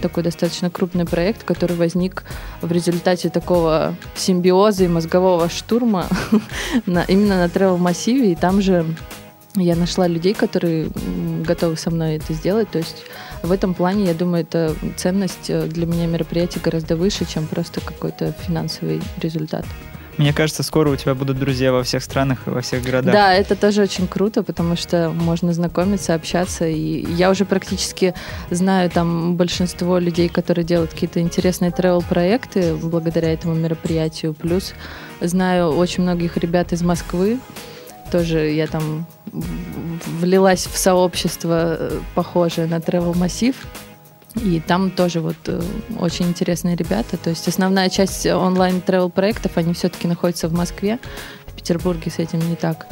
такой 0.00 0.22
достаточно 0.22 0.70
крупный 0.70 1.04
проект, 1.04 1.44
который 1.44 1.76
возник 1.76 2.24
в 2.60 2.70
результате 2.72 3.28
такого 3.28 3.94
симбиоза 4.14 4.84
и 4.84 4.88
мозгового 4.88 5.48
штурма 5.48 6.06
именно 6.86 7.36
на 7.36 7.46
Travel 7.46 7.76
массиве, 7.76 8.32
и 8.32 8.36
там 8.36 8.62
же 8.62 8.86
я 9.54 9.76
нашла 9.76 10.06
людей, 10.06 10.34
которые 10.34 10.88
готовы 11.46 11.76
со 11.76 11.90
мной 11.90 12.16
это 12.16 12.32
сделать. 12.32 12.70
То 12.70 12.78
есть 12.78 13.04
в 13.42 13.52
этом 13.52 13.74
плане, 13.74 14.06
я 14.06 14.14
думаю, 14.14 14.42
это 14.42 14.74
ценность 14.96 15.50
э, 15.50 15.66
для 15.66 15.86
меня 15.86 16.06
мероприятия 16.06 16.60
гораздо 16.60 16.96
выше, 16.96 17.26
чем 17.26 17.46
просто 17.46 17.80
какой-то 17.80 18.32
финансовый 18.46 19.02
результат. 19.20 19.64
Мне 20.18 20.32
кажется, 20.34 20.62
скоро 20.62 20.90
у 20.90 20.96
тебя 20.96 21.14
будут 21.14 21.38
друзья 21.38 21.72
во 21.72 21.82
всех 21.82 22.02
странах 22.02 22.46
и 22.46 22.50
во 22.50 22.60
всех 22.60 22.82
городах. 22.82 23.14
Да, 23.14 23.32
это 23.32 23.56
тоже 23.56 23.82
очень 23.82 24.06
круто, 24.06 24.42
потому 24.42 24.76
что 24.76 25.10
можно 25.10 25.54
знакомиться, 25.54 26.14
общаться. 26.14 26.66
И 26.66 27.04
я 27.14 27.30
уже 27.30 27.46
практически 27.46 28.14
знаю 28.50 28.90
там 28.90 29.36
большинство 29.36 29.98
людей, 29.98 30.28
которые 30.28 30.64
делают 30.66 30.92
какие-то 30.92 31.20
интересные 31.20 31.70
travel-проекты 31.70 32.74
благодаря 32.74 33.32
этому 33.32 33.54
мероприятию. 33.54 34.34
Плюс 34.34 34.74
знаю 35.20 35.70
очень 35.70 36.02
многих 36.02 36.36
ребят 36.36 36.72
из 36.72 36.82
Москвы, 36.82 37.38
тоже 38.10 38.50
я 38.50 38.66
там 38.66 39.06
влилась 39.32 40.66
в 40.66 40.76
сообщество 40.76 41.76
э, 41.78 42.00
похожее 42.14 42.66
на 42.66 42.76
Travel 42.76 43.14
Massive. 43.14 43.56
И 44.36 44.60
там 44.60 44.90
тоже 44.90 45.20
вот 45.20 45.36
э, 45.46 45.60
очень 45.98 46.26
интересные 46.26 46.76
ребята. 46.76 47.16
То 47.16 47.30
есть 47.30 47.48
основная 47.48 47.88
часть 47.90 48.26
онлайн 48.26 48.82
travel 48.86 49.10
проектов, 49.10 49.56
они 49.56 49.74
все-таки 49.74 50.08
находятся 50.08 50.48
в 50.48 50.52
Москве. 50.52 50.98
В 51.46 51.54
Петербурге 51.54 52.10
с 52.10 52.18
этим 52.18 52.38
не 52.48 52.56
так. 52.56 52.86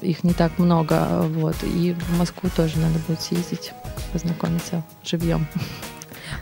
Их 0.00 0.24
не 0.24 0.32
так 0.32 0.58
много. 0.58 1.22
Вот. 1.28 1.56
И 1.62 1.94
в 1.98 2.18
Москву 2.18 2.48
тоже 2.56 2.78
надо 2.78 2.98
будет 3.06 3.20
съездить, 3.20 3.72
познакомиться 4.12 4.82
живьем. 5.04 5.46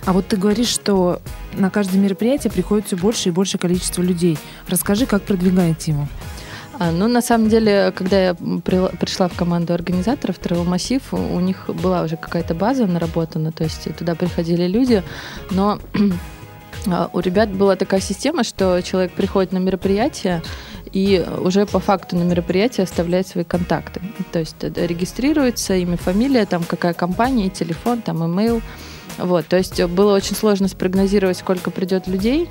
А 0.04 0.12
вот 0.12 0.28
ты 0.28 0.36
говоришь, 0.36 0.68
что 0.68 1.20
на 1.54 1.70
каждое 1.70 1.98
мероприятие 1.98 2.52
приходит 2.52 2.86
все 2.86 2.96
больше 2.96 3.28
и 3.28 3.32
больше 3.32 3.58
количество 3.58 4.02
людей. 4.02 4.38
Расскажи, 4.68 5.06
как 5.06 5.22
продвигаете 5.22 5.92
его? 5.92 6.08
А, 6.82 6.90
ну, 6.90 7.06
на 7.06 7.22
самом 7.22 7.48
деле, 7.48 7.92
когда 7.94 8.20
я 8.20 8.34
пришла 8.34 9.28
в 9.28 9.36
команду 9.36 9.72
организаторов 9.72 10.40
Travel 10.40 10.66
Massive, 10.66 11.02
у 11.12 11.38
них 11.38 11.68
была 11.68 12.02
уже 12.02 12.16
какая-то 12.16 12.54
база 12.54 12.86
наработана, 12.86 13.52
то 13.52 13.62
есть 13.62 13.94
туда 13.96 14.16
приходили 14.16 14.66
люди, 14.66 15.04
но 15.50 15.78
а, 16.88 17.08
у 17.12 17.20
ребят 17.20 17.50
была 17.50 17.76
такая 17.76 18.00
система, 18.00 18.42
что 18.42 18.80
человек 18.82 19.12
приходит 19.12 19.52
на 19.52 19.58
мероприятие, 19.58 20.42
и 20.92 21.24
уже 21.38 21.66
по 21.66 21.78
факту 21.78 22.16
на 22.16 22.24
мероприятии 22.24 22.82
оставляет 22.82 23.28
свои 23.28 23.44
контакты. 23.44 24.00
То 24.32 24.40
есть 24.40 24.56
регистрируется 24.60 25.74
имя, 25.74 25.96
фамилия, 25.96 26.46
там 26.46 26.64
какая 26.64 26.94
компания, 26.94 27.48
телефон, 27.48 28.02
там 28.02 28.26
имейл. 28.26 28.60
Вот, 29.18 29.46
то 29.46 29.56
есть 29.56 29.80
было 29.84 30.16
очень 30.16 30.34
сложно 30.34 30.66
спрогнозировать, 30.66 31.36
сколько 31.36 31.70
придет 31.70 32.08
людей, 32.08 32.48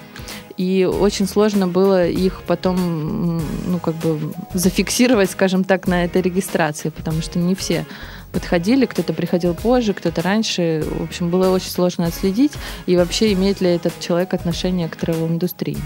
и 0.61 0.85
очень 0.85 1.27
сложно 1.27 1.67
было 1.67 2.07
их 2.07 2.43
потом, 2.45 3.41
ну, 3.65 3.79
как 3.79 3.95
бы 3.95 4.19
зафиксировать, 4.53 5.31
скажем 5.31 5.63
так, 5.63 5.87
на 5.87 6.05
этой 6.05 6.21
регистрации, 6.21 6.89
потому 6.89 7.23
что 7.23 7.39
не 7.39 7.55
все 7.55 7.83
подходили, 8.31 8.85
кто-то 8.85 9.13
приходил 9.13 9.55
позже, 9.55 9.95
кто-то 9.95 10.21
раньше. 10.21 10.85
В 10.99 11.01
общем, 11.01 11.31
было 11.31 11.49
очень 11.49 11.71
сложно 11.71 12.05
отследить, 12.05 12.51
и 12.85 12.95
вообще 12.95 13.33
имеет 13.33 13.59
ли 13.59 13.69
этот 13.69 13.99
человек 13.99 14.35
отношение 14.35 14.87
к 14.87 14.95
тревел-индустрии. 14.97 15.79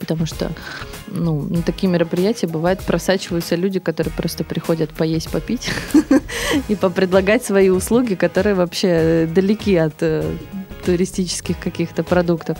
Потому 0.00 0.26
что 0.26 0.50
ну, 1.06 1.42
на 1.42 1.62
такие 1.62 1.88
мероприятия 1.88 2.48
бывает 2.48 2.80
просачиваются 2.80 3.54
люди, 3.54 3.78
которые 3.78 4.12
просто 4.12 4.42
приходят 4.42 4.90
поесть, 4.90 5.30
попить 5.30 5.70
и 6.68 6.74
попредлагать 6.74 7.44
свои 7.44 7.68
услуги, 7.68 8.16
которые 8.16 8.56
вообще 8.56 9.28
далеки 9.32 9.76
от 9.76 9.94
э, 10.00 10.24
туристических 10.84 11.60
каких-то 11.60 12.02
продуктов. 12.02 12.58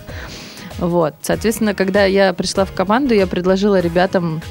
Вот. 0.79 1.15
Соответственно, 1.23 1.75
когда 1.75 2.05
я 2.05 2.33
пришла 2.33 2.65
в 2.65 2.73
команду, 2.73 3.15
я 3.15 3.27
предложила 3.27 3.81
ребятам 3.81 4.43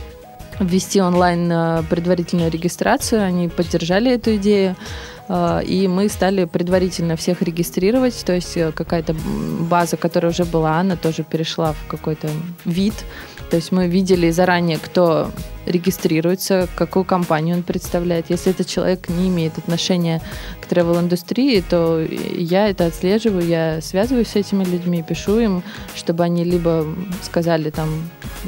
ввести 0.60 1.02
онлайн 1.02 1.52
э, 1.52 1.84
предварительную 1.90 2.52
регистрацию. 2.52 3.24
Они 3.24 3.50
поддержали 3.50 4.12
эту 4.12 4.36
идею. 4.36 4.76
Э, 5.28 5.62
и 5.64 5.88
мы 5.88 6.10
стали 6.10 6.46
предварительно 6.46 7.16
всех 7.16 7.42
регистрировать, 7.42 8.24
то 8.26 8.34
есть 8.34 8.58
какая-то 8.76 9.16
база, 9.60 9.98
которая 9.98 10.32
уже 10.32 10.46
была, 10.46 10.80
она 10.80 10.96
тоже 10.96 11.24
перешла 11.24 11.74
в 11.74 11.88
какой-то 11.88 12.30
вид, 12.66 12.94
то 13.54 13.58
есть 13.58 13.72
мы 13.72 13.88
видели 13.88 14.32
заранее, 14.32 14.80
кто 14.80 15.30
регистрируется, 15.68 16.68
какую 16.76 17.06
компанию 17.06 17.58
он 17.58 17.62
представляет. 17.62 18.32
Если 18.32 18.52
этот 18.52 18.66
человек 18.66 19.10
не 19.10 19.28
имеет 19.28 19.60
отношения 19.60 20.24
к 20.60 20.66
travel-индустрии, 20.66 21.62
то 21.62 22.04
я 22.36 22.68
это 22.68 22.88
отслеживаю, 22.88 23.46
я 23.46 23.80
связываюсь 23.80 24.30
с 24.30 24.36
этими 24.38 24.64
людьми, 24.64 25.06
пишу 25.08 25.38
им, 25.38 25.64
чтобы 25.94 26.24
они 26.24 26.44
либо 26.44 26.88
сказали 27.22 27.70
там, 27.70 27.90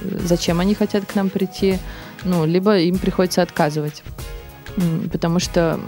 зачем 0.01 0.59
они 0.59 0.73
хотят 0.73 1.05
к 1.05 1.13
нам 1.13 1.29
прийти, 1.29 1.77
ну, 2.23 2.43
либо 2.47 2.79
им 2.79 2.97
приходится 2.97 3.43
отказывать. 3.43 4.01
Потому 5.11 5.37
что 5.37 5.79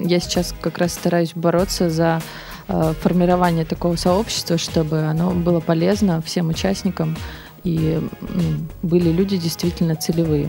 я 0.00 0.18
сейчас 0.18 0.52
как 0.60 0.78
раз 0.78 0.94
стараюсь 0.94 1.30
бороться 1.36 1.90
за 1.90 2.20
э, 2.66 2.92
формирование 3.00 3.64
такого 3.64 3.94
сообщества, 3.94 4.58
чтобы 4.58 5.02
оно 5.02 5.30
было 5.30 5.60
полезно 5.60 6.20
всем 6.22 6.48
участникам, 6.48 7.16
и 7.64 8.00
были 8.82 9.10
люди 9.10 9.36
действительно 9.36 9.96
целевые. 9.96 10.48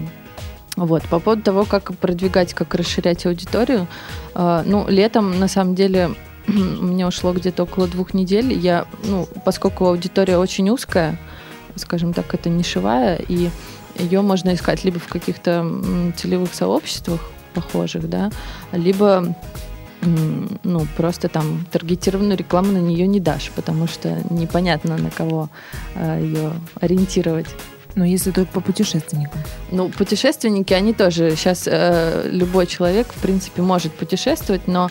Вот. 0.76 1.04
По 1.04 1.20
поводу 1.20 1.42
того, 1.42 1.66
как 1.66 1.96
продвигать, 1.98 2.54
как 2.54 2.76
расширять 2.76 3.26
аудиторию, 3.26 3.88
э, 4.34 4.64
ну, 4.66 4.86
летом, 4.90 5.40
на 5.40 5.48
самом 5.48 5.74
деле, 5.74 6.12
у 6.48 6.52
меня 6.52 7.08
ушло 7.08 7.34
где-то 7.34 7.64
около 7.64 7.88
двух 7.88 8.14
недель. 8.14 8.54
Я, 8.54 8.86
ну, 9.06 9.28
поскольку 9.46 9.86
аудитория 9.88 10.38
очень 10.38 10.70
узкая, 10.70 11.18
скажем 11.76 12.14
так, 12.14 12.34
это 12.34 12.50
нишевая, 12.50 13.16
и 13.16 13.50
ее 13.98 14.22
можно 14.22 14.54
искать 14.54 14.84
либо 14.84 15.00
в 15.00 15.08
каких-то 15.08 15.66
целевых 16.18 16.54
сообществах 16.54 17.22
похожих, 17.54 18.10
да, 18.10 18.32
либо 18.74 19.36
ну, 20.02 20.88
просто 20.98 21.30
там 21.30 21.66
таргетированную 21.72 22.38
рекламу 22.38 22.72
на 22.72 22.78
нее 22.78 23.08
не 23.08 23.20
дашь, 23.20 23.52
потому 23.56 23.88
что 23.88 24.18
непонятно, 24.30 24.98
на 24.98 25.10
кого 25.10 25.50
э, 25.96 26.20
ее 26.22 26.54
ориентировать. 26.80 27.48
Ну, 27.96 28.04
если 28.04 28.32
только 28.32 28.52
по 28.52 28.60
путешественникам. 28.60 29.40
Ну, 29.72 29.88
путешественники, 29.88 30.74
они 30.74 30.94
тоже. 30.94 31.36
Сейчас 31.38 31.64
э, 31.66 32.30
любой 32.30 32.68
человек, 32.68 33.08
в 33.08 33.22
принципе, 33.22 33.62
может 33.62 33.94
путешествовать, 33.94 34.68
но 34.68 34.90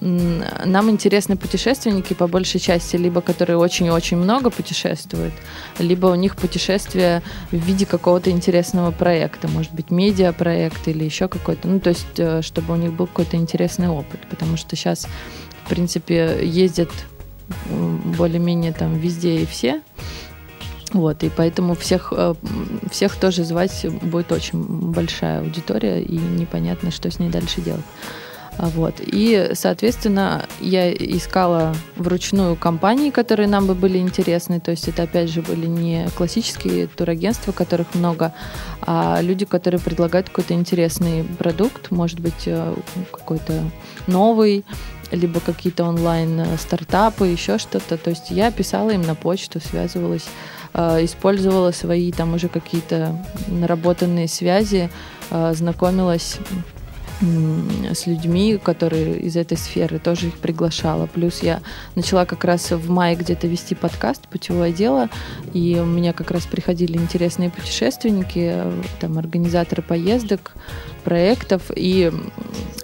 нам 0.00 0.90
интересны 0.90 1.36
путешественники 1.36 2.14
по 2.14 2.26
большей 2.26 2.58
части, 2.58 2.96
либо 2.96 3.20
которые 3.20 3.58
очень-очень 3.58 4.16
много 4.16 4.50
путешествуют, 4.50 5.34
либо 5.78 6.06
у 6.06 6.14
них 6.14 6.36
путешествие 6.36 7.22
в 7.50 7.56
виде 7.56 7.84
какого-то 7.84 8.30
интересного 8.30 8.92
проекта, 8.92 9.48
может 9.48 9.72
быть, 9.72 9.90
медиапроект 9.90 10.88
или 10.88 11.04
еще 11.04 11.28
какой-то, 11.28 11.68
ну, 11.68 11.80
то 11.80 11.90
есть, 11.90 12.18
э, 12.18 12.40
чтобы 12.40 12.74
у 12.74 12.76
них 12.76 12.94
был 12.94 13.06
какой-то 13.06 13.36
интересный 13.36 13.88
опыт, 13.88 14.20
потому 14.30 14.56
что 14.56 14.74
сейчас, 14.74 15.06
в 15.64 15.68
принципе, 15.68 16.40
ездят 16.42 16.90
более-менее 18.16 18.72
там 18.72 18.96
везде 18.98 19.40
и 19.40 19.46
все, 19.46 19.82
вот, 20.92 21.22
и 21.22 21.28
поэтому 21.28 21.74
всех, 21.74 22.12
э, 22.16 22.34
всех 22.90 23.16
тоже 23.16 23.44
звать 23.44 23.86
будет 24.02 24.32
очень 24.32 24.62
большая 24.62 25.40
аудитория, 25.40 26.02
и 26.02 26.16
непонятно, 26.16 26.90
что 26.90 27.10
с 27.10 27.18
ней 27.18 27.28
дальше 27.28 27.60
делать. 27.60 27.84
А, 28.58 28.68
вот. 28.68 28.94
И, 29.00 29.50
соответственно, 29.54 30.46
я 30.60 30.92
искала 30.92 31.74
вручную 31.96 32.56
компании, 32.56 33.10
которые 33.10 33.48
нам 33.48 33.66
бы 33.66 33.74
были 33.74 33.98
интересны. 33.98 34.60
То 34.60 34.70
есть 34.70 34.88
это, 34.88 35.04
опять 35.04 35.30
же, 35.30 35.42
были 35.42 35.66
не 35.66 36.08
классические 36.16 36.86
турагентства, 36.86 37.52
которых 37.52 37.94
много, 37.94 38.32
а 38.82 39.20
люди, 39.20 39.44
которые 39.44 39.80
предлагают 39.80 40.28
какой-то 40.28 40.54
интересный 40.54 41.24
продукт, 41.38 41.90
может 41.90 42.20
быть, 42.20 42.46
э, 42.46 42.74
какой-то 43.10 43.62
новый, 44.06 44.64
либо 45.10 45.40
какие-то 45.40 45.84
онлайн-стартапы, 45.84 47.26
еще 47.26 47.58
что-то. 47.58 47.96
То 47.96 48.10
есть 48.10 48.30
я 48.30 48.50
писала 48.50 48.90
им 48.90 49.02
на 49.02 49.14
почту, 49.14 49.60
связывалась, 49.60 50.26
э, 50.74 51.04
использовала 51.04 51.72
свои 51.72 52.12
там 52.12 52.34
уже 52.34 52.48
какие-то 52.48 53.16
наработанные 53.48 54.28
связи, 54.28 54.90
э, 55.30 55.52
знакомилась 55.54 56.38
с 57.20 58.06
людьми, 58.06 58.58
которые 58.62 59.18
из 59.18 59.36
этой 59.36 59.58
сферы, 59.58 59.98
тоже 59.98 60.28
их 60.28 60.38
приглашала. 60.38 61.06
Плюс 61.06 61.42
я 61.42 61.60
начала 61.94 62.24
как 62.24 62.44
раз 62.44 62.70
в 62.70 62.90
мае 62.90 63.16
где-то 63.16 63.46
вести 63.46 63.74
подкаст 63.74 64.26
«Путевое 64.28 64.72
дело», 64.72 65.08
и 65.52 65.78
у 65.80 65.84
меня 65.84 66.12
как 66.12 66.30
раз 66.30 66.46
приходили 66.46 66.96
интересные 66.96 67.50
путешественники, 67.50 68.62
там, 69.00 69.18
организаторы 69.18 69.82
поездок, 69.82 70.52
проектов, 71.04 71.62
и 71.74 72.12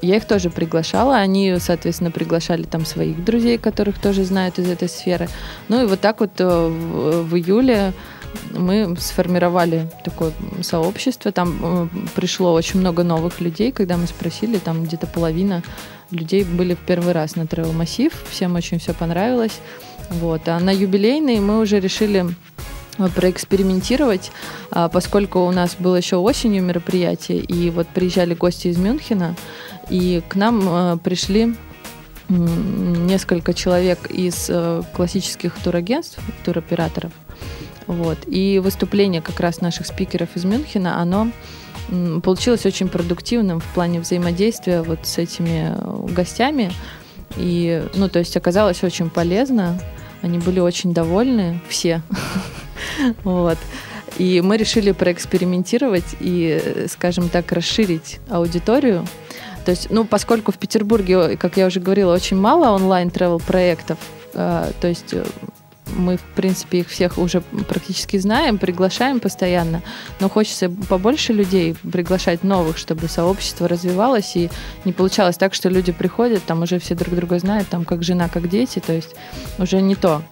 я 0.02 0.16
их 0.16 0.26
тоже 0.26 0.50
приглашала. 0.50 1.16
Они, 1.16 1.56
соответственно, 1.58 2.10
приглашали 2.10 2.64
там 2.64 2.84
своих 2.84 3.24
друзей, 3.24 3.58
которых 3.58 3.98
тоже 3.98 4.24
знают 4.24 4.58
из 4.58 4.68
этой 4.68 4.88
сферы. 4.88 5.28
Ну 5.68 5.82
и 5.82 5.86
вот 5.86 6.00
так 6.00 6.20
вот 6.20 6.32
э, 6.38 6.44
в, 6.44 7.22
в 7.22 7.36
июле 7.36 7.92
мы 8.52 8.96
сформировали 8.98 9.88
такое 10.04 10.32
сообщество. 10.62 11.32
Там 11.32 11.58
э, 11.62 11.88
пришло 12.14 12.52
очень 12.52 12.80
много 12.80 13.02
новых 13.02 13.40
людей. 13.40 13.72
Когда 13.72 13.96
мы 13.96 14.06
спросили, 14.06 14.58
там 14.58 14.84
где-то 14.84 15.06
половина 15.06 15.62
людей 16.10 16.44
были 16.44 16.74
в 16.74 16.78
первый 16.78 17.12
раз 17.12 17.36
на 17.36 17.42
Travel 17.42 17.72
Массив. 17.72 18.12
Всем 18.30 18.54
очень 18.54 18.78
все 18.78 18.94
понравилось. 18.94 19.60
Вот. 20.10 20.48
А 20.48 20.58
на 20.60 20.70
юбилейный 20.70 21.40
мы 21.40 21.60
уже 21.60 21.80
решили 21.80 22.26
э, 22.98 23.08
проэкспериментировать, 23.14 24.30
а, 24.70 24.88
поскольку 24.88 25.40
у 25.40 25.50
нас 25.50 25.76
было 25.78 25.96
еще 25.96 26.16
осенью 26.16 26.62
мероприятие, 26.62 27.38
и 27.38 27.70
вот 27.70 27.88
приезжали 27.88 28.34
гости 28.34 28.68
из 28.68 28.78
Мюнхена, 28.78 29.34
и 29.90 30.22
к 30.28 30.36
нам 30.36 30.62
э, 30.68 30.98
пришли 30.98 31.54
несколько 32.28 33.54
человек 33.54 34.10
из 34.10 34.50
классических 34.96 35.54
турагентств, 35.62 36.18
туроператоров, 36.44 37.12
вот. 37.86 38.18
И 38.26 38.60
выступление 38.62 39.22
как 39.22 39.40
раз 39.40 39.60
наших 39.60 39.86
спикеров 39.86 40.30
из 40.34 40.44
Мюнхена, 40.44 41.00
оно 41.00 41.30
получилось 42.22 42.66
очень 42.66 42.88
продуктивным 42.88 43.60
в 43.60 43.66
плане 43.66 44.00
взаимодействия 44.00 44.82
вот 44.82 45.00
с 45.06 45.18
этими 45.18 45.72
э, 45.76 46.12
гостями. 46.12 46.72
И, 47.36 47.84
ну, 47.94 48.08
то 48.08 48.18
есть 48.18 48.36
оказалось 48.36 48.82
очень 48.82 49.10
полезно. 49.10 49.78
Они 50.22 50.38
были 50.38 50.60
очень 50.60 50.92
довольны, 50.94 51.60
все. 51.68 52.02
Вот. 53.24 53.58
И 54.18 54.40
мы 54.40 54.56
решили 54.56 54.92
проэкспериментировать 54.92 56.16
и, 56.20 56.86
скажем 56.88 57.28
так, 57.28 57.52
расширить 57.52 58.18
аудиторию. 58.28 59.06
То 59.64 59.72
есть, 59.72 59.88
ну, 59.90 60.04
поскольку 60.04 60.52
в 60.52 60.58
Петербурге, 60.58 61.36
как 61.36 61.56
я 61.56 61.66
уже 61.66 61.80
говорила, 61.80 62.14
очень 62.14 62.38
мало 62.38 62.70
онлайн-тревел 62.70 63.40
проектов, 63.40 63.98
э, 64.32 64.70
то 64.80 64.88
есть 64.88 65.12
э, 65.12 65.24
мы, 65.94 66.16
в 66.16 66.22
принципе, 66.34 66.80
их 66.80 66.88
всех 66.88 67.18
уже 67.18 67.40
практически 67.68 68.16
знаем, 68.16 68.58
приглашаем 68.58 69.20
постоянно, 69.20 69.82
но 70.20 70.28
хочется 70.28 70.68
побольше 70.68 71.32
людей 71.32 71.74
приглашать 71.74 72.42
новых, 72.42 72.78
чтобы 72.78 73.08
сообщество 73.08 73.68
развивалось 73.68 74.36
и 74.36 74.50
не 74.84 74.92
получалось 74.92 75.36
так, 75.36 75.54
что 75.54 75.68
люди 75.68 75.92
приходят, 75.92 76.44
там 76.44 76.62
уже 76.62 76.78
все 76.78 76.94
друг 76.94 77.14
друга 77.14 77.38
знают, 77.38 77.68
там 77.68 77.84
как 77.84 78.02
жена, 78.02 78.28
как 78.28 78.48
дети, 78.48 78.82
то 78.84 78.92
есть 78.92 79.14
уже 79.58 79.80
не 79.80 79.94
то 79.94 80.22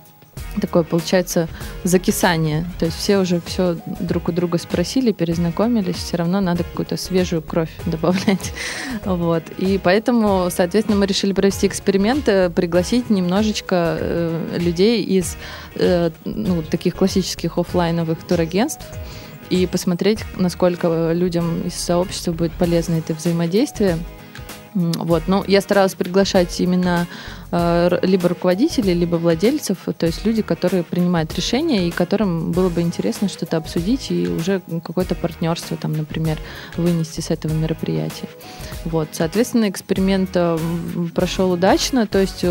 такое 0.61 0.83
получается 0.83 1.49
закисание. 1.83 2.64
То 2.79 2.87
есть 2.87 2.97
все 2.99 3.18
уже 3.18 3.40
все 3.44 3.77
друг 4.01 4.29
у 4.29 4.33
друга 4.33 4.59
спросили, 4.59 5.12
перезнакомились, 5.12 5.97
все 5.97 6.16
равно 6.16 6.40
надо 6.40 6.64
какую-то 6.64 6.97
свежую 6.97 7.42
кровь 7.42 7.70
добавлять. 7.87 8.53
Вот. 9.05 9.42
И 9.59 9.79
поэтому, 9.83 10.49
соответственно, 10.51 10.99
мы 10.99 11.07
решили 11.07 11.33
провести 11.33 11.66
эксперимент, 11.66 12.29
э, 12.29 12.51
пригласить 12.51 13.11
немножечко 13.11 13.97
э, 14.01 14.59
людей 14.59 15.03
из 15.03 15.37
э, 15.75 16.11
ну, 16.25 16.62
таких 16.62 16.94
классических 16.94 17.59
офлайновых 17.59 18.18
турагентств 18.25 18.87
и 19.51 19.66
посмотреть, 19.66 20.20
насколько 20.37 21.12
людям 21.12 21.62
из 21.66 21.75
сообщества 21.75 22.33
будет 22.33 22.53
полезно 22.53 22.94
это 22.94 23.14
взаимодействие. 23.14 23.99
Вот. 24.74 25.24
Ну, 25.28 25.44
я 25.46 25.60
старалась 25.60 25.94
приглашать 25.94 26.60
именно 26.60 27.06
э, 27.52 27.98
либо 28.02 28.28
руководителей, 28.28 28.92
либо 28.92 29.16
владельцев, 29.16 29.78
то 29.96 30.06
есть 30.06 30.26
люди, 30.26 30.42
которые 30.42 30.82
принимают 30.82 31.34
решения 31.34 31.87
и 31.87 31.92
которым 31.92 32.50
было 32.50 32.68
бы 32.68 32.80
интересно 32.80 33.28
что-то 33.28 33.56
обсудить 33.56 34.10
и 34.10 34.26
уже 34.26 34.60
какое-то 34.82 35.14
партнерство, 35.14 35.76
там, 35.76 35.92
например, 35.92 36.38
вынести 36.76 37.20
с 37.20 37.30
этого 37.30 37.52
мероприятия. 37.52 38.28
Вот, 38.84 39.08
соответственно, 39.12 39.68
эксперимент 39.70 40.30
э, 40.34 40.58
прошел 41.14 41.52
удачно, 41.52 42.06
то 42.06 42.18
есть 42.18 42.44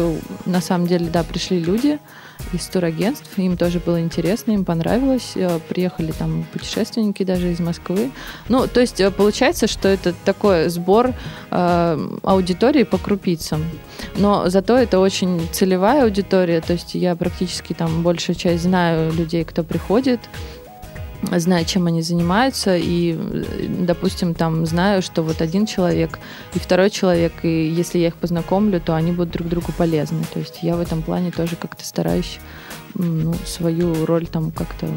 на 0.46 0.62
самом 0.62 0.88
деле, 0.88 1.08
да, 1.08 1.24
пришли 1.24 1.60
люди, 1.60 2.00
из 2.54 2.66
турагентств. 2.68 3.38
Им 3.38 3.58
тоже 3.58 3.80
было 3.80 4.00
интересно, 4.02 4.52
им 4.52 4.66
понравилось. 4.66 5.34
Э, 5.36 5.60
приехали 5.68 6.12
там 6.12 6.46
путешественники 6.52 7.24
даже 7.24 7.52
из 7.52 7.60
Москвы. 7.60 8.12
Ну, 8.50 8.68
то 8.68 8.80
есть 8.80 9.00
э, 9.00 9.12
получается, 9.12 9.68
что 9.68 9.90
это 9.90 10.14
такой 10.26 10.70
сбор 10.70 11.14
э, 11.52 12.10
аудитории 12.24 12.84
по 12.84 12.98
крупицам. 12.98 13.64
Но 14.16 14.50
зато 14.50 14.78
это 14.78 15.00
очень 15.00 15.42
целевая 15.52 16.04
аудитория. 16.04 16.62
То 16.62 16.74
есть 16.74 16.96
я 16.96 17.16
практически 17.16 17.74
там 17.74 18.04
большая 18.04 18.36
часть 18.36 18.64
знаю 18.64 19.12
людей, 19.14 19.44
кто 19.44 19.64
приходит 19.64 20.20
знаю, 21.32 21.66
чем 21.66 21.88
они 21.88 22.02
занимаются, 22.02 22.76
и, 22.78 23.18
допустим, 23.70 24.34
там 24.34 24.66
знаю, 24.66 25.02
что 25.02 25.24
вот 25.24 25.42
один 25.42 25.66
человек 25.66 26.20
и 26.54 26.60
второй 26.60 26.90
человек, 26.90 27.34
и 27.44 27.68
если 27.70 28.00
я 28.00 28.08
их 28.08 28.16
познакомлю, 28.16 28.82
то 28.82 28.96
они 28.96 29.12
будут 29.12 29.34
друг 29.34 29.48
другу 29.48 29.72
полезны. 29.78 30.24
То 30.34 30.40
есть 30.40 30.60
я 30.62 30.76
в 30.76 30.82
этом 30.82 31.02
плане 31.02 31.32
тоже 31.32 31.56
как-то 31.56 31.86
стараюсь 31.86 32.40
ну, 32.94 33.34
свою 33.46 34.06
роль 34.06 34.28
там 34.28 34.52
как-то 34.52 34.88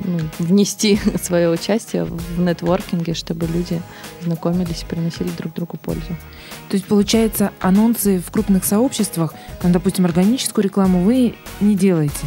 ну, 0.00 0.18
внести 0.38 0.98
свое 1.22 1.48
участие 1.48 2.04
в 2.04 2.40
нетворкинге, 2.40 3.14
чтобы 3.14 3.46
люди 3.46 3.80
знакомились 4.22 4.82
и 4.82 4.86
приносили 4.86 5.30
друг 5.36 5.54
другу 5.54 5.76
пользу. 5.76 6.16
То 6.68 6.76
есть, 6.76 6.86
получается, 6.86 7.52
анонсы 7.60 8.20
в 8.20 8.30
крупных 8.30 8.64
сообществах, 8.64 9.34
там, 9.60 9.72
допустим, 9.72 10.04
органическую 10.04 10.64
рекламу 10.64 11.02
вы 11.02 11.34
не 11.60 11.74
делаете? 11.74 12.26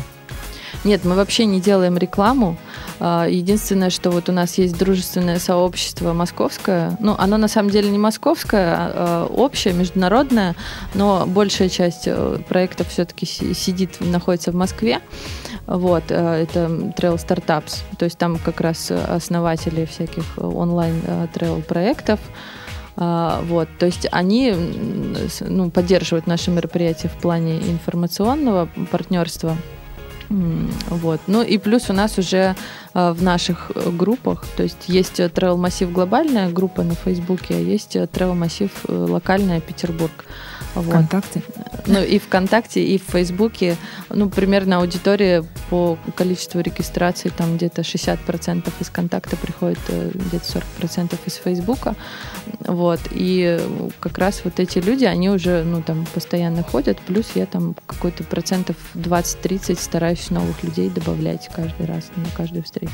Нет, 0.84 1.06
мы 1.06 1.16
вообще 1.16 1.46
не 1.46 1.60
делаем 1.60 1.98
рекламу. 1.98 2.58
А, 3.00 3.28
единственное, 3.28 3.90
что 3.90 4.10
вот 4.10 4.30
у 4.30 4.32
нас 4.32 4.58
есть 4.58 4.78
дружественное 4.78 5.40
сообщество 5.40 6.13
московское. 6.13 6.98
Ну, 7.00 7.16
оно 7.18 7.38
на 7.38 7.48
самом 7.48 7.70
деле 7.70 7.90
не 7.90 7.98
московское, 7.98 8.76
а, 8.76 8.92
а 8.96 9.26
общее, 9.26 9.74
международное, 9.74 10.56
но 10.94 11.26
большая 11.26 11.70
часть 11.70 12.04
э, 12.06 12.40
проектов 12.48 12.90
все-таки 12.90 13.26
сидит, 13.26 13.98
находится 14.00 14.52
в 14.52 14.56
Москве. 14.56 15.00
Вот, 15.66 16.04
э, 16.10 16.44
это 16.44 16.66
Trail 16.98 17.16
Startups. 17.16 17.82
То 17.98 18.06
есть 18.06 18.18
там 18.18 18.38
как 18.38 18.62
раз 18.62 18.92
основатели 18.92 19.86
всяких 19.86 20.24
онлайн 20.38 21.02
э, 21.06 21.62
проектов. 21.68 22.20
Вот, 22.96 23.70
то 23.78 23.86
есть 23.86 24.08
они 24.12 24.56
ну, 25.42 25.70
поддерживают 25.70 26.26
наши 26.26 26.50
мероприятия 26.50 27.10
в 27.10 27.22
плане 27.22 27.58
информационного 27.58 28.70
партнерства. 28.90 29.56
Вот. 30.30 31.22
Ну 31.28 31.42
и 31.42 31.58
плюс 31.58 31.90
у 31.90 31.94
нас 31.94 32.18
уже 32.18 32.56
э, 32.94 33.12
в 33.12 33.24
наших 33.24 33.72
э, 33.74 33.90
группах, 33.92 34.46
то 34.58 34.63
есть 34.63 34.88
есть 34.88 35.20
э, 35.20 35.28
Travel 35.28 35.58
Массив 35.58 35.92
глобальная 35.92 36.50
группа 36.50 36.84
на 36.84 36.96
Фейсбуке, 36.96 37.56
а 37.56 37.60
есть 37.60 37.96
Travel 37.96 38.34
Массив 38.34 38.72
локальная 38.88 39.62
Петербург. 39.62 40.26
Вот. 40.82 40.94
ВКонтакте? 40.94 41.42
Ну 41.88 42.04
и 42.04 42.20
ВКонтакте, 42.20 42.84
и 42.84 42.98
в 42.98 43.04
Фейсбуке. 43.12 43.78
Ну, 44.10 44.30
примерно 44.30 44.78
аудитория 44.78 45.44
по 45.70 45.98
количеству 46.16 46.62
регистраций, 46.62 47.32
там 47.32 47.58
где-то 47.58 47.82
60% 47.82 48.72
из 48.80 48.90
контакта 48.90 49.36
приходит, 49.38 49.80
где-то 49.88 50.62
40% 50.82 51.18
из 51.26 51.34
Фейсбука. 51.36 51.96
Вот. 52.60 53.00
И 53.12 53.60
как 54.00 54.18
раз 54.18 54.42
вот 54.44 54.60
эти 54.60 54.80
люди, 54.80 55.06
они 55.06 55.30
уже, 55.30 55.63
ну, 55.63 55.82
там, 55.82 56.06
постоянно 56.13 56.63
ходят, 56.63 57.00
плюс 57.00 57.32
я 57.36 57.46
там 57.46 57.76
какой-то 57.86 58.24
процентов 58.24 58.76
20-30 58.96 59.80
стараюсь 59.80 60.30
новых 60.30 60.63
людей 60.63 60.90
добавлять 60.90 61.50
каждый 61.56 61.86
раз 61.86 62.12
на 62.16 62.30
каждую 62.36 62.63
встречу. 62.63 62.94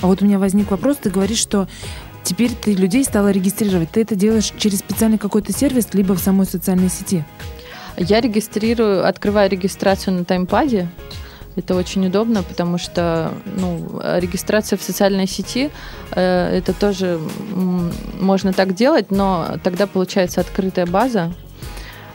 А 0.00 0.06
вот 0.06 0.22
у 0.22 0.24
меня 0.24 0.38
возник 0.38 0.70
вопрос, 0.70 0.98
ты 0.98 1.10
говоришь, 1.10 1.38
что 1.38 1.68
теперь 2.26 2.52
ты 2.52 2.74
людей 2.74 3.04
стала 3.04 3.30
регистрировать. 3.30 3.90
Ты 3.90 4.02
это 4.02 4.16
делаешь 4.16 4.52
через 4.58 4.80
специальный 4.80 5.18
какой-то 5.18 5.52
сервис, 5.52 5.88
либо 5.94 6.14
в 6.14 6.18
самой 6.18 6.46
социальной 6.46 6.90
сети? 6.90 7.24
Я 7.96 8.20
регистрирую, 8.20 9.06
открываю 9.06 9.48
регистрацию 9.48 10.14
на 10.14 10.24
таймпаде. 10.24 10.88
Это 11.54 11.74
очень 11.74 12.06
удобно, 12.06 12.42
потому 12.42 12.76
что 12.76 13.32
ну, 13.44 14.00
регистрация 14.18 14.76
в 14.76 14.82
социальной 14.82 15.26
сети 15.26 15.70
э, 16.10 16.58
это 16.58 16.74
тоже 16.74 17.18
можно 18.20 18.52
так 18.52 18.74
делать, 18.74 19.10
но 19.10 19.56
тогда 19.62 19.86
получается 19.86 20.42
открытая 20.42 20.84
база. 20.84 21.32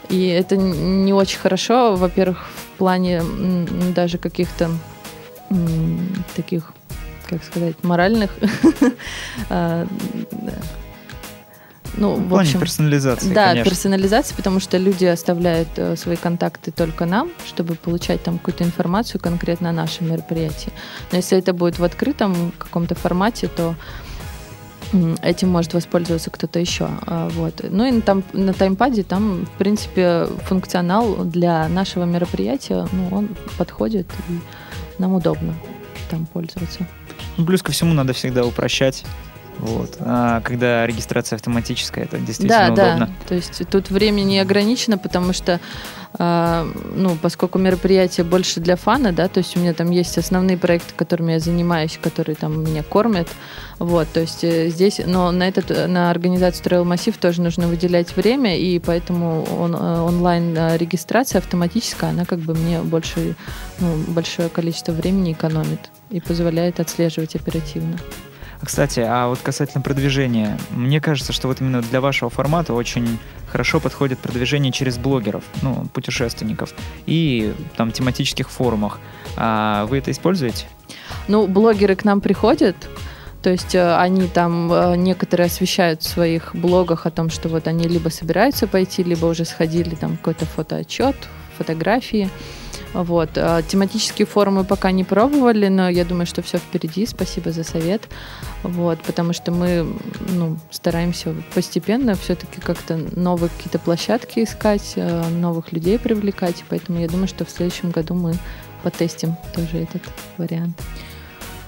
И 0.08 0.26
это 0.26 0.56
не 0.56 1.12
очень 1.12 1.40
хорошо, 1.40 1.96
во-первых, 1.96 2.46
в 2.46 2.78
плане 2.78 3.22
даже 3.96 4.18
каких-то 4.18 4.70
таких, 6.36 6.72
как 7.32 7.44
сказать, 7.44 7.82
моральных 7.82 8.30
а, 9.48 9.86
ну, 11.96 12.14
в, 12.14 12.28
в 12.28 12.34
общем, 12.34 12.60
персонализации, 12.60 13.32
Да, 13.32 13.48
конечно. 13.48 13.70
персонализации, 13.70 14.34
потому 14.34 14.60
что 14.60 14.78
люди 14.78 15.04
оставляют 15.04 15.68
э, 15.76 15.96
свои 15.96 16.16
контакты 16.16 16.70
только 16.70 17.04
нам, 17.04 17.30
чтобы 17.46 17.74
получать 17.74 18.22
там 18.22 18.38
какую-то 18.38 18.64
информацию 18.64 19.20
конкретно 19.20 19.70
о 19.70 19.72
нашем 19.72 20.10
мероприятии. 20.10 20.72
Но 21.10 21.18
если 21.18 21.36
это 21.38 21.52
будет 21.52 21.78
в 21.78 21.84
открытом 21.84 22.52
каком-то 22.58 22.94
формате, 22.94 23.48
то 23.54 23.74
этим 25.22 25.48
может 25.48 25.74
воспользоваться 25.74 26.30
кто-то 26.30 26.58
еще. 26.58 26.88
А, 27.06 27.28
вот. 27.30 27.64
Ну 27.68 27.84
и 27.84 28.00
там, 28.00 28.22
на 28.32 28.52
таймпаде 28.52 29.02
там, 29.02 29.46
в 29.46 29.58
принципе, 29.58 30.26
функционал 30.44 31.24
для 31.24 31.68
нашего 31.68 32.04
мероприятия, 32.04 32.86
ну, 32.92 33.08
он 33.10 33.28
подходит, 33.56 34.06
и 34.28 34.38
нам 34.98 35.14
удобно 35.14 35.54
там 36.10 36.26
пользоваться. 36.26 36.86
Плюс 37.36 37.62
ко 37.62 37.72
всему 37.72 37.94
надо 37.94 38.12
всегда 38.12 38.44
упрощать 38.44 39.04
вот. 39.62 39.96
А 40.00 40.40
когда 40.40 40.84
регистрация 40.88 41.36
автоматическая, 41.36 42.04
это 42.04 42.18
действительно 42.18 42.66
да, 42.66 42.72
удобно. 42.72 43.06
Да, 43.06 43.28
то 43.28 43.34
есть 43.36 43.62
тут 43.70 43.90
время 43.90 44.22
не 44.22 44.40
ограничено, 44.40 44.98
потому 44.98 45.32
что, 45.32 45.60
э, 46.18 46.72
ну, 46.96 47.16
поскольку 47.22 47.60
мероприятие 47.60 48.24
больше 48.24 48.58
для 48.58 48.74
фана, 48.74 49.12
да, 49.12 49.28
то 49.28 49.38
есть 49.38 49.56
у 49.56 49.60
меня 49.60 49.72
там 49.72 49.92
есть 49.92 50.18
основные 50.18 50.58
проекты, 50.58 50.94
которыми 50.96 51.34
я 51.34 51.38
занимаюсь, 51.38 51.96
которые 52.02 52.34
там 52.34 52.64
меня 52.64 52.82
кормят, 52.82 53.28
вот, 53.78 54.08
то 54.12 54.18
есть 54.18 54.42
э, 54.42 54.68
здесь, 54.68 55.00
но 55.06 55.30
на 55.30 55.46
этот, 55.46 55.70
на 55.88 56.10
организацию 56.10 56.66
Trail 56.66 56.82
Массив 56.82 57.16
тоже 57.16 57.40
нужно 57.40 57.68
выделять 57.68 58.16
время, 58.16 58.58
и 58.58 58.80
поэтому 58.80 59.44
он, 59.44 59.76
э, 59.76 59.78
онлайн-регистрация 59.78 61.38
автоматическая, 61.38 62.10
она 62.10 62.24
как 62.24 62.40
бы 62.40 62.54
мне 62.54 62.80
больше, 62.80 63.36
ну, 63.78 63.94
большое 64.08 64.48
количество 64.48 64.90
времени 64.90 65.34
экономит 65.34 65.90
и 66.10 66.20
позволяет 66.20 66.80
отслеживать 66.80 67.36
оперативно. 67.36 67.96
Кстати, 68.64 69.00
а 69.00 69.28
вот 69.28 69.40
касательно 69.40 69.82
продвижения, 69.82 70.56
мне 70.70 71.00
кажется, 71.00 71.32
что 71.32 71.48
вот 71.48 71.60
именно 71.60 71.82
для 71.82 72.00
вашего 72.00 72.30
формата 72.30 72.72
очень 72.72 73.18
хорошо 73.48 73.80
подходит 73.80 74.18
продвижение 74.18 74.72
через 74.72 74.98
блогеров, 74.98 75.44
ну, 75.62 75.86
путешественников 75.92 76.72
и 77.04 77.54
там 77.76 77.90
тематических 77.90 78.48
форумах. 78.48 79.00
А 79.36 79.86
вы 79.86 79.98
это 79.98 80.10
используете? 80.10 80.66
Ну, 81.28 81.46
блогеры 81.48 81.96
к 81.96 82.04
нам 82.04 82.20
приходят, 82.20 82.76
то 83.42 83.50
есть 83.50 83.74
э, 83.74 83.96
они 83.96 84.28
там 84.28 84.72
э, 84.72 84.96
некоторые 84.96 85.46
освещают 85.46 86.02
в 86.02 86.08
своих 86.08 86.54
блогах 86.54 87.06
о 87.06 87.10
том, 87.10 87.28
что 87.30 87.48
вот 87.48 87.66
они 87.66 87.88
либо 87.88 88.08
собираются 88.08 88.68
пойти, 88.68 89.02
либо 89.02 89.26
уже 89.26 89.44
сходили 89.44 89.96
там 89.96 90.16
какой-то 90.16 90.46
фотоотчет, 90.46 91.16
фотографии. 91.58 92.30
Вот. 92.92 93.30
А, 93.36 93.62
тематические 93.62 94.26
форумы 94.26 94.64
пока 94.64 94.90
не 94.90 95.04
пробовали, 95.04 95.68
но 95.68 95.88
я 95.88 96.04
думаю, 96.04 96.26
что 96.26 96.42
все 96.42 96.58
впереди. 96.58 97.06
Спасибо 97.06 97.52
за 97.52 97.64
совет. 97.64 98.02
Вот, 98.62 99.00
потому 99.02 99.32
что 99.32 99.50
мы 99.50 99.86
ну, 100.28 100.58
стараемся 100.70 101.34
постепенно 101.54 102.14
все-таки 102.14 102.60
как-то 102.60 102.96
новые 102.96 103.50
какие-то 103.50 103.78
площадки 103.78 104.44
искать, 104.44 104.94
а, 104.96 105.28
новых 105.30 105.72
людей 105.72 105.98
привлекать. 105.98 106.64
Поэтому 106.68 107.00
я 107.00 107.08
думаю, 107.08 107.28
что 107.28 107.44
в 107.44 107.50
следующем 107.50 107.90
году 107.90 108.14
мы 108.14 108.34
потестим 108.82 109.36
тоже 109.54 109.78
этот 109.78 110.02
вариант. 110.36 110.80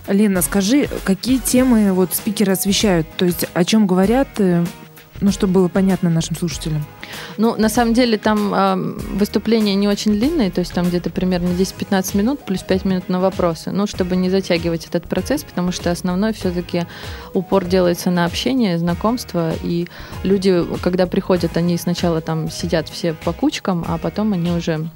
Лена, 0.06 0.42
скажи, 0.42 0.88
какие 1.04 1.38
темы 1.38 1.92
вот 1.92 2.14
спикеры 2.14 2.52
освещают? 2.52 3.06
То 3.16 3.24
есть 3.24 3.46
о 3.54 3.64
чем 3.64 3.86
говорят, 3.86 4.28
э, 4.38 4.64
ну, 5.20 5.30
чтобы 5.30 5.54
было 5.54 5.68
понятно 5.68 6.10
нашим 6.10 6.36
слушателям? 6.36 6.84
Ну, 7.38 7.56
на 7.56 7.68
самом 7.68 7.94
деле 7.94 8.18
там 8.18 8.54
э, 8.54 8.76
выступления 9.14 9.74
не 9.74 9.88
очень 9.88 10.12
длинные, 10.12 10.50
то 10.50 10.60
есть 10.60 10.72
там 10.72 10.86
где-то 10.86 11.10
примерно 11.10 11.48
10-15 11.48 12.16
минут 12.16 12.44
плюс 12.44 12.62
5 12.62 12.84
минут 12.84 13.08
на 13.08 13.20
вопросы, 13.20 13.70
ну, 13.70 13.86
чтобы 13.86 14.16
не 14.16 14.30
затягивать 14.30 14.86
этот 14.86 15.08
процесс, 15.08 15.44
потому 15.44 15.72
что 15.72 15.90
основной 15.90 16.32
все-таки 16.32 16.86
упор 17.32 17.64
делается 17.64 18.10
на 18.10 18.24
общение, 18.24 18.78
знакомство, 18.78 19.52
и 19.62 19.88
люди, 20.22 20.64
когда 20.82 21.06
приходят, 21.06 21.56
они 21.56 21.76
сначала 21.78 22.20
там 22.20 22.50
сидят 22.50 22.88
все 22.88 23.14
по 23.14 23.32
кучкам, 23.32 23.84
а 23.86 23.98
потом 23.98 24.32
они 24.32 24.50
уже 24.50 24.90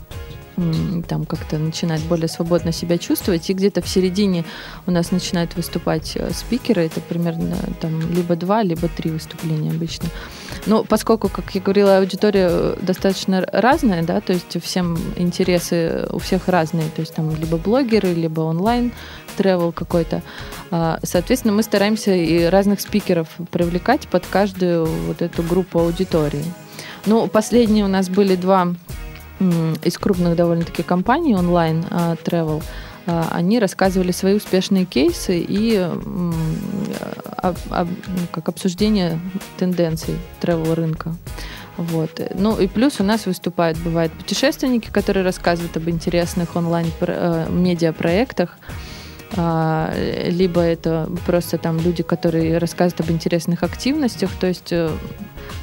там 1.09 1.25
как-то 1.25 1.59
начинает 1.59 2.03
более 2.03 2.29
свободно 2.29 2.73
себя 2.73 2.99
чувствовать, 2.99 3.49
и 3.51 3.55
где-то 3.55 3.83
в 3.83 3.89
середине 3.89 4.45
у 4.87 4.91
нас 4.91 5.11
начинают 5.11 5.57
выступать 5.57 6.13
э, 6.17 6.31
спикеры, 6.33 6.83
это 6.83 7.01
примерно 7.01 7.57
там 7.81 8.01
либо 8.13 8.37
два, 8.37 8.63
либо 8.63 8.89
три 8.89 9.11
выступления 9.11 9.71
обычно. 9.71 10.09
Но 10.67 10.85
поскольку, 10.85 11.29
как 11.29 11.55
я 11.55 11.61
говорила, 11.61 11.99
аудитория 11.99 12.49
э, 12.51 12.77
достаточно 12.81 13.45
разная, 13.53 14.03
да, 14.03 14.21
то 14.21 14.33
есть 14.33 14.63
всем 14.63 14.99
интересы 15.17 16.07
у 16.11 16.19
всех 16.19 16.49
разные, 16.49 16.89
то 16.91 17.01
есть 17.01 17.15
там 17.15 17.35
либо 17.35 17.57
блогеры, 17.57 18.13
либо 18.13 18.41
онлайн 18.41 18.93
тревел 19.37 19.73
какой-то. 19.73 20.23
А, 20.71 20.99
соответственно, 21.03 21.55
мы 21.55 21.63
стараемся 21.63 22.15
и 22.15 22.45
разных 22.45 22.81
спикеров 22.81 23.29
привлекать 23.51 24.09
под 24.09 24.27
каждую 24.27 24.87
вот 24.87 25.23
эту 25.23 25.43
группу 25.43 25.79
аудитории. 25.79 26.45
Ну, 27.07 27.27
последние 27.29 27.85
у 27.85 27.89
нас 27.89 28.09
были 28.09 28.37
два 28.37 28.75
из 29.41 29.99
крупных 29.99 30.37
довольно-таки 30.37 30.83
компаний 30.83 31.37
онлайн 31.37 31.85
uh, 31.91 32.19
travel, 32.23 32.63
uh, 33.07 33.27
они 33.31 33.59
рассказывали 33.59 34.13
свои 34.13 34.35
успешные 34.35 34.85
кейсы 34.85 35.39
и 35.39 35.77
об, 35.77 37.57
ну, 37.71 38.27
как 38.33 38.49
обсуждение 38.49 39.19
тенденций 39.57 40.17
travel 40.41 40.75
рынка. 40.75 41.15
Вот. 41.77 42.21
Ну 42.35 42.59
и 42.59 42.67
плюс 42.67 42.99
у 42.99 43.05
нас 43.05 43.27
выступают, 43.27 43.79
бывают 43.79 44.13
путешественники, 44.13 44.91
которые 44.91 45.25
рассказывают 45.25 45.77
об 45.77 45.89
интересных 45.89 46.57
онлайн-медиапроектах, 46.57 48.59
либо 49.37 50.61
это 50.61 51.09
просто 51.25 51.59
там 51.59 51.79
люди, 51.79 52.03
которые 52.03 52.59
рассказывают 52.59 53.03
об 53.03 53.11
интересных 53.13 53.63
активностях, 53.63 54.31
то 54.41 54.49
есть 54.49 54.73
э, 54.73 54.91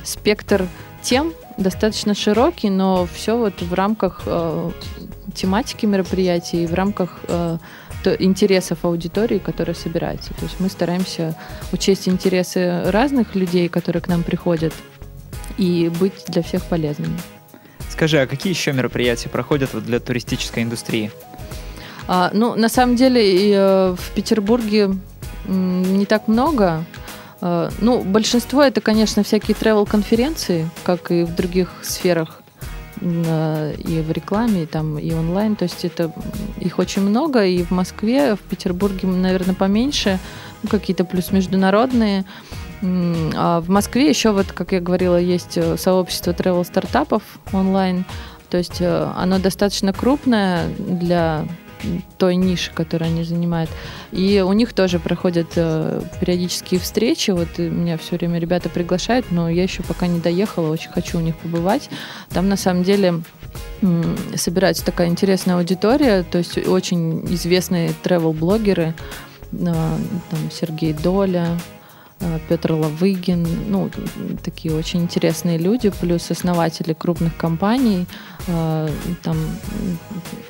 спектр 0.03 0.65
тем 1.01 1.33
достаточно 1.57 2.13
широкий, 2.13 2.69
но 2.69 3.05
все 3.05 3.37
вот 3.37 3.61
в 3.61 3.73
рамках 3.73 4.23
э, 4.25 4.71
тематики 5.33 5.85
мероприятий 5.85 6.63
и 6.63 6.67
в 6.67 6.73
рамках 6.73 7.19
э, 7.27 7.57
интересов 8.19 8.85
аудитории, 8.85 9.39
которая 9.39 9.75
собирается. 9.75 10.33
То 10.35 10.43
есть 10.43 10.59
мы 10.59 10.69
стараемся 10.69 11.35
учесть 11.71 12.07
интересы 12.07 12.83
разных 12.85 13.35
людей, 13.35 13.67
которые 13.67 14.01
к 14.01 14.07
нам 14.07 14.23
приходят, 14.23 14.73
и 15.57 15.91
быть 15.99 16.25
для 16.27 16.43
всех 16.43 16.63
полезными. 16.65 17.17
Скажи, 17.89 18.19
а 18.19 18.27
какие 18.27 18.51
еще 18.51 18.73
мероприятия 18.73 19.29
проходят 19.29 19.73
вот 19.73 19.85
для 19.85 19.99
туристической 19.99 20.63
индустрии? 20.63 21.11
А, 22.07 22.29
ну, 22.33 22.55
на 22.55 22.69
самом 22.69 22.95
деле, 22.95 23.53
э, 23.53 23.95
в 23.97 24.11
Петербурге 24.13 24.91
не 25.47 26.05
так 26.05 26.27
много. 26.27 26.83
Э, 27.45 27.69
ну, 27.79 28.03
большинство 28.03 28.63
это, 28.63 28.81
конечно, 28.81 29.23
всякие 29.23 29.55
travel-конференции, 29.55 30.67
как 30.83 31.11
и 31.11 31.23
в 31.23 31.35
других 31.35 31.69
сферах 31.83 32.41
э, 33.01 33.75
и 33.77 34.01
в 34.01 34.11
рекламе, 34.11 34.63
и, 34.63 34.65
там, 34.65 34.97
и 34.97 35.13
онлайн. 35.13 35.55
То 35.55 35.63
есть 35.63 35.85
это 35.85 36.11
их 36.59 36.79
очень 36.79 37.03
много, 37.03 37.45
и 37.45 37.63
в 37.63 37.69
Москве, 37.69 38.35
в 38.35 38.39
Петербурге, 38.39 39.07
наверное, 39.07 39.53
поменьше, 39.53 40.19
ну, 40.63 40.69
какие-то 40.69 41.05
плюс 41.05 41.31
международные. 41.31 42.25
А 42.81 43.61
в 43.61 43.69
Москве 43.69 44.09
еще, 44.09 44.31
вот, 44.31 44.51
как 44.51 44.71
я 44.71 44.81
говорила, 44.81 45.19
есть 45.19 45.55
э, 45.57 45.77
сообщество 45.77 46.31
travel 46.31 46.65
стартапов 46.65 47.21
онлайн. 47.53 48.05
То 48.49 48.57
есть 48.57 48.81
оно 48.81 49.39
достаточно 49.39 49.91
крупное 49.91 50.69
для 50.77 51.45
той 52.17 52.35
ниши, 52.35 52.71
которую 52.71 53.09
они 53.09 53.23
занимают. 53.23 53.69
И 54.11 54.43
у 54.45 54.53
них 54.53 54.73
тоже 54.73 54.99
проходят 54.99 55.47
э, 55.55 56.01
периодические 56.19 56.79
встречи. 56.79 57.31
Вот 57.31 57.57
меня 57.57 57.97
все 57.97 58.17
время 58.17 58.39
ребята 58.39 58.69
приглашают, 58.69 59.27
но 59.31 59.49
я 59.49 59.63
еще 59.63 59.83
пока 59.83 60.07
не 60.07 60.19
доехала, 60.19 60.71
очень 60.71 60.91
хочу 60.91 61.17
у 61.17 61.21
них 61.21 61.35
побывать. 61.35 61.89
Там 62.29 62.49
на 62.49 62.57
самом 62.57 62.83
деле 62.83 63.21
собирается 64.35 64.83
такая 64.83 65.07
интересная 65.07 65.55
аудитория, 65.55 66.23
то 66.23 66.37
есть 66.37 66.57
очень 66.67 67.25
известные 67.33 67.91
travel-блогеры, 68.03 68.93
э, 69.51 69.55
там 69.55 70.51
Сергей 70.51 70.93
Доля, 70.93 71.47
Э, 71.47 71.74
Петр 72.47 72.71
Лавыгин, 72.71 73.45
ну, 73.69 73.89
такие 74.43 74.73
очень 74.73 75.01
интересные 75.01 75.57
люди, 75.57 75.89
плюс 75.89 76.31
основатели 76.31 76.93
крупных 76.93 77.35
компаний. 77.35 78.07
Э, 78.47 78.89
там 79.21 79.37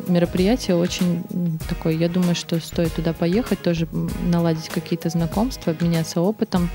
мероприятие 0.07 0.75
очень 0.75 1.23
такое, 1.67 1.93
я 1.93 2.07
думаю, 2.07 2.35
что 2.35 2.59
стоит 2.59 2.93
туда 2.93 3.13
поехать, 3.13 3.61
тоже 3.61 3.87
наладить 4.29 4.69
какие-то 4.69 5.09
знакомства, 5.09 5.71
обменяться 5.71 6.21
опытом. 6.21 6.69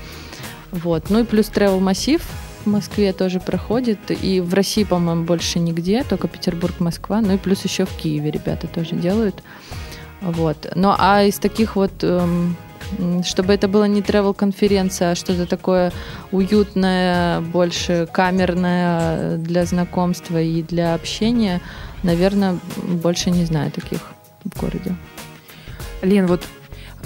Вот. 0.71 1.09
Ну 1.09 1.19
и 1.19 1.23
плюс 1.23 1.49
Travel 1.49 1.79
массив 1.79 2.21
в 2.65 2.69
Москве 2.69 3.13
тоже 3.13 3.39
проходит. 3.39 3.99
И 4.09 4.39
в 4.39 4.53
России, 4.53 4.83
по-моему, 4.83 5.23
больше 5.23 5.59
нигде, 5.59 6.03
только 6.03 6.27
Петербург, 6.27 6.79
Москва. 6.79 7.21
Ну 7.21 7.33
и 7.33 7.37
плюс 7.37 7.63
еще 7.63 7.85
в 7.85 7.95
Киеве 7.95 8.31
ребята 8.31 8.67
тоже 8.67 8.95
делают. 8.95 9.43
Вот. 10.21 10.71
Ну 10.75 10.93
а 10.97 11.23
из 11.23 11.39
таких 11.39 11.75
вот 11.75 11.91
эм, 12.03 12.55
чтобы 13.23 13.53
это 13.53 13.67
было 13.67 13.85
не 13.85 14.01
travel-конференция, 14.01 15.11
а 15.11 15.15
что-то 15.15 15.45
такое 15.45 15.91
уютное, 16.31 17.41
больше 17.41 18.07
камерное 18.11 19.37
для 19.37 19.65
знакомства 19.65 20.41
и 20.41 20.61
для 20.63 20.93
общения, 20.93 21.61
наверное, 22.03 22.57
больше 22.77 23.31
не 23.31 23.45
знаю 23.45 23.71
таких 23.71 24.01
в 24.43 24.59
городе. 24.59 24.95
Лен, 26.01 26.25
вот 26.25 26.41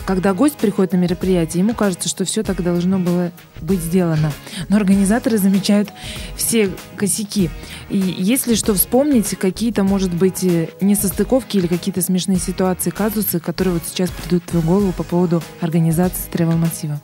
когда 0.05 0.33
гость 0.33 0.57
приходит 0.57 0.93
на 0.93 0.97
мероприятие, 0.97 1.63
ему 1.63 1.73
кажется, 1.73 2.07
что 2.07 2.25
все 2.25 2.43
так 2.43 2.61
должно 2.63 2.99
было 2.99 3.31
быть 3.61 3.79
сделано. 3.79 4.31
Но 4.69 4.77
организаторы 4.77 5.37
замечают 5.37 5.89
все 6.35 6.69
косяки. 6.95 7.49
И 7.89 7.97
если 7.97 8.55
что 8.55 8.73
вспомнить, 8.73 9.35
какие-то, 9.37 9.83
может 9.83 10.13
быть, 10.13 10.43
э, 10.43 10.69
несостыковки 10.79 11.57
или 11.57 11.67
какие-то 11.67 12.01
смешные 12.01 12.37
ситуации, 12.37 12.91
казусы, 12.91 13.39
которые 13.39 13.73
вот 13.75 13.83
сейчас 13.87 14.09
придут 14.11 14.43
в 14.43 14.47
твою 14.47 14.65
голову 14.65 14.91
по 14.91 15.03
поводу 15.03 15.41
организации 15.61 16.29
тревел-массива? 16.31 17.01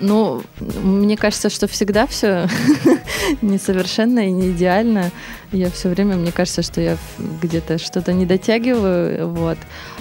Ну, 0.00 0.42
мне 0.58 1.16
кажется, 1.16 1.50
что 1.50 1.68
всегда 1.68 2.06
все 2.06 2.48
несовершенно 3.42 4.26
и 4.26 4.32
не 4.32 4.50
идеально. 4.50 5.12
Я 5.52 5.70
все 5.70 5.88
время, 5.88 6.16
мне 6.16 6.32
кажется, 6.32 6.62
что 6.62 6.80
я 6.80 6.96
где-то 7.42 7.78
что-то 7.78 8.12
не 8.12 8.26
дотягиваю, 8.26 9.28
вот. 9.28 9.58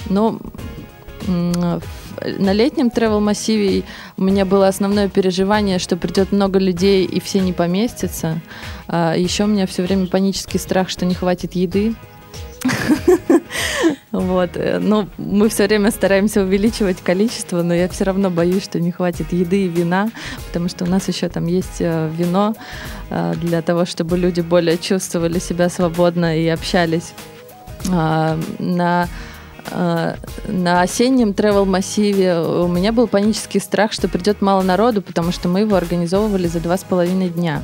Но 0.09 0.39
на 2.21 2.53
летнем 2.53 2.87
travel 2.87 3.19
массиве 3.19 3.83
у 4.17 4.23
меня 4.23 4.45
было 4.45 4.67
основное 4.67 5.09
переживание, 5.09 5.79
что 5.79 5.97
придет 5.97 6.31
много 6.31 6.59
людей 6.59 7.05
и 7.05 7.19
все 7.19 7.39
не 7.39 7.53
поместятся. 7.53 8.41
А 8.87 9.15
еще 9.15 9.45
у 9.45 9.47
меня 9.47 9.67
все 9.67 9.83
время 9.83 10.07
панический 10.07 10.59
страх, 10.59 10.89
что 10.89 11.05
не 11.05 11.15
хватит 11.15 11.53
еды. 11.53 11.95
Вот. 14.11 14.51
Но 14.79 15.07
мы 15.17 15.49
все 15.49 15.65
время 15.65 15.89
стараемся 15.89 16.43
увеличивать 16.43 17.01
количество, 17.01 17.63
но 17.63 17.73
я 17.73 17.89
все 17.89 18.03
равно 18.03 18.29
боюсь, 18.29 18.63
что 18.63 18.79
не 18.79 18.91
хватит 18.91 19.33
еды 19.33 19.65
и 19.65 19.67
вина, 19.67 20.09
потому 20.47 20.69
что 20.69 20.85
у 20.85 20.87
нас 20.87 21.07
еще 21.07 21.29
там 21.29 21.47
есть 21.47 21.77
э, 21.79 22.11
вино 22.15 22.55
э, 23.09 23.33
для 23.41 23.63
того, 23.63 23.85
чтобы 23.85 24.19
люди 24.19 24.41
более 24.41 24.77
чувствовали 24.77 25.39
себя 25.39 25.67
свободно 25.67 26.39
и 26.39 26.47
общались. 26.47 27.13
А, 27.91 28.37
на 28.59 29.07
Э, 29.07 29.32
на 29.71 30.81
осеннем 30.81 31.29
travel 31.29 31.65
массиве 31.65 32.39
у 32.39 32.67
меня 32.67 32.91
был 32.91 33.07
панический 33.07 33.59
страх, 33.59 33.93
что 33.93 34.07
придет 34.07 34.41
мало 34.41 34.61
народу, 34.61 35.01
потому 35.01 35.31
что 35.31 35.47
мы 35.47 35.61
его 35.61 35.75
организовывали 35.75 36.47
за 36.47 36.59
два 36.59 36.77
с 36.77 36.83
половиной 36.83 37.29
дня 37.29 37.63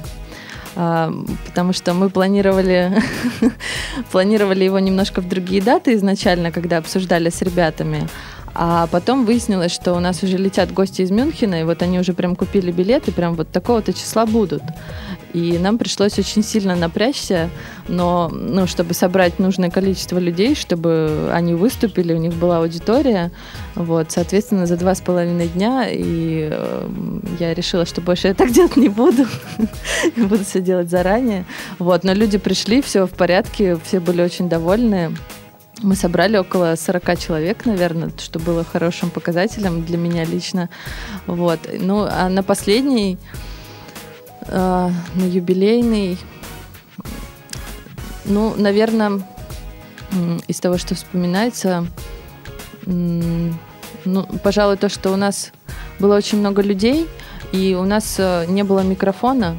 а, 0.76 1.12
потому 1.47 1.74
что 1.74 1.93
мы 1.93 2.10
планировали, 2.10 3.02
планировали 4.12 4.64
его 4.64 4.80
немножко 4.80 5.22
в 5.22 5.28
другие 5.28 5.62
даты 5.62 5.95
изначально, 5.95 6.52
когда 6.52 6.78
обсуждали 6.78 7.30
с 7.30 7.41
ребятами. 7.41 8.08
А 8.54 8.88
потом 8.88 9.26
выяснилось, 9.26 9.72
что 9.72 9.93
у 9.93 10.00
нас 10.00 10.24
уже 10.24 10.38
летят 10.38 10.74
гости 10.74 11.02
из 11.02 11.12
Мюнхена, 11.12 11.62
и 11.62 11.64
вот 11.64 11.82
они 11.82 12.00
уже 12.00 12.14
прям 12.14 12.36
купили 12.36 12.72
билеты, 12.72 13.12
прям 13.12 13.36
вот 13.36 13.50
такого-то 13.52 13.93
числа 13.93 14.26
будут. 14.26 14.64
И 15.34 15.60
нам 15.60 15.78
пришлось 15.78 16.18
очень 16.18 16.43
сильно 16.43 16.76
напрячься, 16.76 17.50
но, 17.88 18.30
ну, 18.34 18.66
чтобы 18.66 18.95
собрать 18.95 19.38
нужное 19.38 19.70
количество 19.70 20.18
людей, 20.18 20.56
чтобы 20.56 21.30
они 21.32 21.54
выступили, 21.54 22.14
у 22.14 22.18
них 22.18 22.34
была 22.34 22.58
аудитория, 22.58 23.32
вот, 23.76 24.12
соответственно, 24.12 24.66
за 24.66 24.76
два 24.76 24.95
с 24.95 25.02
половиной 25.02 25.47
дня, 25.47 25.88
и 25.88 26.50
э, 26.52 27.20
я 27.39 27.54
решила, 27.54 27.86
что 27.86 28.02
больше 28.02 28.30
я 28.30 28.34
так 28.34 28.52
делать 28.52 28.76
не 28.76 28.89
буду, 28.89 29.28
буду 30.18 30.43
все 30.43 30.62
делать 30.62 30.89
заранее, 30.89 31.45
вот, 31.78 32.04
но 32.04 32.14
люди 32.14 32.39
пришли, 32.39 32.82
все 32.82 33.06
в 33.06 33.12
порядке, 33.12 33.78
все 33.86 34.00
были 34.00 34.24
очень 34.24 34.50
довольны, 34.50 35.12
мы 35.82 35.95
собрали 35.95 36.38
около 36.38 36.75
40 36.75 37.19
человек, 37.19 37.65
наверное, 37.65 38.11
что 38.17 38.39
было 38.39 38.63
хорошим 38.63 39.09
показателем 39.09 39.84
для 39.84 39.97
меня 39.97 40.25
лично. 40.25 40.69
Вот. 41.25 41.59
Ну, 41.80 42.05
а 42.09 42.30
на 42.30 42.43
последний, 42.43 43.17
э, 44.47 44.89
на 45.15 45.23
юбилейный, 45.25 46.17
ну, 48.25 48.53
наверное, 48.57 49.21
из 50.47 50.59
того, 50.59 50.77
что 50.77 50.95
вспоминается, 50.95 51.86
ну, 52.86 54.25
пожалуй, 54.43 54.77
то, 54.77 54.89
что 54.89 55.11
у 55.11 55.15
нас 55.15 55.51
было 55.99 56.15
очень 56.15 56.39
много 56.39 56.61
людей, 56.61 57.07
и 57.51 57.75
у 57.80 57.84
нас 57.84 58.15
э, 58.19 58.45
не 58.47 58.63
было 58.63 58.82
микрофона, 58.82 59.57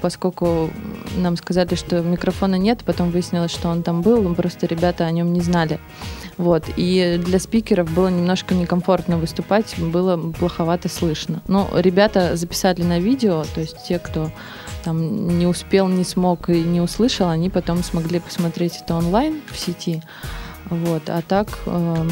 поскольку 0.00 0.70
нам 1.16 1.36
сказали, 1.36 1.74
что 1.74 2.00
микрофона 2.00 2.56
нет, 2.56 2.82
потом 2.84 3.10
выяснилось, 3.10 3.50
что 3.50 3.68
он 3.68 3.82
там 3.82 4.02
был, 4.02 4.34
просто 4.34 4.66
ребята 4.66 5.04
о 5.04 5.10
нем 5.10 5.32
не 5.32 5.40
знали. 5.40 5.80
Вот. 6.36 6.64
И 6.76 7.20
для 7.24 7.38
спикеров 7.38 7.92
было 7.92 8.08
немножко 8.08 8.54
некомфортно 8.54 9.18
выступать, 9.18 9.74
было 9.78 10.16
плоховато 10.32 10.88
слышно. 10.88 11.42
Но 11.48 11.68
ребята 11.74 12.36
записали 12.36 12.82
на 12.82 12.98
видео, 12.98 13.44
то 13.54 13.60
есть 13.60 13.76
те, 13.86 13.98
кто 13.98 14.30
там 14.84 15.38
не 15.38 15.46
успел, 15.46 15.88
не 15.88 16.04
смог 16.04 16.48
и 16.48 16.62
не 16.62 16.80
услышал, 16.80 17.28
они 17.28 17.50
потом 17.50 17.82
смогли 17.82 18.20
посмотреть 18.20 18.80
это 18.82 18.94
онлайн 18.94 19.42
в 19.52 19.58
сети. 19.58 20.02
Вот. 20.70 21.02
А 21.08 21.20
так, 21.22 21.48
э, 21.66 22.08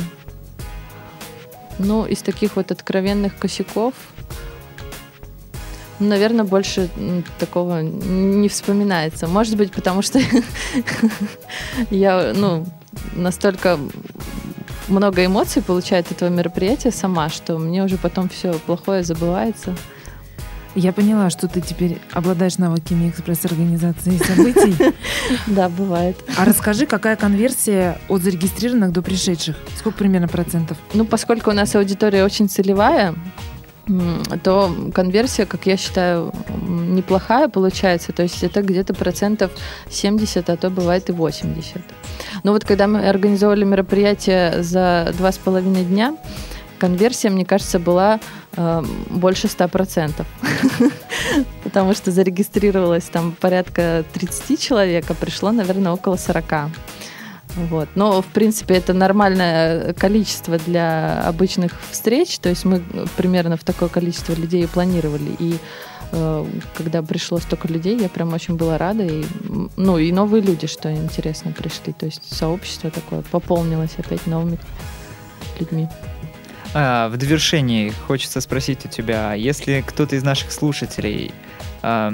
ну, 1.79 2.05
из 2.05 2.21
таких 2.23 2.57
вот 2.57 2.71
откровенных 2.71 3.39
косяков, 3.39 3.95
наверное, 6.01 6.45
больше 6.45 6.89
такого 7.39 7.81
не 7.83 8.49
вспоминается. 8.49 9.27
Может 9.27 9.57
быть, 9.57 9.73
потому 9.73 10.03
что 10.03 10.21
я, 11.91 12.33
ну, 12.35 12.67
настолько 13.15 13.79
много 14.89 15.25
эмоций 15.25 15.63
получаю 15.63 16.01
от 16.01 16.13
этого 16.13 16.29
мероприятия 16.29 16.91
сама, 16.91 17.29
что 17.29 17.59
мне 17.59 17.85
уже 17.85 17.97
потом 17.97 18.29
все 18.29 18.55
плохое 18.55 19.03
забывается. 19.03 19.77
Я 20.75 20.93
поняла, 20.93 21.31
что 21.31 21.49
ты 21.49 21.61
теперь 21.61 21.99
обладаешь 22.13 22.59
навыками 22.59 23.09
экспресс-организации 23.09 24.17
событий. 24.19 24.77
Да, 25.47 25.69
бывает. 25.69 26.17
А 26.37 26.45
расскажи, 26.45 26.87
какая 26.87 27.17
конверсия 27.17 27.99
от 28.09 28.23
зарегистрированных 28.23 28.93
до 28.93 29.03
пришедших? 29.03 29.57
Сколько 29.77 29.99
примерно 29.99 30.29
процентов? 30.29 30.79
Ну, 30.95 31.05
поскольку 31.05 31.51
у 31.51 31.53
нас 31.53 31.75
аудитория 31.75 32.25
очень 32.25 32.49
целевая, 32.49 33.15
то 34.43 34.75
конверсия, 34.95 35.47
как 35.47 35.67
я 35.67 35.77
считаю, 35.77 36.33
неплохая 36.63 37.49
получается. 37.49 38.13
То 38.13 38.23
есть 38.23 38.43
это 38.43 38.63
где-то 38.63 38.95
процентов 38.95 39.51
70, 39.91 40.49
а 40.51 40.57
то 40.57 40.71
бывает 40.71 41.09
и 41.09 41.13
80. 41.13 41.83
Но 42.45 42.53
вот 42.53 42.65
когда 42.65 42.87
мы 42.87 43.09
организовали 43.09 43.65
мероприятие 43.65 44.63
за 44.63 45.13
два 45.17 45.33
с 45.33 45.39
половиной 45.39 45.85
дня, 45.85 46.17
конверсия, 46.79 47.31
мне 47.31 47.45
кажется, 47.45 47.79
была 47.79 48.21
э, 48.57 48.83
больше 49.11 49.47
100%. 49.47 50.25
Потому 51.65 51.95
что 51.95 52.11
зарегистрировалось 52.11 53.05
там 53.05 53.33
порядка 53.33 54.05
30 54.13 54.61
человек, 54.61 55.11
а 55.11 55.15
пришло, 55.15 55.51
наверное, 55.51 55.93
около 55.93 56.17
40. 56.17 56.71
Вот. 57.57 57.89
Но, 57.95 58.23
в 58.23 58.27
принципе, 58.27 58.75
это 58.75 58.93
нормальное 58.93 59.93
количество 59.95 60.59
для 60.59 61.23
обычных 61.23 61.73
встреч. 61.91 62.39
То 62.39 62.49
есть 62.49 62.65
мы 62.65 62.83
примерно 63.17 63.57
в 63.57 63.65
такое 63.65 63.89
количество 63.89 64.35
людей 64.35 64.65
и 64.65 64.67
планировали. 64.67 65.35
И 65.39 65.57
э, 66.13 66.47
когда 66.75 67.03
пришло 67.03 67.39
столько 67.39 67.69
людей, 67.69 67.99
я 67.99 68.09
прям 68.09 68.33
очень 68.33 68.57
была 68.57 68.79
рада. 68.79 69.05
И, 69.05 69.25
ну, 69.77 69.99
и 69.99 70.13
новые 70.13 70.43
люди, 70.43 70.67
что 70.67 70.93
интересно, 70.93 71.53
пришли. 71.53 71.93
То 71.93 72.07
есть 72.07 72.23
сообщество 72.35 72.91
такое 72.91 73.23
пополнилось 73.23 73.95
опять 73.99 74.27
новыми 74.27 74.59
людьми. 75.59 75.89
А, 76.75 77.09
в 77.09 77.17
довершении 77.17 77.93
хочется 78.07 78.41
спросить 78.41 78.85
у 78.85 78.89
тебя, 78.89 79.35
если 79.35 79.83
кто-то 79.87 80.17
из 80.17 80.23
наших 80.23 80.53
слушателей 80.53 81.33
а, 81.83 82.13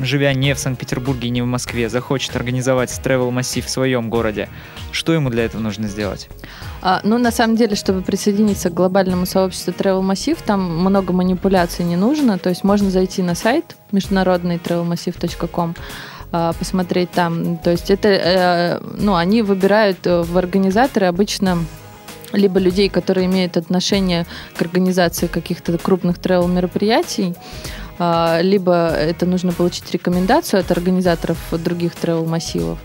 живя 0.00 0.32
не 0.34 0.54
в 0.54 0.58
Санкт-Петербурге, 0.58 1.30
не 1.30 1.42
в 1.42 1.46
Москве, 1.46 1.88
захочет 1.88 2.36
организовать 2.36 2.90
travel 2.90 3.30
массив 3.30 3.64
в 3.64 3.70
своем 3.70 4.10
городе, 4.10 4.48
что 4.92 5.12
ему 5.12 5.30
для 5.30 5.44
этого 5.44 5.60
нужно 5.60 5.88
сделать? 5.88 6.28
А, 6.82 7.00
ну, 7.04 7.18
на 7.18 7.30
самом 7.30 7.56
деле, 7.56 7.74
чтобы 7.74 8.02
присоединиться 8.02 8.70
к 8.70 8.74
глобальному 8.74 9.26
сообществу 9.26 9.72
Travel 9.72 10.02
Massive, 10.02 10.38
там 10.44 10.60
много 10.78 11.12
манипуляций 11.12 11.84
не 11.84 11.96
нужно. 11.96 12.38
То 12.38 12.48
есть 12.48 12.64
можно 12.64 12.90
зайти 12.90 13.22
на 13.22 13.34
сайт 13.34 13.76
международный 13.92 14.56
travelmassive.com 14.56 15.74
а, 16.32 16.52
посмотреть 16.52 17.10
там. 17.10 17.56
То 17.58 17.70
есть 17.70 17.90
это, 17.90 18.08
э, 18.08 18.80
ну, 18.98 19.14
они 19.14 19.42
выбирают 19.42 20.06
э, 20.06 20.22
в 20.22 20.36
организаторы 20.36 21.06
обычно 21.06 21.58
либо 22.32 22.58
людей, 22.58 22.88
которые 22.88 23.26
имеют 23.26 23.56
отношение 23.56 24.26
к 24.56 24.62
организации 24.62 25.26
каких-то 25.26 25.78
крупных 25.78 26.18
travel 26.18 26.48
мероприятий, 26.48 27.34
либо 27.98 28.88
это 28.88 29.24
нужно 29.24 29.52
получить 29.52 29.90
рекомендацию 29.90 30.60
от 30.60 30.70
организаторов 30.70 31.38
других 31.52 31.92
travel-массивов, 31.94 32.78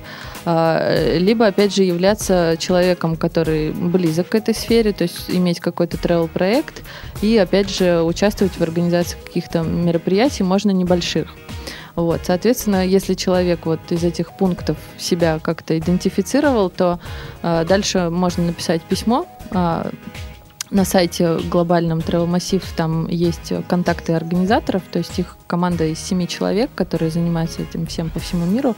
а, 0.44 1.18
либо, 1.18 1.48
опять 1.48 1.76
же, 1.76 1.84
являться 1.84 2.56
человеком, 2.58 3.16
который 3.16 3.72
близок 3.72 4.30
к 4.30 4.36
этой 4.36 4.56
сфере, 4.56 4.92
то 4.92 5.04
есть 5.04 5.30
иметь 5.30 5.60
какой-то 5.60 5.98
travel-проект 5.98 6.84
и, 7.22 7.38
опять 7.38 7.70
же, 7.70 8.02
участвовать 8.02 8.54
в 8.54 8.62
организации 8.62 9.18
каких-то 9.24 9.62
мероприятий, 9.62 10.44
можно 10.44 10.72
небольших. 10.72 11.28
Вот, 11.96 12.22
соответственно, 12.24 12.88
если 12.88 13.14
человек 13.16 13.66
вот 13.66 13.80
из 13.90 14.04
этих 14.04 14.32
пунктов 14.32 14.78
себя 14.98 15.40
как-то 15.40 15.78
идентифицировал, 15.78 16.70
то 16.70 17.00
э, 17.44 17.66
дальше 17.68 18.10
можно 18.10 18.44
написать 18.44 18.82
письмо 18.82 19.28
э, 19.52 19.92
на 20.72 20.86
сайте 20.86 21.38
глобальном 21.38 22.00
Travel 22.00 22.28
Massive 22.28 22.64
там 22.76 23.08
есть 23.08 23.54
контакты 23.68 24.14
организаторов, 24.14 24.82
то 24.92 25.00
есть 25.00 25.20
их 25.20 25.38
команда 25.46 25.86
из 25.86 26.00
семи 26.00 26.28
человек, 26.28 26.70
которые 26.74 27.12
занимаются 27.12 27.62
этим 27.62 27.86
всем 27.86 28.10
по 28.10 28.20
всему 28.20 28.46
миру. 28.46 28.76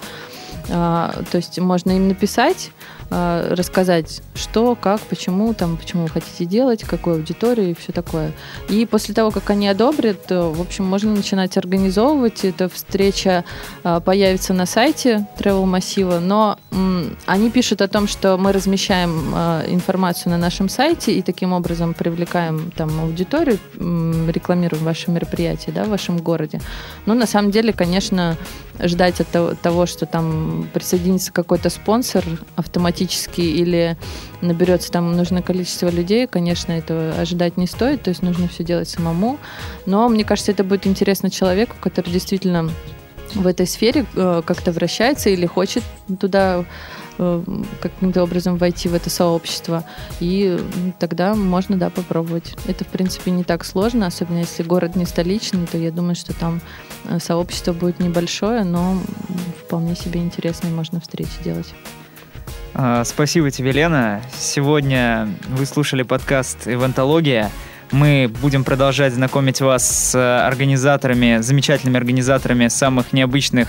А, 0.70 1.14
то 1.32 1.38
есть 1.38 1.59
можно 1.59 1.91
им 1.91 2.07
написать, 2.07 2.72
а, 3.09 3.53
рассказать, 3.53 4.22
что, 4.34 4.76
как, 4.76 5.01
почему, 5.01 5.53
там, 5.53 5.78
почему 5.78 6.03
вы 6.03 6.09
хотите 6.09 6.45
делать, 6.45 6.84
какой 6.84 7.16
аудитории 7.16 7.72
и 7.72 7.76
все 7.76 7.91
такое. 7.91 8.32
И 8.70 8.86
после 8.86 9.14
того, 9.14 9.32
как 9.32 9.49
они 9.49 9.68
одобрят, 9.68 10.30
в 10.30 10.61
общем, 10.61 10.86
можно 10.86 11.11
начинать 11.14 11.57
организовывать. 11.57 12.45
Эта 12.45 12.70
встреча 12.70 13.43
а, 13.84 13.99
появится 13.99 14.53
на 14.53 14.66
сайте 14.66 15.28
Travel 15.38 15.66
массива, 15.66 16.20
но 16.20 16.57
они 17.26 17.49
пишут 17.49 17.82
о 17.82 17.88
том, 17.88 18.07
что 18.07 18.38
мы 18.38 18.51
размещаем 18.51 19.34
информацию 19.68 20.32
на 20.32 20.38
нашем 20.38 20.70
сайте 20.70 21.14
и 21.14 21.22
таким 21.22 21.53
образом 21.53 21.93
привлекаем 21.93 22.72
там 22.76 22.99
аудиторию, 22.99 23.59
рекламируем 23.78 24.84
ваше 24.84 25.11
мероприятие 25.11 25.74
да, 25.74 25.84
в 25.86 25.89
вашем 25.89 26.18
городе. 26.18 26.61
Но 27.05 27.14
на 27.14 27.26
самом 27.26 27.51
деле, 27.51 27.74
конечно, 27.74 28.38
ждать 28.80 29.21
от 29.21 29.59
того, 29.61 29.86
что 29.86 30.05
там 30.05 30.69
присоединится 30.74 31.32
какой-то 31.32 31.69
спонсор 31.69 32.24
автоматически 32.55 33.41
или 33.41 33.97
наберется 34.41 34.91
там 34.91 35.15
нужное 35.15 35.41
количество 35.41 35.89
людей, 35.89 36.28
конечно, 36.28 36.71
этого 36.71 37.13
ожидать 37.13 37.57
не 37.57 37.67
стоит, 37.67 38.03
то 38.03 38.09
есть 38.09 38.21
нужно 38.21 38.47
все 38.47 38.63
делать 38.63 38.89
самому. 38.89 39.38
Но 39.86 40.09
мне 40.09 40.24
кажется, 40.24 40.51
это 40.51 40.63
будет 40.63 40.88
интересно 40.88 41.30
человеку, 41.30 41.76
который 41.80 42.11
действительно 42.11 42.69
в 43.36 43.47
этой 43.47 43.65
сфере 43.65 44.05
э, 44.15 44.41
как-то 44.45 44.71
вращается 44.71 45.30
или 45.30 45.45
хочет 45.45 45.84
туда 46.19 46.65
каким-то 47.18 48.24
образом 48.24 48.57
войти 48.57 48.89
в 48.89 48.93
это 48.93 49.09
сообщество. 49.09 49.84
И 50.20 50.59
тогда 50.99 51.36
можно, 51.36 51.78
да, 51.78 51.89
попробовать. 51.89 52.55
Это, 52.68 52.84
в 52.84 52.88
принципе, 52.88 53.32
не 53.32 53.43
так 53.43 53.66
сложно, 53.66 54.07
особенно 54.07 54.39
если 54.39 54.64
город 54.64 54.95
не 54.95 55.05
столичный, 55.05 55.68
то 55.68 55.78
я 55.78 55.91
думаю, 55.91 56.16
что 56.16 56.34
там 56.34 56.61
э, 57.05 57.20
сообщество 57.20 57.74
будет 57.74 57.99
небольшое, 57.99 58.64
но 58.64 58.97
вполне 59.66 59.95
себе 59.95 60.22
интересные 60.22 60.74
можно 60.74 60.99
встречи 60.99 61.43
делать. 61.43 61.74
А, 62.74 63.03
спасибо 63.03 63.51
тебе, 63.51 63.72
Лена. 63.72 64.22
Сегодня 64.36 65.30
вы 65.49 65.66
слушали 65.66 66.03
подкаст 66.03 66.68
«Ивентология». 66.68 67.51
Мы 67.91 68.32
будем 68.41 68.64
продолжать 68.64 69.14
знакомить 69.14 69.61
вас 69.61 69.88
с 69.88 70.45
организаторами, 70.47 71.38
замечательными 71.41 71.97
организаторами 71.97 72.68
самых 72.68 73.14
необычных 73.14 73.68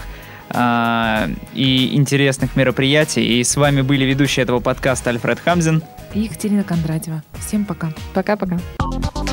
а, 0.54 1.28
и 1.52 1.94
интересных 1.94 2.56
мероприятий. 2.56 3.40
И 3.40 3.44
с 3.44 3.56
вами 3.56 3.82
были 3.82 4.04
ведущие 4.04 4.44
этого 4.44 4.60
подкаста 4.60 5.10
Альфред 5.10 5.40
Хамзин 5.40 5.82
и 6.14 6.20
Екатерина 6.20 6.64
Кондратьева. 6.64 7.22
Всем 7.38 7.64
пока. 7.64 7.92
Пока-пока. 8.14 8.58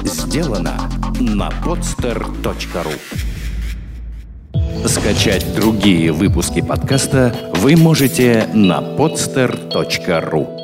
Сделано 0.03 0.89
на 1.19 1.49
podster.ru 1.63 2.93
Скачать 4.87 5.55
другие 5.55 6.11
выпуски 6.11 6.61
подкаста 6.61 7.35
вы 7.55 7.75
можете 7.75 8.47
на 8.53 8.79
podster.ru 8.81 10.60